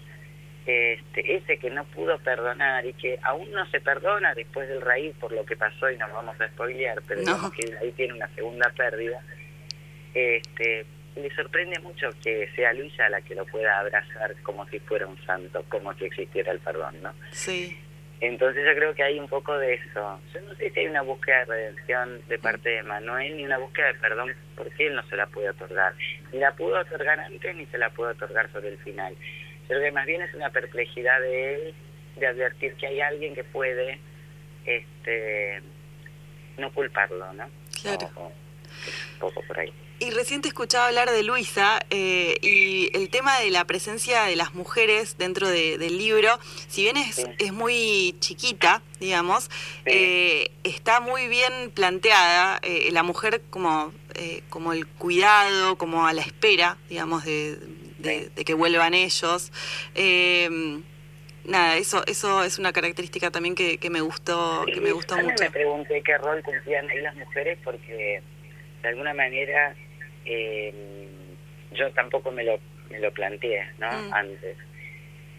este, 0.66 1.36
ese 1.36 1.58
que 1.58 1.70
no 1.70 1.84
pudo 1.86 2.18
perdonar 2.18 2.86
y 2.86 2.92
que 2.94 3.18
aún 3.22 3.50
no 3.50 3.66
se 3.70 3.80
perdona 3.80 4.34
después 4.34 4.68
del 4.68 4.80
raíz 4.80 5.14
por 5.20 5.32
lo 5.32 5.44
que 5.44 5.56
pasó 5.56 5.90
y 5.90 5.96
no 5.96 6.06
vamos 6.12 6.40
a 6.40 6.48
spoilear, 6.48 7.02
pero 7.08 7.22
No. 7.22 7.50
que 7.52 7.76
ahí 7.78 7.90
tiene 7.92 8.14
una 8.14 8.28
segunda 8.34 8.70
pérdida, 8.76 9.20
este, 10.14 10.86
le 11.16 11.34
sorprende 11.34 11.78
mucho 11.80 12.08
que 12.22 12.48
sea 12.54 12.72
Luisa 12.72 13.08
la 13.08 13.20
que 13.22 13.34
lo 13.34 13.44
pueda 13.46 13.78
abrazar 13.78 14.34
como 14.42 14.66
si 14.68 14.78
fuera 14.80 15.06
un 15.06 15.18
santo, 15.24 15.64
como 15.68 15.92
si 15.94 16.04
existiera 16.04 16.52
el 16.52 16.60
perdón, 16.60 17.02
¿no? 17.02 17.12
Sí. 17.32 17.76
Entonces 18.20 18.62
yo 18.64 18.72
creo 18.76 18.94
que 18.94 19.02
hay 19.02 19.18
un 19.18 19.26
poco 19.26 19.58
de 19.58 19.74
eso. 19.74 20.20
Yo 20.32 20.40
no 20.42 20.54
sé 20.54 20.70
si 20.70 20.78
hay 20.78 20.86
una 20.86 21.02
búsqueda 21.02 21.40
de 21.40 21.44
redención 21.46 22.20
de 22.28 22.38
parte 22.38 22.68
de 22.68 22.82
Manuel 22.84 23.36
ni 23.36 23.44
una 23.44 23.58
búsqueda 23.58 23.88
de 23.88 23.94
perdón 23.94 24.32
porque 24.54 24.86
él 24.86 24.94
no 24.94 25.02
se 25.08 25.16
la 25.16 25.26
puede 25.26 25.50
otorgar. 25.50 25.92
Ni 26.32 26.38
la 26.38 26.52
pudo 26.54 26.78
otorgar 26.78 27.18
antes 27.18 27.56
ni 27.56 27.66
se 27.66 27.78
la 27.78 27.90
puede 27.90 28.12
otorgar 28.12 28.48
sobre 28.52 28.68
el 28.68 28.78
final. 28.78 29.16
Creo 29.72 29.84
que 29.84 29.92
más 29.92 30.04
bien 30.04 30.20
es 30.20 30.34
una 30.34 30.50
perplejidad 30.50 31.18
de 31.22 31.54
él 31.54 31.74
de 32.16 32.26
advertir 32.26 32.74
que 32.74 32.88
hay 32.88 33.00
alguien 33.00 33.34
que 33.34 33.42
puede 33.42 33.98
este 34.66 35.62
no 36.58 36.70
culparlo, 36.74 37.32
¿no? 37.32 37.48
Claro. 37.80 38.10
O- 38.16 38.20
o- 38.24 38.32
es 38.86 39.12
un 39.14 39.18
poco 39.18 39.40
por 39.48 39.58
ahí. 39.58 39.72
Y 39.98 40.10
recién 40.10 40.42
te 40.42 40.48
escuchaba 40.48 40.88
hablar 40.88 41.10
de 41.10 41.22
Luisa 41.22 41.80
eh, 41.88 42.34
y 42.42 42.94
el 42.94 43.08
tema 43.08 43.38
de 43.40 43.50
la 43.50 43.64
presencia 43.64 44.24
de 44.24 44.36
las 44.36 44.52
mujeres 44.52 45.16
dentro 45.16 45.48
de- 45.48 45.78
del 45.78 45.96
libro, 45.96 46.38
si 46.68 46.82
bien 46.82 46.98
es, 46.98 47.14
Sí. 47.16 47.24
es 47.38 47.52
muy 47.54 48.14
chiquita, 48.18 48.82
digamos, 49.00 49.44
Sí. 49.44 49.50
eh, 49.86 50.50
está 50.64 51.00
muy 51.00 51.28
bien 51.28 51.70
planteada 51.70 52.58
eh, 52.62 52.90
la 52.92 53.02
mujer 53.04 53.40
como, 53.48 53.90
eh, 54.16 54.42
como 54.50 54.74
el 54.74 54.86
cuidado, 54.86 55.78
como 55.78 56.06
a 56.06 56.12
la 56.12 56.20
espera, 56.20 56.76
digamos, 56.90 57.24
de, 57.24 57.56
de- 58.02 58.44
que 58.44 58.54
vuelvan 58.54 58.94
ellos. 58.94 59.50
Eh, 59.94 60.48
nada, 61.44 61.76
eso, 61.76 62.04
eso 62.06 62.42
es 62.44 62.58
una 62.58 62.72
característica 62.72 63.30
también 63.30 63.54
que, 63.54 63.78
que 63.78 63.90
me 63.90 64.00
gustó, 64.00 64.64
que 64.66 64.80
me 64.80 64.92
gustó 64.92 65.16
mucho. 65.16 65.42
me 65.44 65.50
pregunté 65.50 66.02
qué 66.02 66.18
rol 66.18 66.42
cumplían 66.42 66.88
ahí 66.90 67.00
las 67.00 67.14
mujeres 67.16 67.58
porque 67.64 68.22
de 68.82 68.88
alguna 68.88 69.14
manera 69.14 69.74
eh, 70.24 71.08
yo 71.72 71.90
tampoco 71.92 72.30
me 72.30 72.44
lo, 72.44 72.58
me 72.90 72.98
lo 73.00 73.10
planteé 73.12 73.64
¿no? 73.78 73.90
Mm. 73.90 74.14
antes. 74.14 74.56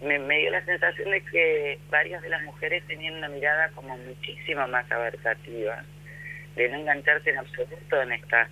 Me, 0.02 0.20
me 0.20 0.38
dio 0.40 0.52
la 0.52 0.66
sensación 0.66 1.12
de 1.12 1.22
que 1.24 1.80
varias 1.90 2.22
de 2.22 2.30
las 2.30 2.42
mujeres 2.44 2.86
tenían 2.88 3.16
una 3.16 3.30
mirada 3.30 3.70
como 3.70 3.98
muchísimo 3.98 4.68
más 4.68 4.92
abarcativa, 4.92 5.84
de 6.58 6.70
no 6.70 6.78
engancharse 6.80 7.30
en 7.30 7.38
absoluto 7.38 8.02
en 8.02 8.12
esta 8.12 8.50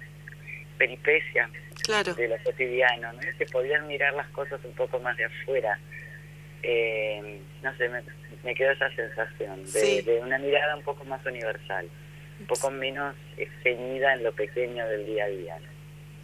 peripecia 0.82 1.48
Claro, 1.84 2.14
de 2.16 2.28
lo 2.28 2.38
cotidiano, 2.44 3.14
¿no? 3.14 3.20
que 3.38 3.46
podían 3.46 3.88
mirar 3.88 4.14
las 4.16 4.28
cosas 4.30 4.60
un 4.64 4.74
poco 4.74 5.00
más 5.00 5.16
de 5.18 5.26
afuera. 5.26 5.78
Eh, 6.64 7.40
no 7.64 7.76
sé, 7.78 7.90
me, 7.90 8.02
me 8.44 8.54
quedó 8.56 8.72
esa 8.72 8.90
sensación 8.96 9.64
de, 9.64 9.70
Sí. 9.80 10.02
de 10.02 10.20
una 10.20 10.38
mirada 10.40 10.76
un 10.76 10.84
poco 10.84 11.04
más 11.06 11.24
universal, 11.26 11.88
un 12.40 12.46
poco 12.48 12.70
menos 12.72 13.16
eh, 13.38 13.48
ceñida 13.64 14.14
en 14.14 14.24
lo 14.24 14.32
pequeño 14.34 14.88
del 14.88 15.06
día 15.06 15.26
a 15.26 15.28
día. 15.28 15.60
¿no? 15.60 15.71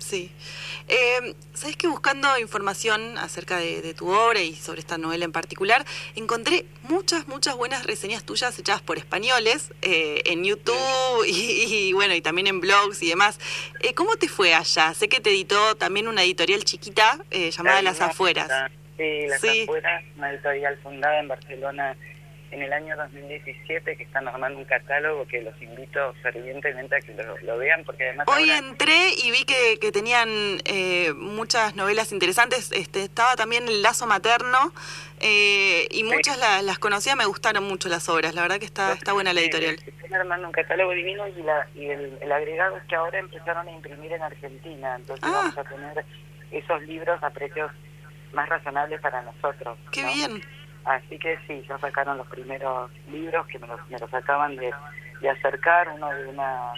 Sí. 0.07 0.31
Eh, 0.87 1.35
¿Sabes 1.53 1.75
que 1.75 1.87
buscando 1.87 2.37
información 2.39 3.17
acerca 3.17 3.57
de, 3.57 3.81
de 3.81 3.93
tu 3.93 4.07
obra 4.09 4.39
y 4.41 4.55
sobre 4.55 4.79
esta 4.79 4.97
novela 4.97 5.25
en 5.25 5.33
particular, 5.33 5.85
encontré 6.15 6.65
muchas, 6.83 7.27
muchas 7.27 7.57
buenas 7.57 7.85
reseñas 7.85 8.23
tuyas 8.23 8.57
hechas 8.57 8.81
por 8.81 8.97
españoles 8.97 9.73
eh, 9.81 10.21
en 10.25 10.45
YouTube 10.45 11.25
y, 11.27 11.89
y, 11.89 11.93
bueno, 11.93 12.15
y 12.15 12.21
también 12.21 12.47
en 12.47 12.61
blogs 12.61 13.01
y 13.03 13.09
demás. 13.09 13.37
Eh, 13.81 13.93
¿Cómo 13.95 14.15
te 14.15 14.29
fue 14.29 14.53
allá? 14.53 14.93
Sé 14.93 15.09
que 15.09 15.19
te 15.19 15.29
editó 15.31 15.75
también 15.75 16.07
una 16.07 16.23
editorial 16.23 16.63
chiquita 16.63 17.19
eh, 17.31 17.51
llamada 17.51 17.81
Las 17.81 17.99
Afueras. 17.99 18.49
Sí, 18.97 19.27
Las 19.27 19.41
Sí. 19.41 19.63
Afueras, 19.63 20.03
una 20.15 20.31
editorial 20.31 20.79
fundada 20.81 21.19
en 21.19 21.27
Barcelona 21.27 21.97
en 22.51 22.61
el 22.61 22.71
año 22.71 22.95
2017 22.95 23.97
que 23.97 24.03
están 24.03 24.27
armando 24.27 24.57
un 24.59 24.65
catálogo 24.65 25.27
que 25.27 25.41
los 25.41 25.59
invito 25.61 26.13
fervientemente 26.21 26.95
a 26.95 26.99
que 27.01 27.13
lo, 27.13 27.37
lo 27.39 27.57
vean 27.57 27.83
porque 27.83 28.05
además 28.09 28.27
Hoy 28.29 28.49
entré 28.49 29.09
y 29.17 29.31
vi 29.31 29.43
que, 29.43 29.77
que 29.79 29.91
tenían 29.91 30.29
eh, 30.65 31.11
muchas 31.15 31.75
novelas 31.75 32.11
interesantes. 32.11 32.71
Este, 32.71 33.03
estaba 33.03 33.35
también 33.35 33.67
El 33.67 33.81
Lazo 33.81 34.07
Materno 34.07 34.73
eh, 35.19 35.87
y 35.91 36.03
muchas 36.03 36.37
la- 36.37 36.61
las 36.61 36.79
conocía, 36.79 37.15
me 37.15 37.25
gustaron 37.25 37.63
mucho 37.65 37.89
las 37.89 38.07
obras. 38.09 38.33
La 38.35 38.43
verdad 38.43 38.59
que 38.59 38.65
está, 38.65 38.93
está 38.93 39.13
buena 39.13 39.33
la 39.33 39.41
Sí, 39.41 39.45
editorial. 39.47 39.75
Están 39.85 40.13
armando 40.21 40.47
un 40.47 40.53
catálogo 40.53 40.91
divino 40.91 41.27
y, 41.27 41.41
la, 41.43 41.67
y 41.75 41.85
el, 41.87 42.17
el 42.21 42.31
agregado 42.31 42.77
es 42.77 42.83
que 42.83 42.95
ahora 42.95 43.19
empezaron 43.19 43.67
a 43.67 43.71
imprimir 43.71 44.11
en 44.13 44.21
Argentina, 44.21 44.95
entonces 44.95 45.23
Ah. 45.27 45.51
vamos 45.53 45.57
a 45.57 45.63
tener 45.63 46.05
esos 46.51 46.81
libros 46.83 47.21
a 47.21 47.29
precios 47.31 47.71
más 48.33 48.47
razonables 48.47 49.01
para 49.01 49.21
nosotros. 49.23 49.77
Qué 49.91 50.03
¿no? 50.03 50.13
bien. 50.13 50.43
Así 50.87 51.19
que 51.19 51.37
sí, 51.45 51.61
ya 51.67 51.77
sacaron 51.79 52.17
los 52.17 52.27
primeros 52.27 52.89
libros 53.11 53.45
que 53.47 53.59
me 53.59 53.67
los, 53.67 53.89
me 53.89 53.99
los 53.99 54.13
acaban 54.13 54.55
de, 54.55 54.71
de 55.19 55.29
acercar, 55.29 55.89
uno 55.89 56.09
de 56.09 56.27
una, 56.27 56.71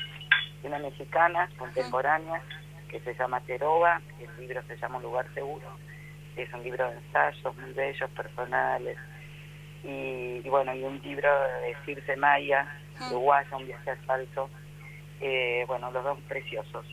de 0.64 0.68
una 0.68 0.80
mexicana 0.80 1.48
contemporánea 1.60 2.42
que 2.90 3.00
se 3.02 3.14
llama 3.14 3.40
Teroba, 3.42 4.02
el 4.20 4.36
libro 4.40 4.64
se 4.64 4.78
llama 4.78 4.98
Un 4.98 5.04
lugar 5.04 5.28
seguro, 5.36 5.68
es 6.36 6.52
un 6.52 6.64
libro 6.64 6.90
de 6.90 6.98
ensayos 6.98 7.56
muy 7.58 7.72
bellos, 7.74 8.10
personales, 8.12 8.98
y, 9.84 10.42
y 10.44 10.50
bueno, 10.50 10.74
y 10.74 10.84
un 10.84 11.00
libro 11.04 11.30
de 11.62 11.76
Circe 11.86 12.16
Maya, 12.16 12.66
uruguaya, 13.12 13.56
un 13.56 13.68
viaje 13.68 13.92
al 13.92 14.06
salto, 14.08 14.50
eh, 15.22 15.66
bueno, 15.68 15.92
los 15.92 16.04
dos 16.04 16.18
preciosos. 16.28 16.84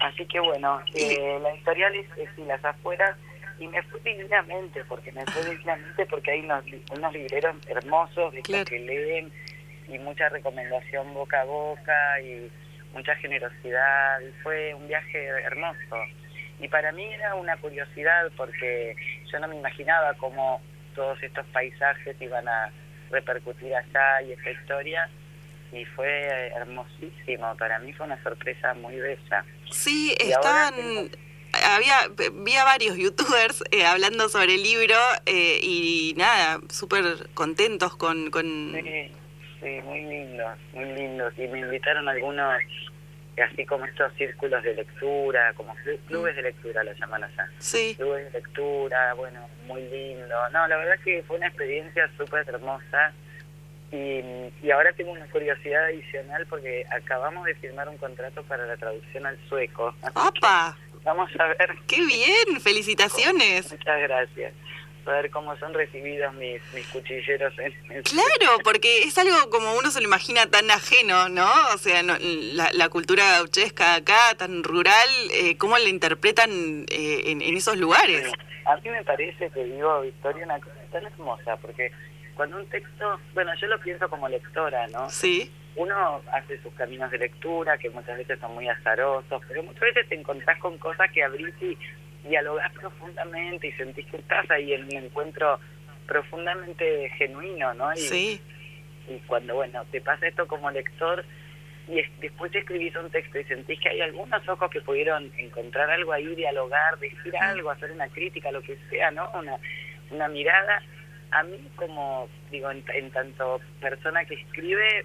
Así 0.00 0.26
que 0.26 0.40
bueno, 0.40 0.80
eh, 0.94 1.38
la 1.40 1.50
editorial 1.50 1.94
es, 1.94 2.06
es 2.18 2.28
y 2.36 2.44
las 2.44 2.64
afueras, 2.64 3.16
y 3.58 3.66
me 3.68 3.82
fue 3.84 4.00
divinamente, 4.00 4.84
porque 4.88 5.12
me 5.12 5.24
fue 5.26 5.44
divinamente 5.50 6.06
porque 6.06 6.30
hay 6.32 6.40
unos, 6.40 6.64
unos 6.92 7.12
libreros 7.12 7.56
hermosos 7.68 8.32
de 8.32 8.42
Claro. 8.42 8.64
que 8.64 8.78
leen, 8.78 9.32
y 9.88 9.98
mucha 9.98 10.28
recomendación 10.28 11.14
boca 11.14 11.40
a 11.40 11.44
boca, 11.44 12.20
y 12.20 12.50
mucha 12.92 13.14
generosidad, 13.16 14.20
y 14.20 14.32
fue 14.42 14.74
un 14.74 14.86
viaje 14.88 15.26
hermoso. 15.26 15.96
Y 16.58 16.68
para 16.68 16.90
mí 16.92 17.04
era 17.04 17.34
una 17.34 17.56
curiosidad 17.58 18.30
porque 18.36 18.96
yo 19.30 19.38
no 19.38 19.48
me 19.48 19.56
imaginaba 19.56 20.14
cómo 20.14 20.60
todos 20.94 21.22
estos 21.22 21.44
paisajes 21.46 22.16
iban 22.20 22.48
a 22.48 22.72
repercutir 23.10 23.74
allá 23.74 24.22
y 24.22 24.32
esta 24.32 24.50
historia 24.50 25.08
y 25.72 25.84
fue 25.84 26.48
hermosísimo, 26.56 27.54
para 27.58 27.78
mí 27.80 27.92
fue 27.92 28.06
una 28.06 28.22
sorpresa 28.22 28.72
muy 28.74 28.96
bella. 28.96 29.44
Sí, 29.70 30.14
estaban... 30.18 31.10
Había, 31.64 32.08
vi 32.32 32.54
a 32.56 32.64
varios 32.64 32.96
youtubers 32.96 33.62
eh, 33.70 33.84
hablando 33.84 34.28
sobre 34.28 34.54
el 34.54 34.62
libro 34.62 34.96
eh, 35.26 35.58
y 35.62 36.14
nada, 36.16 36.60
súper 36.70 37.28
contentos 37.34 37.96
con... 37.96 38.30
con... 38.30 38.72
Sí, 38.74 39.10
sí, 39.60 39.80
muy 39.84 40.00
lindos, 40.02 40.58
muy 40.72 40.84
lindos. 40.92 41.32
Y 41.38 41.46
me 41.48 41.60
invitaron 41.60 42.08
algunos, 42.08 42.54
así 43.50 43.64
como 43.66 43.84
estos 43.84 44.12
círculos 44.14 44.62
de 44.62 44.74
lectura, 44.74 45.52
como 45.54 45.74
clu- 45.76 45.98
clubes 46.06 46.36
de 46.36 46.42
lectura 46.42 46.84
lo 46.84 46.92
llaman 46.92 47.24
allá. 47.24 47.48
Sí, 47.58 47.94
Clubes 47.96 48.32
de 48.32 48.40
lectura, 48.40 49.14
bueno, 49.14 49.48
muy 49.66 49.82
lindo. 49.82 50.34
No, 50.52 50.66
la 50.68 50.76
verdad 50.76 50.96
que 51.04 51.22
fue 51.26 51.36
una 51.36 51.48
experiencia 51.48 52.10
súper 52.16 52.48
hermosa. 52.48 53.12
Y, 53.92 54.20
y 54.64 54.70
ahora 54.72 54.92
tengo 54.94 55.12
una 55.12 55.26
curiosidad 55.26 55.84
adicional 55.84 56.44
porque 56.50 56.84
acabamos 56.90 57.46
de 57.46 57.54
firmar 57.54 57.88
un 57.88 57.96
contrato 57.98 58.42
para 58.42 58.66
la 58.66 58.76
traducción 58.76 59.24
al 59.24 59.38
sueco. 59.48 59.94
¡Opa! 60.12 60.76
Vamos 61.06 61.30
a 61.38 61.46
ver. 61.46 61.70
¡Qué 61.86 62.04
bien! 62.04 62.60
¡Felicitaciones! 62.60 63.70
Muchas 63.72 64.00
gracias. 64.02 64.52
A 65.06 65.10
ver 65.12 65.30
cómo 65.30 65.56
son 65.58 65.72
recibidos 65.72 66.34
mis, 66.34 66.60
mis 66.74 66.84
cuchilleros 66.88 67.54
en, 67.60 68.02
Claro, 68.02 68.58
porque 68.64 69.04
es 69.04 69.16
algo 69.16 69.50
como 69.50 69.74
uno 69.76 69.88
se 69.92 70.00
lo 70.00 70.06
imagina 70.08 70.46
tan 70.50 70.68
ajeno, 70.68 71.28
¿no? 71.28 71.48
O 71.72 71.78
sea, 71.78 72.02
no- 72.02 72.16
la, 72.18 72.70
la 72.72 72.88
cultura 72.88 73.22
gauchesca 73.34 73.94
acá, 73.94 74.34
tan 74.36 74.64
rural, 74.64 75.08
eh, 75.32 75.56
¿cómo 75.58 75.78
la 75.78 75.88
interpretan 75.88 76.86
eh, 76.90 77.22
en, 77.26 77.40
en 77.40 77.56
esos 77.56 77.76
lugares? 77.76 78.32
A 78.64 78.74
mí 78.78 78.90
me 78.90 79.04
parece, 79.04 79.48
te 79.50 79.62
digo, 79.64 80.00
Victoria, 80.00 80.44
una 80.44 80.58
cosa 80.58 80.74
tan 80.90 81.06
hermosa, 81.06 81.56
porque 81.58 81.92
cuando 82.34 82.56
un 82.56 82.66
texto, 82.68 83.20
bueno, 83.32 83.52
yo 83.60 83.68
lo 83.68 83.78
pienso 83.80 84.10
como 84.10 84.28
lectora, 84.28 84.88
¿no? 84.88 85.08
Sí, 85.08 85.52
Uno 85.76 86.22
hace 86.32 86.60
sus 86.62 86.72
caminos 86.74 87.10
de 87.10 87.18
lectura, 87.18 87.76
que 87.78 87.90
muchas 87.90 88.16
veces 88.18 88.38
son 88.40 88.54
muy 88.54 88.68
azarosos, 88.68 89.42
pero 89.46 89.62
muchas 89.62 89.80
veces 89.82 90.08
te 90.08 90.14
encontrás 90.14 90.58
con 90.58 90.78
cosas 90.78 91.10
que 91.12 91.22
abrís 91.22 91.54
y 91.60 91.76
dialogás 92.26 92.72
profundamente 92.72 93.68
y 93.68 93.72
sentís 93.72 94.06
que 94.06 94.16
estás 94.16 94.50
ahí 94.50 94.72
en 94.72 94.84
un 94.84 94.92
encuentro 95.04 95.60
profundamente 96.06 97.10
genuino, 97.18 97.74
¿no? 97.74 97.92
Y, 97.94 97.98
sí, 97.98 98.40
y 99.08 99.18
cuando, 99.26 99.54
bueno, 99.54 99.84
te 99.92 100.00
pasa 100.00 100.26
esto 100.26 100.46
como 100.46 100.70
lector 100.70 101.24
y 101.88 101.98
es- 102.00 102.20
después 102.20 102.52
escribís 102.54 102.96
un 102.96 103.10
texto 103.10 103.38
y 103.38 103.44
sentís 103.44 103.78
que 103.80 103.90
hay 103.90 104.00
algunos 104.00 104.48
ojos 104.48 104.70
que 104.70 104.80
pudieron 104.80 105.30
encontrar 105.36 105.90
algo 105.90 106.12
ahí, 106.12 106.34
dialogar, 106.34 106.98
decir 106.98 107.36
algo, 107.36 107.70
hacer 107.70 107.92
una 107.92 108.08
crítica, 108.08 108.50
lo 108.50 108.62
que 108.62 108.76
sea, 108.90 109.10
¿no? 109.10 109.30
Una, 109.34 109.56
una 110.10 110.28
mirada. 110.28 110.82
A 111.32 111.42
mí 111.42 111.70
como, 111.76 112.28
digo, 112.50 112.70
en, 112.70 112.82
en 112.94 113.10
tanto 113.10 113.60
persona 113.80 114.24
que 114.24 114.34
escribe, 114.34 115.04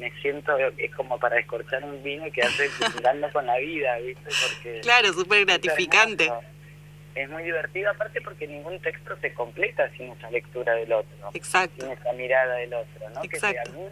me 0.00 0.12
siento, 0.20 0.56
es 0.76 0.94
como 0.94 1.18
para 1.18 1.38
escorchar 1.38 1.84
un 1.84 2.02
vino 2.02 2.26
y 2.26 2.32
quedarse 2.32 2.68
mirando 2.96 3.30
con 3.32 3.46
la 3.46 3.58
vida, 3.58 3.98
¿viste? 3.98 4.22
Porque 4.22 4.80
claro, 4.80 5.12
súper 5.12 5.44
gratificante. 5.44 6.30
es, 7.14 7.28
muy 7.28 7.42
divertido, 7.42 7.90
aparte 7.90 8.20
porque 8.20 8.46
ningún 8.46 8.80
texto 8.80 9.16
se 9.20 9.32
completa 9.34 9.90
sin 9.96 10.12
esa 10.12 10.30
lectura 10.30 10.74
del 10.74 10.92
otro 10.92 11.30
Exacto. 11.34 11.84
sin 11.84 11.92
esa 11.92 12.12
mirada 12.12 12.54
del 12.56 12.74
otro, 12.74 13.10
¿no? 13.10 13.20
Que 13.22 13.36
Exacto. 13.36 13.70
a 13.70 13.72
mí 13.74 13.84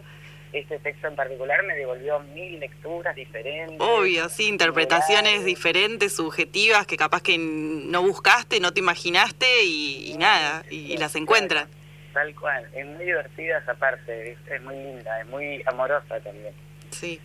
este 0.53 0.79
texto 0.79 1.07
en 1.07 1.15
particular 1.15 1.61
me 1.63 1.75
devolvió 1.75 2.19
mil 2.19 2.59
lecturas 2.59 3.15
diferentes. 3.15 3.77
Obvio, 3.79 4.29
sí, 4.29 4.47
interpretaciones 4.47 5.43
diferentes, 5.43 6.15
subjetivas, 6.15 6.87
que 6.87 6.95
capaz 6.95 7.21
que 7.21 7.37
no 7.37 8.01
buscaste, 8.01 8.59
no 8.59 8.73
te 8.73 8.79
imaginaste 8.79 9.63
y, 9.63 10.11
y 10.11 10.17
nada, 10.17 10.63
y, 10.69 10.93
y 10.93 10.97
las 10.97 11.15
encuentran. 11.15 11.67
Tal 12.17 12.33
cual, 12.33 12.67
es 12.73 12.83
muy 12.83 13.05
divertida 13.05 13.59
esa 13.59 13.75
parte, 13.75 14.35
es 14.49 14.61
muy 14.63 14.73
linda, 14.75 15.21
es 15.21 15.27
muy 15.27 15.61
amorosa 15.67 16.19
también. 16.21 16.51
Sí. 16.89 17.21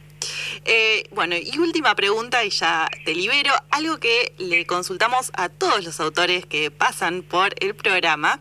Eh, 0.66 1.04
bueno, 1.12 1.34
y 1.34 1.58
última 1.58 1.94
pregunta 1.94 2.44
y 2.44 2.50
ya 2.50 2.86
te 3.06 3.14
libero. 3.14 3.54
Algo 3.70 3.96
que 3.98 4.34
le 4.36 4.66
consultamos 4.66 5.32
a 5.34 5.48
todos 5.48 5.82
los 5.82 5.98
autores 5.98 6.44
que 6.44 6.70
pasan 6.70 7.22
por 7.22 7.54
el 7.60 7.74
programa. 7.74 8.40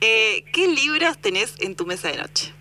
Eh, 0.00 0.42
¿Qué 0.52 0.66
libros 0.66 1.18
tenés 1.18 1.54
en 1.60 1.76
tu 1.76 1.86
mesa 1.86 2.10
de 2.10 2.16
noche? 2.16 2.52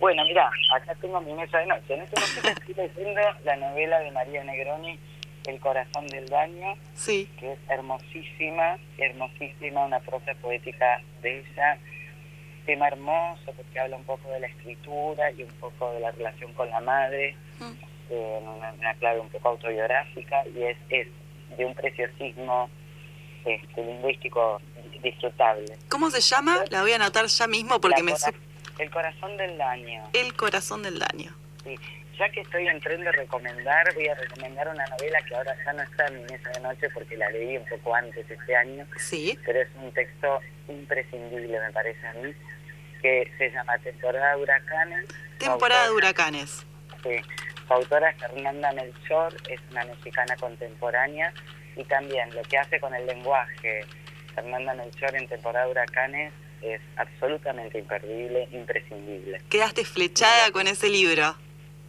Bueno, 0.00 0.24
mira, 0.24 0.50
acá 0.74 0.94
tengo 1.02 1.20
mi 1.20 1.34
mesa 1.34 1.58
de 1.58 1.66
noche. 1.66 1.94
En 1.96 2.00
este 2.00 2.18
momento 2.18 2.48
estoy 2.62 2.74
leyendo 2.76 3.20
la 3.44 3.56
novela 3.56 3.98
de 4.00 4.10
María 4.12 4.42
Negroni, 4.42 4.98
El 5.46 5.60
corazón 5.60 6.06
del 6.06 6.26
daño, 6.30 6.76
Sí. 6.94 7.28
que 7.38 7.52
es 7.52 7.58
hermosísima, 7.68 8.78
hermosísima, 8.96 9.84
una 9.84 10.00
prosa 10.00 10.32
poética 10.40 11.02
bella, 11.20 11.78
tema 12.68 12.86
hermoso 12.88 13.50
porque 13.56 13.80
habla 13.80 13.96
un 13.96 14.04
poco 14.04 14.28
de 14.30 14.40
la 14.40 14.46
escritura 14.46 15.30
y 15.32 15.42
un 15.42 15.50
poco 15.54 15.90
de 15.94 16.00
la 16.00 16.10
relación 16.10 16.52
con 16.52 16.68
la 16.68 16.80
madre, 16.80 17.34
Mm. 17.58 17.72
eh, 18.10 18.38
en 18.42 18.46
una, 18.48 18.72
una 18.74 18.94
clave 18.96 19.20
un 19.20 19.30
poco 19.30 19.48
autobiográfica 19.48 20.46
y 20.48 20.62
es, 20.64 20.76
es 20.90 21.08
de 21.56 21.64
un 21.64 21.74
preciosismo 21.74 22.68
este, 23.46 23.82
lingüístico 23.84 24.60
disfrutable. 25.02 25.64
¿Cómo 25.88 26.10
se 26.10 26.20
llama? 26.20 26.62
La 26.70 26.82
voy 26.82 26.92
a 26.92 26.96
anotar 26.96 27.24
ya 27.26 27.46
mismo 27.46 27.80
porque 27.80 28.02
me... 28.02 28.12
cora- 28.12 28.34
El 28.78 28.90
corazón 28.90 29.36
del 29.38 29.56
daño. 29.56 30.04
El 30.12 30.34
corazón 30.34 30.82
del 30.82 30.98
daño. 30.98 31.34
Sí. 31.64 31.74
Ya 32.18 32.28
que 32.30 32.40
estoy 32.40 32.66
en 32.66 32.80
tren 32.80 33.00
de 33.02 33.12
recomendar, 33.12 33.94
voy 33.94 34.08
a 34.08 34.14
recomendar 34.14 34.68
una 34.68 34.84
novela 34.86 35.18
que 35.26 35.34
ahora 35.36 35.56
ya 35.64 35.72
no 35.72 35.82
está 35.84 36.06
en 36.08 36.16
mi 36.16 36.22
mesa 36.32 36.50
de 36.50 36.60
noche 36.60 36.88
porque 36.92 37.16
la 37.16 37.30
leí 37.30 37.56
un 37.56 37.64
poco 37.64 37.94
antes 37.94 38.28
este 38.28 38.56
año, 38.56 38.84
Sí. 38.98 39.38
pero 39.46 39.60
es 39.62 39.68
un 39.80 39.90
texto 39.92 40.40
imprescindible, 40.68 41.60
me 41.60 41.72
parece 41.72 42.04
a 42.06 42.12
mí, 42.14 42.32
que 43.00 43.30
se 43.38 43.50
llama 43.50 43.78
Temporada 43.78 44.36
de 44.36 44.42
Huracanes. 44.42 45.06
Temporada 45.38 45.84
de 45.84 45.92
huracanes. 45.92 46.66
Sí. 47.02 47.16
Su 47.66 47.74
autora 47.74 48.10
es 48.10 48.16
Fernanda 48.18 48.72
Melchor, 48.72 49.34
es 49.48 49.60
una 49.70 49.84
mexicana 49.84 50.36
contemporánea 50.36 51.32
y 51.76 51.84
también 51.84 52.34
lo 52.34 52.42
que 52.42 52.58
hace 52.58 52.80
con 52.80 52.94
el 52.94 53.06
lenguaje 53.06 53.84
Fernanda 54.34 54.74
Melchor 54.74 55.14
en 55.14 55.28
Temporada 55.28 55.66
de 55.66 55.70
Huracanes 55.72 56.32
es 56.62 56.80
absolutamente 56.96 57.78
imperdible, 57.78 58.48
imprescindible. 58.52 59.40
Quedaste 59.48 59.84
flechada 59.84 60.50
con 60.50 60.66
ese 60.66 60.88
libro. 60.88 61.36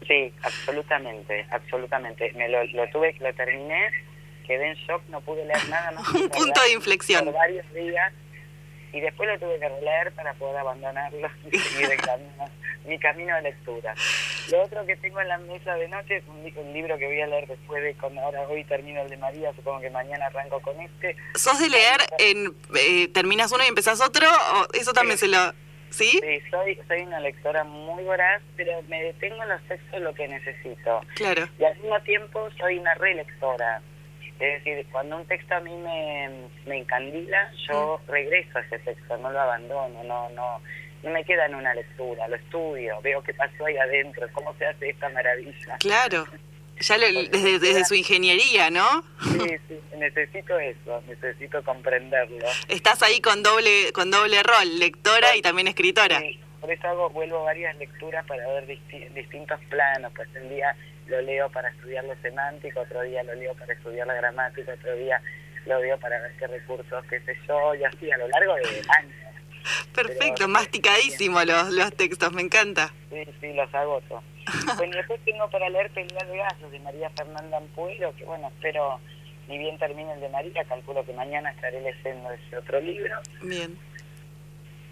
Sí, 0.08 0.34
absolutamente, 0.44 1.46
absolutamente. 1.50 2.32
Me 2.34 2.50
lo, 2.50 2.64
lo 2.66 2.90
tuve, 2.90 3.16
lo 3.20 3.34
terminé, 3.34 3.90
quedé 4.46 4.70
en 4.70 4.76
shock, 4.76 5.02
no 5.10 5.22
pude 5.22 5.46
leer 5.46 5.70
nada 5.70 5.92
más. 5.92 6.08
Un 6.14 6.30
punto 6.30 6.62
de 6.62 6.74
inflexión. 6.74 7.26
Por 7.26 7.34
varios 7.34 7.74
días 7.74 8.14
y 8.94 9.00
después 9.02 9.30
lo 9.30 9.40
tuve 9.40 9.60
que 9.60 9.70
releer 9.70 10.12
para 10.14 10.34
poder 10.34 10.58
abandonarlo 10.58 11.30
y 11.52 11.58
seguir 11.58 11.92
el 11.92 12.02
camino, 12.02 12.46
mi 12.86 12.98
camino 13.00 13.36
de 13.36 13.42
lectura. 13.44 13.94
Lo 14.52 14.64
otro 14.64 14.86
que 14.86 14.96
tengo 14.98 15.22
en 15.22 15.28
la 15.28 15.38
mesa 15.38 15.76
de 15.76 15.88
noche 15.90 16.18
es 16.18 16.24
un, 16.28 16.40
un 16.56 16.74
libro 16.74 16.98
que 16.98 17.06
voy 17.08 17.22
a 17.22 17.28
leer 17.28 17.48
después 17.48 17.84
de 17.84 17.94
cuando 17.96 18.22
ahora 18.22 18.42
hoy 18.48 18.64
termino 18.64 19.02
el 19.02 19.10
de 19.10 19.18
María, 19.18 19.54
supongo 19.54 19.80
que 19.82 19.90
mañana 19.90 20.26
arranco 20.28 20.60
con 20.62 20.80
este. 20.80 21.16
¿Sos 21.36 21.60
de 21.60 21.70
leer 21.70 22.00
en... 22.18 22.56
eh, 22.76 23.08
terminas 23.10 23.52
uno 23.52 23.64
y 23.64 23.68
empezás 23.68 24.02
otro? 24.02 24.28
¿O 24.28 24.68
eso 24.74 24.94
también 24.94 25.18
Sí. 25.18 25.26
se 25.28 25.32
lo... 25.32 25.54
¿Sí? 25.92 26.20
Sí, 26.22 26.42
soy, 26.52 26.80
soy 26.88 27.02
una 27.02 27.20
lectora 27.20 27.64
muy 27.64 28.04
voraz, 28.04 28.44
pero 28.56 28.80
me 28.90 29.02
detengo 29.02 29.42
en 29.42 29.50
los 29.50 29.62
textos 29.64 30.00
lo 30.02 30.14
que 30.14 30.28
necesito. 30.28 31.02
Claro. 31.16 31.48
y 31.58 31.64
al 31.66 31.76
mismo 31.78 32.00
tiempo 32.02 32.48
soy 32.60 32.78
una 32.78 32.94
relectora. 32.94 33.82
Es 34.40 34.64
decir, 34.64 34.86
cuando 34.92 35.18
un 35.18 35.26
texto 35.26 35.54
a 35.56 35.60
mí 35.60 35.76
me, 35.76 36.30
me 36.66 36.78
encandila, 36.80 37.52
yo 37.68 38.00
regreso 38.08 38.58
a 38.58 38.62
ese 38.62 38.80
texto, 38.80 39.18
no 39.18 39.30
lo 39.32 39.40
abandono, 39.40 40.02
no, 40.04 40.30
no, 40.30 40.62
no 41.04 41.10
me 41.12 41.24
queda 41.26 41.46
en 41.46 41.56
una 41.56 41.74
lectura, 41.74 42.28
lo 42.28 42.36
estudio, 42.38 43.02
veo 43.02 43.22
qué 43.22 43.34
pasó 43.34 43.66
ahí 43.66 43.76
adentro, 43.78 44.28
cómo 44.32 44.54
se 44.58 44.66
hace 44.66 44.90
esta 44.92 45.10
maravilla. 45.10 45.78
Claro. 45.80 46.26
Ya 46.80 46.98
lo- 46.98 47.08
desde, 47.08 47.60
desde 47.60 47.84
su 47.84 47.94
ingeniería, 47.96 48.70
¿no? 48.70 49.04
Sí, 49.22 49.58
sí, 49.68 49.78
necesito 49.98 50.58
eso, 50.58 51.04
necesito 51.10 51.62
comprenderlo. 51.66 52.46
Estás 52.70 53.04
ahí 53.04 53.20
con 53.20 53.44
doble 53.44 53.92
con 53.92 54.10
doble 54.10 54.42
rol, 54.44 54.80
lectora 54.80 55.36
y 55.36 55.42
también 55.42 55.68
escritora. 55.68 56.20
Sí, 56.20 56.40
por 56.62 56.72
eso 56.72 56.88
hago, 56.88 57.10
vuelvo 57.10 57.44
varias 57.44 57.76
lecturas 57.76 58.26
para 58.26 58.48
ver 58.48 58.66
disti- 58.68 59.10
distintos 59.14 59.60
planos, 59.70 60.14
pues 60.16 60.30
un 60.42 60.48
día 60.48 60.74
lo 61.10 61.22
leo 61.22 61.50
para 61.50 61.70
estudiar 61.70 62.04
lo 62.06 62.16
semántico, 62.22 62.82
otro 62.82 63.02
día 63.02 63.24
lo 63.24 63.34
leo 63.36 63.54
para 63.56 63.74
estudiar 63.74 64.08
la 64.08 64.14
gramática, 64.14 64.74
otro 64.74 64.96
día 64.96 65.22
lo 65.66 65.82
leo 65.82 66.00
para 66.00 66.20
ver 66.22 66.32
qué 66.38 66.48
recursos, 66.48 67.06
qué 67.10 67.20
sé 67.22 67.36
yo, 67.48 67.76
y 67.76 67.84
así 67.84 68.12
a 68.12 68.18
lo 68.18 68.28
largo 68.28 68.56
de 68.56 68.82
años. 68.98 69.16
Perfecto, 69.94 70.36
pero- 70.38 70.48
masticadísimo 70.50 71.44
los, 71.44 71.72
los 71.72 71.94
textos, 71.96 72.32
me 72.34 72.42
encanta. 72.42 72.94
Sí, 73.10 73.24
sí, 73.42 73.54
los 73.54 73.74
agoto. 73.74 74.24
bueno, 74.78 74.96
después 74.98 75.20
tengo 75.26 75.50
para 75.50 75.70
leer 75.70 75.92
Pelea 75.92 76.26
de 76.26 76.38
Gallos 76.38 76.72
de 76.72 76.80
María 76.80 77.10
Fernanda 77.12 77.58
Ampuero, 77.58 78.16
que 78.16 78.24
bueno, 78.24 78.48
espero, 78.48 79.00
ni 79.48 79.58
bien 79.58 79.78
termine 79.78 80.14
el 80.14 80.22
de 80.22 80.30
María, 80.30 80.64
calculo 80.66 81.06
que 81.06 81.14
mañana 81.14 81.52
estaré 81.52 81.82
leyendo 81.82 82.32
ese 82.32 82.58
otro 82.58 82.80
libro. 82.80 83.16
Bien. 83.42 83.78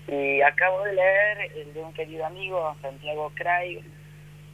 Y 0.08 0.42
acabo 0.42 0.84
de 0.84 0.94
leer 0.94 1.52
el 1.56 1.74
de 1.74 1.82
un 1.82 1.94
querido 1.94 2.26
amigo, 2.26 2.76
Santiago 2.82 3.32
Craig, 3.36 3.82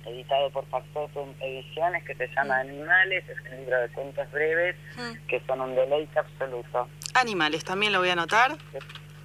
editado 0.06 0.50
por 0.52 0.66
Factotum 0.68 1.34
Ediciones, 1.40 2.04
que 2.06 2.16
se 2.16 2.28
llama 2.30 2.60
Animales, 2.60 3.24
es 3.30 3.38
un 3.52 3.58
libro 3.58 3.80
de 3.82 3.90
cuentos 3.90 4.32
breves, 4.32 4.76
Mm. 4.96 5.28
que 5.28 5.42
son 5.48 5.62
un 5.62 5.76
deleite 5.76 6.20
absoluto. 6.20 6.88
Animales, 7.14 7.64
también 7.64 7.94
lo 7.94 8.00
voy 8.00 8.10
a 8.10 8.14
anotar. 8.14 8.58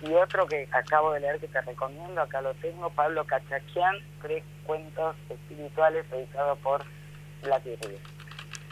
Y 0.02 0.12
otro 0.14 0.46
que 0.46 0.68
acabo 0.72 1.12
de 1.12 1.20
leer 1.20 1.40
que 1.40 1.48
te 1.48 1.60
recomiendo, 1.60 2.20
acá 2.20 2.40
lo 2.40 2.54
tengo, 2.54 2.88
Pablo 2.90 3.24
Cachaquian, 3.24 3.96
tres 4.22 4.44
cuentos 4.64 5.16
espirituales, 5.28 6.04
editado 6.12 6.54
por 6.56 6.84
La. 7.42 7.60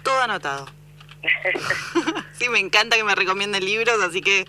Todo 0.03 0.21
anotado. 0.23 0.67
sí, 2.33 2.49
me 2.49 2.61
encanta 2.61 2.97
que 2.97 3.03
me 3.05 3.15
recomienden 3.15 3.65
libros, 3.65 4.01
así 4.03 4.21
que 4.21 4.45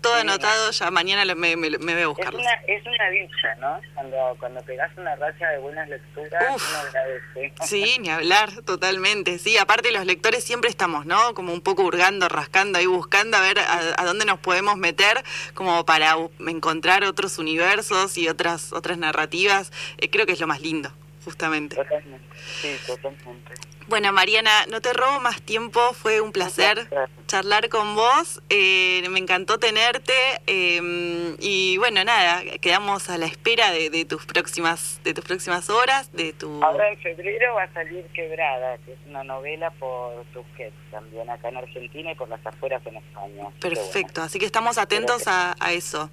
todo 0.00 0.14
Sí. 0.14 0.20
anotado, 0.20 0.70
ya 0.70 0.90
mañana 0.90 1.24
me, 1.34 1.56
me, 1.56 1.70
me 1.70 1.76
voy 1.78 1.92
a 1.92 2.00
Es 2.00 2.06
buscarlos. 2.08 2.40
una, 2.42 2.52
es 2.66 2.82
una 2.86 3.10
dicha, 3.10 3.54
¿no? 3.60 3.80
Cuando, 3.94 4.36
cuando 4.38 4.60
pegas 4.62 4.90
una 4.96 5.14
racha 5.16 5.48
de 5.48 5.58
buenas 5.58 5.88
lecturas, 5.88 6.44
Uf. 6.54 6.68
uno 6.70 6.78
agradece. 6.78 7.52
Sí, 7.66 7.96
ni 8.00 8.08
hablar, 8.10 8.50
totalmente. 8.64 9.38
Sí, 9.38 9.56
aparte 9.58 9.90
los 9.92 10.06
lectores 10.06 10.44
siempre 10.44 10.70
estamos, 10.70 11.06
¿no? 11.06 11.34
Como 11.34 11.52
un 11.52 11.60
poco 11.60 11.82
hurgando, 11.82 12.28
rascando 12.28 12.78
ahí, 12.78 12.86
buscando 12.86 13.36
a 13.36 13.40
ver 13.40 13.58
a, 13.58 13.94
a 14.00 14.04
dónde 14.04 14.24
nos 14.24 14.38
podemos 14.38 14.76
meter 14.76 15.22
como 15.54 15.84
para 15.84 16.16
encontrar 16.46 17.04
otros 17.04 17.38
universos 17.38 18.16
y 18.18 18.28
otras 18.28 18.72
otras 18.72 18.98
narrativas. 18.98 19.72
Eh, 19.98 20.10
creo 20.10 20.26
que 20.26 20.32
es 20.32 20.40
lo 20.40 20.46
más 20.46 20.60
lindo, 20.60 20.92
justamente. 21.28 21.76
Totalmente, 21.76 22.36
sí, 22.36 22.74
totalmente. 22.86 23.52
Bueno, 23.86 24.12
Mariana, 24.12 24.66
no 24.68 24.80
te 24.80 24.92
robo 24.94 25.20
más 25.20 25.42
tiempo, 25.42 25.92
fue 25.92 26.20
un 26.20 26.32
placer 26.32 26.88
charlar 27.26 27.68
con 27.68 27.94
vos, 27.94 28.42
eh, 28.48 29.06
me 29.10 29.18
encantó 29.18 29.58
tenerte 29.58 30.14
eh, 30.46 31.36
y 31.38 31.76
bueno, 31.78 32.02
nada, 32.04 32.42
quedamos 32.60 33.10
a 33.10 33.18
la 33.18 33.26
espera 33.26 33.70
de, 33.70 33.90
de 33.90 34.04
tus 34.04 34.24
próximas 34.26 35.00
de 35.04 35.12
tus 35.14 35.24
próximas 35.24 35.70
horas, 35.70 36.12
de 36.12 36.32
tu... 36.32 36.62
Ahora 36.62 36.90
en 36.90 36.98
febrero 36.98 37.54
va 37.54 37.64
a 37.64 37.72
salir 37.72 38.04
Quebrada, 38.14 38.78
que 38.84 38.92
es 38.92 38.98
una 39.06 39.24
novela 39.24 39.70
por 39.72 40.24
Tusquets, 40.34 40.76
también 40.90 41.28
acá 41.30 41.48
en 41.48 41.56
Argentina 41.58 42.12
y 42.12 42.14
por 42.14 42.28
las 42.28 42.44
afueras 42.44 42.82
en 42.86 42.96
España. 42.96 43.34
Bueno. 43.36 43.52
Perfecto, 43.60 44.22
así 44.22 44.38
que 44.38 44.46
estamos 44.46 44.76
atentos 44.78 45.26
a, 45.28 45.56
a 45.60 45.72
eso. 45.72 46.10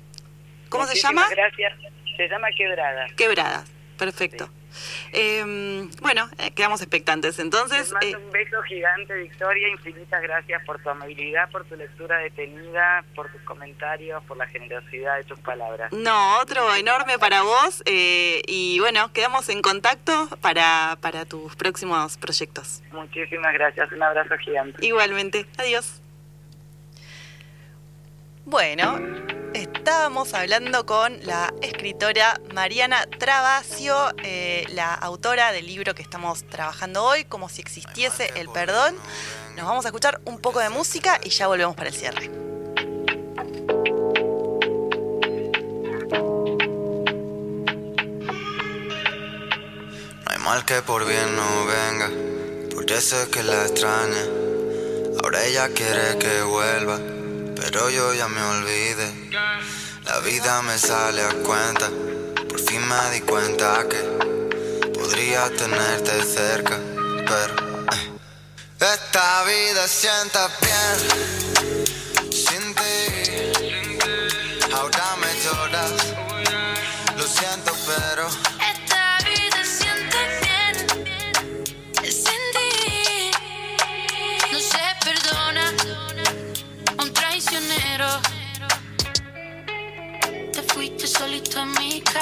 ¿Cómo 0.69 0.85
se 0.87 0.95
llama? 0.95 1.27
Gracias. 1.29 1.73
Se 2.17 2.27
llama 2.29 2.47
Quebrada. 2.57 3.07
Quebradas, 3.17 3.69
perfecto. 3.97 4.49
Eh, 5.13 5.87
bueno, 6.01 6.29
eh, 6.37 6.51
quedamos 6.51 6.81
expectantes. 6.81 7.39
Entonces, 7.39 7.79
Les 7.79 7.93
mando 7.93 8.07
eh, 8.07 8.25
un 8.25 8.31
beso 8.31 8.61
gigante, 8.63 9.13
Victoria. 9.15 9.67
Infinitas 9.69 10.21
gracias 10.21 10.63
por 10.65 10.81
tu 10.81 10.89
amabilidad, 10.89 11.49
por 11.51 11.65
tu 11.65 11.75
lectura 11.75 12.17
detenida, 12.19 13.03
por 13.15 13.31
tus 13.31 13.41
comentarios, 13.41 14.23
por 14.25 14.37
la 14.37 14.47
generosidad 14.47 15.17
de 15.17 15.23
tus 15.23 15.39
palabras. 15.39 15.91
no, 15.91 16.39
otro 16.39 16.73
enorme 16.75 17.17
para 17.19 17.41
vos 17.43 17.81
eh, 17.85 18.41
y 18.47 18.79
bueno, 18.79 19.11
quedamos 19.13 19.49
en 19.49 19.61
contacto 19.61 20.29
para, 20.41 20.97
para 21.01 21.25
tus 21.25 21.55
próximos 21.55 22.17
proyectos. 22.17 22.81
Muchísimas 22.91 23.53
gracias. 23.53 23.91
Un 23.91 24.03
abrazo 24.03 24.37
gigante. 24.37 24.85
Igualmente, 24.85 25.45
adiós. 25.57 26.01
Bueno, 28.47 28.99
estábamos 29.55 30.35
hablando 30.35 30.85
con 30.85 31.17
la 31.25 31.51
escritora 31.63 32.39
Mariana 32.53 33.07
Travasio, 33.17 33.95
eh, 34.23 34.67
la 34.69 34.93
autora 34.93 35.51
del 35.51 35.65
libro 35.65 35.95
que 35.95 36.03
estamos 36.03 36.43
trabajando 36.43 37.03
hoy, 37.03 37.25
Como 37.25 37.49
si 37.49 37.61
existiese 37.61 38.31
el 38.35 38.47
perdón. 38.49 38.95
Nos 39.55 39.65
vamos 39.65 39.85
a 39.85 39.87
escuchar 39.87 40.21
un 40.25 40.37
poco 40.37 40.59
de 40.59 40.69
música 40.69 41.19
y 41.23 41.29
ya 41.29 41.47
volvemos 41.47 41.75
para 41.75 41.89
el 41.89 41.95
cierre. 41.95 42.27
No 50.23 50.31
hay 50.31 50.37
mal 50.37 50.63
que 50.65 50.83
por 50.83 51.07
bien 51.07 51.35
no 51.35 51.65
venga, 51.65 52.11
porque 52.75 53.01
sé 53.01 53.27
que 53.31 53.41
la 53.41 53.63
extraña. 53.65 54.23
Ahora 55.23 55.43
ella 55.45 55.67
quiere 55.69 56.19
que 56.19 56.43
vuelva, 56.43 56.99
pero 57.65 57.89
yo 57.89 58.13
ya 58.13 58.27
me 58.27 58.43
olvidé. 58.43 59.11
La 60.03 60.19
vida 60.19 60.61
me 60.61 60.77
sale 60.77 61.23
a 61.23 61.33
cuenta, 61.43 61.89
por 62.47 62.59
fin 62.59 62.79
me 62.87 63.11
di 63.11 63.21
cuenta 63.21 63.87
que 63.89 63.97
podría 64.93 65.49
tenerte 65.49 66.23
cerca, 66.23 66.79
pero 67.25 67.55
eh. 67.91 68.13
esta 68.79 69.43
vida 69.45 69.87
sienta 69.87 70.47
bien 70.61 71.44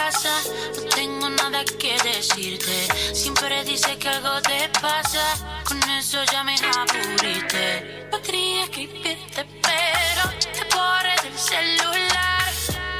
casa, 0.03 0.35
no 0.75 0.81
tengo 0.95 1.29
nada 1.29 1.63
que 1.63 1.95
decirte. 2.03 2.87
Siempre 3.13 3.63
dice 3.63 3.97
que 3.97 4.09
algo 4.09 4.41
te 4.41 4.69
pasa, 4.81 5.25
con 5.67 5.81
eso 5.91 6.19
ya 6.31 6.43
me 6.43 6.55
aburriste. 6.55 8.07
Podría 8.11 8.63
escribirte, 8.63 9.41
pero 9.67 10.23
te 10.55 10.63
borré 10.75 11.15
del 11.23 11.37
celular. 11.37 12.47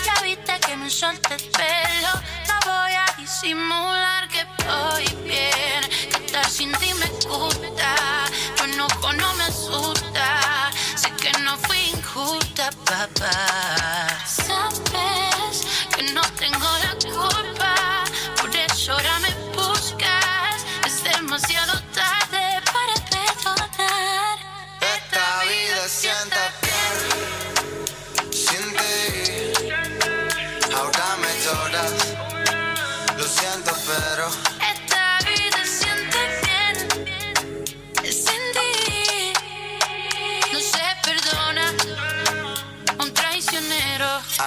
Ya 0.06 0.14
viste 0.24 0.54
que 0.66 0.76
me 0.78 0.90
solté 0.90 1.36
el 1.36 1.44
pelo, 1.60 2.14
no 2.50 2.56
voy 2.72 2.94
a 3.06 3.08
disimular 3.18 4.28
que 4.30 4.44
voy 4.70 5.06
bien. 5.26 5.82
Que 6.10 6.26
estar 6.26 6.50
sin 6.50 6.72
ti 6.80 6.94
me 6.94 7.10
gusta, 7.28 7.96
tu 8.56 8.64
enojo 8.64 9.14
no 9.14 9.34
me 9.34 9.44
asusta. 9.44 10.72
Sé 10.96 11.10
que 11.22 11.32
no 11.40 11.58
fui 11.66 11.82
injusta, 11.96 12.70
papá. 12.86 13.36
Sabes 14.26 15.33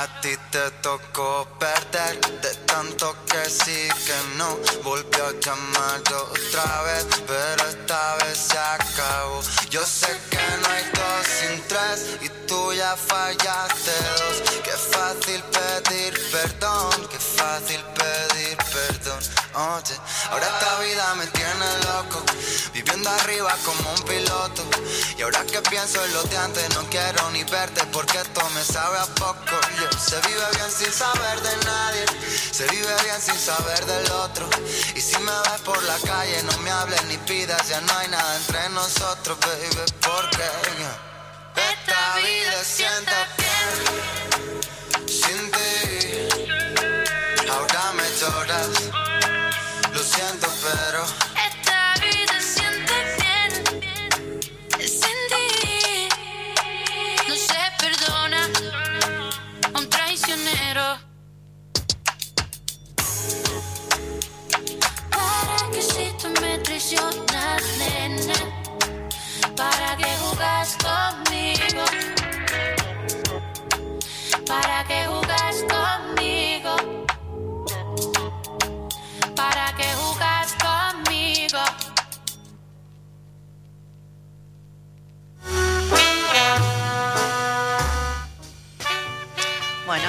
a 0.02 0.20
ti 0.20 0.34
te 0.50 0.70
tocó 0.82 1.48
perder. 1.58 2.20
De 2.42 2.54
tanto 2.66 3.16
que 3.30 3.42
sí 3.48 3.88
que 4.06 4.18
no. 4.36 4.58
Volvió 4.82 5.26
a 5.26 5.32
llamar 5.44 6.00
otra 6.00 6.82
vez, 6.82 7.06
pero 7.26 7.68
esta 7.68 8.16
vez 8.16 8.38
se 8.38 8.58
acabó. 8.58 9.40
Yo 9.70 9.84
sé 9.84 10.08
que 10.30 10.44
no 10.60 10.68
hay 10.74 10.84
dos 10.98 11.26
sin 11.38 11.62
tres 11.68 11.98
y 12.20 12.28
tú 12.46 12.72
ya 12.72 12.96
fallaste 12.96 13.94
dos. 14.18 14.36
Qué 14.64 14.76
fácil 14.94 15.42
pedir 15.56 16.12
perdón, 16.30 17.08
qué 17.10 17.18
fácil 17.18 17.80
pedir 17.94 18.05
perdón. 19.56 19.72
Oye, 19.76 19.96
ahora 20.30 20.46
esta 20.46 20.78
vida 20.80 21.14
me 21.14 21.26
tiene 21.28 21.66
loco, 21.84 22.22
viviendo 22.72 23.10
arriba 23.10 23.54
como 23.64 23.92
un 23.92 24.02
piloto. 24.02 24.62
Y 25.16 25.22
ahora 25.22 25.44
que 25.44 25.60
pienso 25.62 26.04
en 26.04 26.12
lo 26.12 26.22
de 26.24 26.36
antes, 26.36 26.74
no 26.74 26.84
quiero 26.90 27.30
ni 27.30 27.44
verte 27.44 27.84
porque 27.92 28.18
esto 28.18 28.42
me 28.50 28.62
sabe 28.64 28.98
a 28.98 29.06
poco. 29.06 29.56
Se 29.98 30.16
vive 30.28 30.44
bien 30.54 30.70
sin 30.70 30.92
saber 30.92 31.40
de 31.40 31.56
nadie, 31.64 32.04
se 32.52 32.66
vive 32.68 32.94
bien 33.04 33.20
sin 33.20 33.38
saber 33.38 33.84
del 33.86 34.10
otro. 34.12 34.48
Y 34.94 35.00
si 35.00 35.16
me 35.18 35.32
ves 35.32 35.60
por 35.64 35.82
la 35.84 35.98
calle, 35.98 36.42
no 36.42 36.56
me 36.58 36.70
hables 36.70 37.02
ni 37.04 37.16
pidas, 37.18 37.68
ya 37.68 37.80
no 37.80 37.92
hay 37.98 38.08
nada 38.08 38.36
entre 38.36 38.68
nosotros, 38.70 39.38
baby, 39.40 39.92
porque 40.00 40.44
esta 41.56 42.16
vida 42.18 42.64
sienta 42.64 43.28
bien 43.38 45.08
sin 45.08 45.50
ti. 45.50 46.28
Ahora 47.48 47.92
me 47.92 48.04
lloras, 48.20 48.68
conmigo? 70.74 71.84
¿Para 74.46 74.84
que 74.84 75.05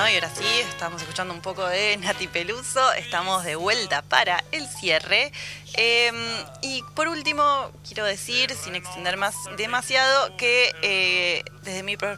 Y 0.10 0.16
ahora 0.16 0.32
sí, 0.34 0.46
estamos 0.70 1.02
escuchando 1.02 1.34
un 1.34 1.42
poco 1.42 1.68
de 1.68 1.98
Nati 1.98 2.28
Peluso. 2.30 2.94
Estamos 2.94 3.44
de 3.44 3.58
vuelta 3.58 4.02
para 4.02 4.42
el 4.54 4.66
cierre. 4.68 5.34
Eh, 5.74 6.12
y 6.62 6.82
por 6.96 7.10
último, 7.10 7.72
quiero 7.86 8.06
decir, 8.06 8.56
sin 8.56 8.76
extender 8.76 9.18
más 9.18 9.36
demasiado, 9.58 10.36
que 10.38 10.74
eh, 10.82 11.44
desde 11.64 11.84
mi... 11.84 11.98
pro- 11.98 12.18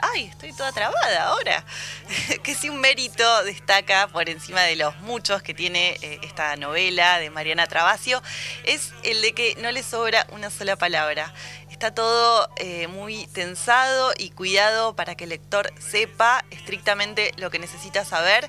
¡Ay! 0.00 0.26
Estoy 0.26 0.52
toda 0.52 0.70
trabada 0.70 1.24
ahora. 1.28 1.64
que 2.44 2.54
si 2.54 2.68
un 2.68 2.80
mérito 2.80 3.42
destaca 3.42 4.06
por 4.08 4.28
encima 4.28 4.62
de 4.62 4.76
los 4.76 4.96
muchos 4.98 5.42
que 5.42 5.54
tiene 5.54 5.98
eh, 6.02 6.20
esta 6.22 6.54
novela 6.54 7.18
de 7.18 7.30
Mariana 7.30 7.66
Travasio, 7.66 8.22
es 8.62 8.92
el 9.02 9.20
de 9.22 9.32
que 9.32 9.56
no 9.56 9.72
le 9.72 9.82
sobra 9.82 10.24
una 10.30 10.50
sola 10.50 10.76
palabra. 10.76 11.34
Está 11.68 11.92
todo 11.92 12.48
eh, 12.56 12.86
muy 12.86 13.26
tensado 13.26 14.12
y 14.16 14.30
cuidado 14.30 14.94
para 14.94 15.16
que 15.16 15.24
el 15.24 15.30
lector 15.30 15.72
sepa 15.80 16.44
estrictamente 16.52 17.23
lo 17.36 17.50
que 17.50 17.58
necesita 17.58 18.04
saber, 18.04 18.48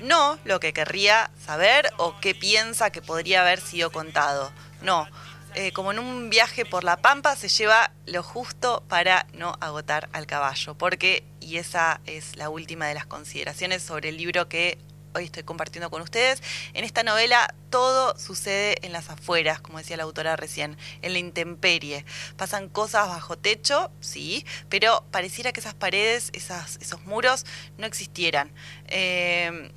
no 0.00 0.38
lo 0.44 0.60
que 0.60 0.72
querría 0.72 1.30
saber 1.44 1.90
o 1.96 2.18
qué 2.20 2.34
piensa 2.34 2.90
que 2.90 3.02
podría 3.02 3.42
haber 3.42 3.60
sido 3.60 3.90
contado. 3.90 4.52
No, 4.82 5.06
eh, 5.54 5.72
como 5.72 5.92
en 5.92 6.00
un 6.00 6.30
viaje 6.30 6.64
por 6.64 6.82
la 6.82 6.96
pampa 6.96 7.36
se 7.36 7.48
lleva 7.48 7.92
lo 8.06 8.24
justo 8.24 8.82
para 8.88 9.26
no 9.34 9.56
agotar 9.60 10.08
al 10.12 10.26
caballo, 10.26 10.74
porque, 10.74 11.24
y 11.40 11.58
esa 11.58 12.00
es 12.06 12.36
la 12.36 12.48
última 12.48 12.86
de 12.86 12.94
las 12.94 13.06
consideraciones 13.06 13.82
sobre 13.82 14.08
el 14.08 14.16
libro 14.16 14.48
que 14.48 14.78
hoy 15.14 15.24
estoy 15.24 15.42
compartiendo 15.42 15.90
con 15.90 16.02
ustedes. 16.02 16.42
En 16.72 16.84
esta 16.84 17.02
novela 17.02 17.54
todo 17.70 18.18
sucede 18.18 18.76
en 18.82 18.92
las 18.92 19.10
afueras, 19.10 19.60
como 19.60 19.78
decía 19.78 19.96
la 19.96 20.02
autora 20.02 20.36
recién, 20.36 20.76
en 21.02 21.12
la 21.12 21.18
intemperie. 21.18 22.04
Pasan 22.36 22.68
cosas 22.68 23.08
bajo 23.08 23.38
techo, 23.38 23.90
sí, 24.00 24.44
pero 24.68 25.04
pareciera 25.10 25.52
que 25.52 25.60
esas 25.60 25.74
paredes, 25.74 26.30
esas, 26.32 26.76
esos 26.80 27.02
muros 27.04 27.46
no 27.78 27.86
existieran. 27.86 28.52
Eh, 28.86 29.72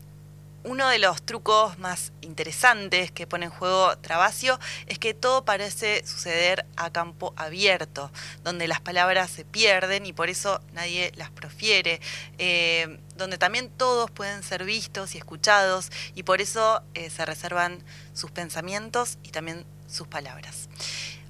uno 0.68 0.90
de 0.90 1.00
los 1.00 1.22
trucos 1.22 1.80
más 1.80 2.12
interesantes 2.20 3.10
que 3.10 3.26
pone 3.26 3.46
en 3.46 3.52
juego 3.52 3.98
Travasio 4.00 4.60
es 4.88 5.00
que 5.00 5.14
todo 5.14 5.46
parece 5.46 6.06
suceder 6.06 6.66
a 6.76 6.92
campo 6.92 7.34
abierto, 7.38 8.12
donde 8.44 8.68
las 8.68 8.82
palabras 8.82 9.32
se 9.32 9.46
pierden 9.46 10.06
y 10.06 10.12
por 10.12 10.30
eso 10.30 10.60
nadie 10.74 11.14
las 11.16 11.32
profiere, 11.32 12.02
eh, 12.38 13.00
donde 13.16 13.38
también 13.38 13.70
todos 13.70 14.12
pueden 14.12 14.44
ser 14.44 14.66
vistos 14.66 15.16
y 15.16 15.18
escuchados 15.18 15.90
y 16.16 16.24
por 16.24 16.42
eso 16.42 16.84
eh, 16.94 17.10
se 17.10 17.26
reservan 17.26 17.82
sus 18.14 18.32
pensamientos 18.32 19.20
y 19.24 19.30
también 19.30 19.66
sus 19.88 20.08
palabras. 20.08 20.68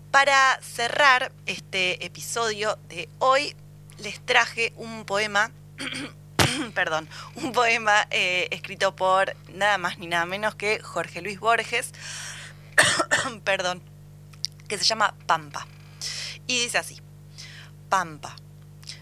Para 0.09 0.59
cerrar 0.63 1.31
este 1.45 2.03
episodio 2.03 2.79
de 2.89 3.07
hoy, 3.19 3.55
les 3.99 4.19
traje 4.25 4.73
un 4.77 5.05
poema 5.05 5.51
perdón, 6.73 7.07
un 7.35 7.51
poema 7.51 8.07
eh, 8.09 8.47
escrito 8.51 8.95
por 8.95 9.35
nada 9.53 9.77
más 9.77 9.97
ni 9.97 10.07
nada 10.07 10.25
menos 10.25 10.55
que 10.55 10.79
Jorge 10.79 11.21
Luis 11.21 11.39
Borges, 11.39 11.91
perdón, 13.43 13.81
que 14.67 14.77
se 14.77 14.85
llama 14.85 15.15
Pampa. 15.25 15.67
Y 16.47 16.59
dice 16.61 16.77
así, 16.77 17.01
Pampa, 17.89 18.35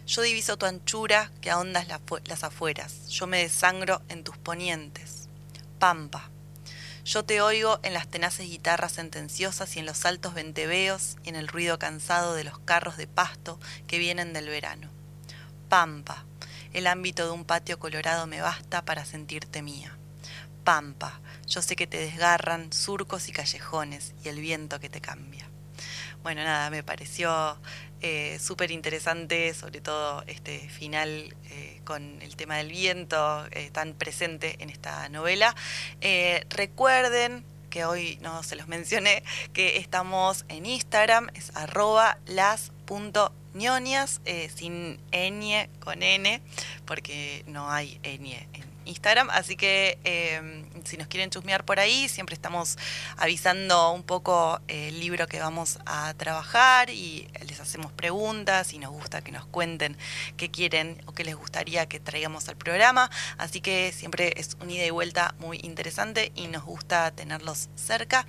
yo 0.05 0.21
diviso 0.21 0.57
tu 0.57 0.65
anchura 0.65 1.31
que 1.41 1.51
ahondas 1.51 1.87
las 2.25 2.43
afueras, 2.43 3.07
yo 3.09 3.27
me 3.27 3.39
desangro 3.39 4.01
en 4.09 4.23
tus 4.23 4.37
ponientes. 4.37 5.29
Pampa, 5.79 6.29
yo 7.03 7.23
te 7.23 7.41
oigo 7.41 7.79
en 7.83 7.93
las 7.93 8.07
tenaces 8.07 8.47
guitarras 8.47 8.93
sentenciosas 8.93 9.75
y 9.75 9.79
en 9.79 9.85
los 9.85 10.05
altos 10.05 10.33
venteveos 10.33 11.17
y 11.23 11.29
en 11.29 11.35
el 11.35 11.47
ruido 11.47 11.77
cansado 11.77 12.33
de 12.33 12.43
los 12.43 12.57
carros 12.59 12.97
de 12.97 13.07
pasto 13.07 13.59
que 13.85 13.99
vienen 13.99 14.33
del 14.33 14.47
verano. 14.47 14.89
Pampa, 15.69 16.25
el 16.75 16.87
ámbito 16.87 17.23
de 17.23 17.31
un 17.31 17.45
patio 17.45 17.79
colorado 17.79 18.27
me 18.27 18.41
basta 18.41 18.83
para 18.83 19.05
sentirte 19.05 19.61
mía. 19.61 19.97
Pampa, 20.65 21.21
yo 21.47 21.61
sé 21.61 21.77
que 21.77 21.87
te 21.87 21.97
desgarran 21.97 22.73
surcos 22.73 23.29
y 23.29 23.31
callejones 23.31 24.13
y 24.25 24.27
el 24.27 24.41
viento 24.41 24.81
que 24.81 24.89
te 24.89 24.99
cambia. 24.99 25.49
Bueno, 26.21 26.43
nada, 26.43 26.69
me 26.69 26.83
pareció 26.83 27.57
eh, 28.01 28.37
súper 28.41 28.71
interesante, 28.71 29.53
sobre 29.53 29.79
todo 29.79 30.23
este 30.27 30.67
final 30.67 31.33
eh, 31.45 31.79
con 31.85 32.21
el 32.21 32.35
tema 32.35 32.57
del 32.57 32.69
viento 32.69 33.45
eh, 33.51 33.69
tan 33.71 33.93
presente 33.93 34.57
en 34.59 34.69
esta 34.69 35.07
novela. 35.07 35.55
Recuerden 36.49 37.45
que 37.69 37.85
hoy 37.85 38.17
no 38.21 38.43
se 38.43 38.57
los 38.57 38.67
mencioné, 38.67 39.23
que 39.53 39.77
estamos 39.77 40.43
en 40.49 40.65
Instagram, 40.65 41.29
es 41.35 41.55
arroba 41.55 42.17
las.ñonias, 43.55 44.21
eh, 44.25 44.49
sin 44.53 44.99
ñ 45.11 45.69
con 45.79 46.03
n, 46.03 46.41
porque 46.85 47.43
no 47.47 47.71
hay 47.71 47.97
ñ 48.03 48.47
en 48.53 48.65
Instagram, 48.85 49.29
así 49.29 49.55
que 49.55 49.97
eh, 50.03 50.64
si 50.85 50.97
nos 50.97 51.07
quieren 51.07 51.29
chusmear 51.29 51.65
por 51.65 51.79
ahí, 51.79 52.07
siempre 52.09 52.35
estamos 52.35 52.77
avisando 53.17 53.91
un 53.91 54.03
poco 54.03 54.59
eh, 54.67 54.89
el 54.89 54.99
libro 54.99 55.27
que 55.27 55.39
vamos 55.39 55.79
a 55.85 56.13
trabajar 56.13 56.89
y 56.89 57.27
les 57.45 57.59
hacemos 57.59 57.91
preguntas 57.91 58.73
y 58.73 58.79
nos 58.79 58.91
gusta 58.91 59.21
que 59.21 59.31
nos 59.31 59.45
cuenten 59.45 59.97
qué 60.37 60.51
quieren 60.51 61.01
o 61.05 61.13
qué 61.13 61.23
les 61.23 61.35
gustaría 61.35 61.87
que 61.87 61.99
traigamos 61.99 62.47
al 62.49 62.55
programa, 62.55 63.09
así 63.37 63.61
que 63.61 63.91
siempre 63.91 64.33
es 64.37 64.57
un 64.61 64.69
ida 64.69 64.85
y 64.85 64.89
vuelta 64.89 65.35
muy 65.39 65.59
interesante 65.63 66.31
y 66.35 66.47
nos 66.47 66.63
gusta 66.63 67.11
tenerlos 67.11 67.69
cerca. 67.75 68.25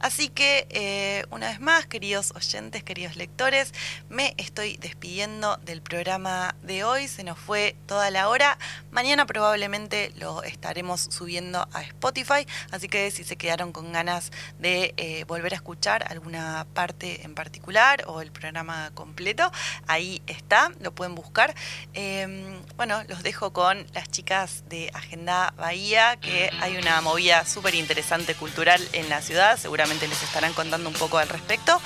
Así 0.00 0.28
que 0.28 0.66
eh, 0.70 1.24
una 1.30 1.48
vez 1.48 1.60
más, 1.60 1.86
queridos 1.86 2.32
oyentes, 2.34 2.82
queridos 2.82 3.16
lectores, 3.16 3.72
me 4.08 4.34
estoy 4.36 4.76
despidiendo 4.76 5.56
del 5.58 5.82
programa 5.82 6.56
de 6.62 6.84
hoy, 6.84 7.08
se 7.08 7.24
nos 7.24 7.38
fue 7.38 7.76
toda 7.86 8.10
la 8.10 8.28
hora, 8.28 8.58
mañana 8.90 9.26
probablemente 9.26 10.12
lo 10.16 10.42
estaremos 10.42 11.08
subiendo 11.10 11.68
a 11.72 11.82
Spotify, 12.00 12.46
así 12.70 12.88
que 12.88 13.10
si 13.10 13.24
se 13.24 13.36
quedaron 13.36 13.72
con 13.72 13.92
ganas 13.92 14.32
de 14.58 14.94
eh, 14.96 15.24
volver 15.24 15.52
a 15.52 15.56
escuchar 15.56 16.10
alguna 16.10 16.66
parte 16.72 17.22
en 17.24 17.34
particular 17.34 18.04
o 18.06 18.22
el 18.22 18.32
programa 18.32 18.90
completo, 18.94 19.52
ahí 19.86 20.22
está, 20.26 20.72
lo 20.80 20.92
pueden 20.92 21.14
buscar. 21.14 21.54
Eh, 21.92 22.58
bueno, 22.76 23.02
los 23.08 23.22
dejo 23.22 23.52
con 23.52 23.86
las 23.92 24.10
chicas 24.10 24.64
de 24.68 24.90
Agenda 24.94 25.52
Bahía, 25.58 26.16
que 26.16 26.50
hay 26.60 26.78
una 26.78 27.02
movida 27.02 27.44
súper 27.44 27.74
interesante 27.74 28.34
cultural 28.34 28.80
en 28.94 29.10
la 29.10 29.20
ciudad, 29.20 29.58
seguramente 29.58 30.08
les 30.08 30.22
estarán 30.22 30.54
contando 30.54 30.88
un 30.88 30.94
poco 30.94 31.18
al 31.18 31.28
respecto. 31.28 31.80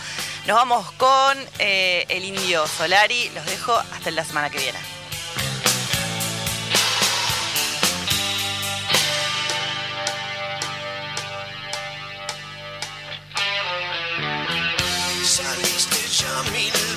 Nos 0.46 0.56
vamos 0.56 0.92
con 0.92 1.36
eh, 1.58 2.06
el 2.08 2.24
indio 2.24 2.66
Solari, 2.68 3.30
los 3.34 3.44
dejo 3.46 3.74
hasta 3.74 4.12
la 4.12 4.24
semana 4.24 4.48
que 4.48 4.58
viene. 4.58 5.03
coming 16.34 16.93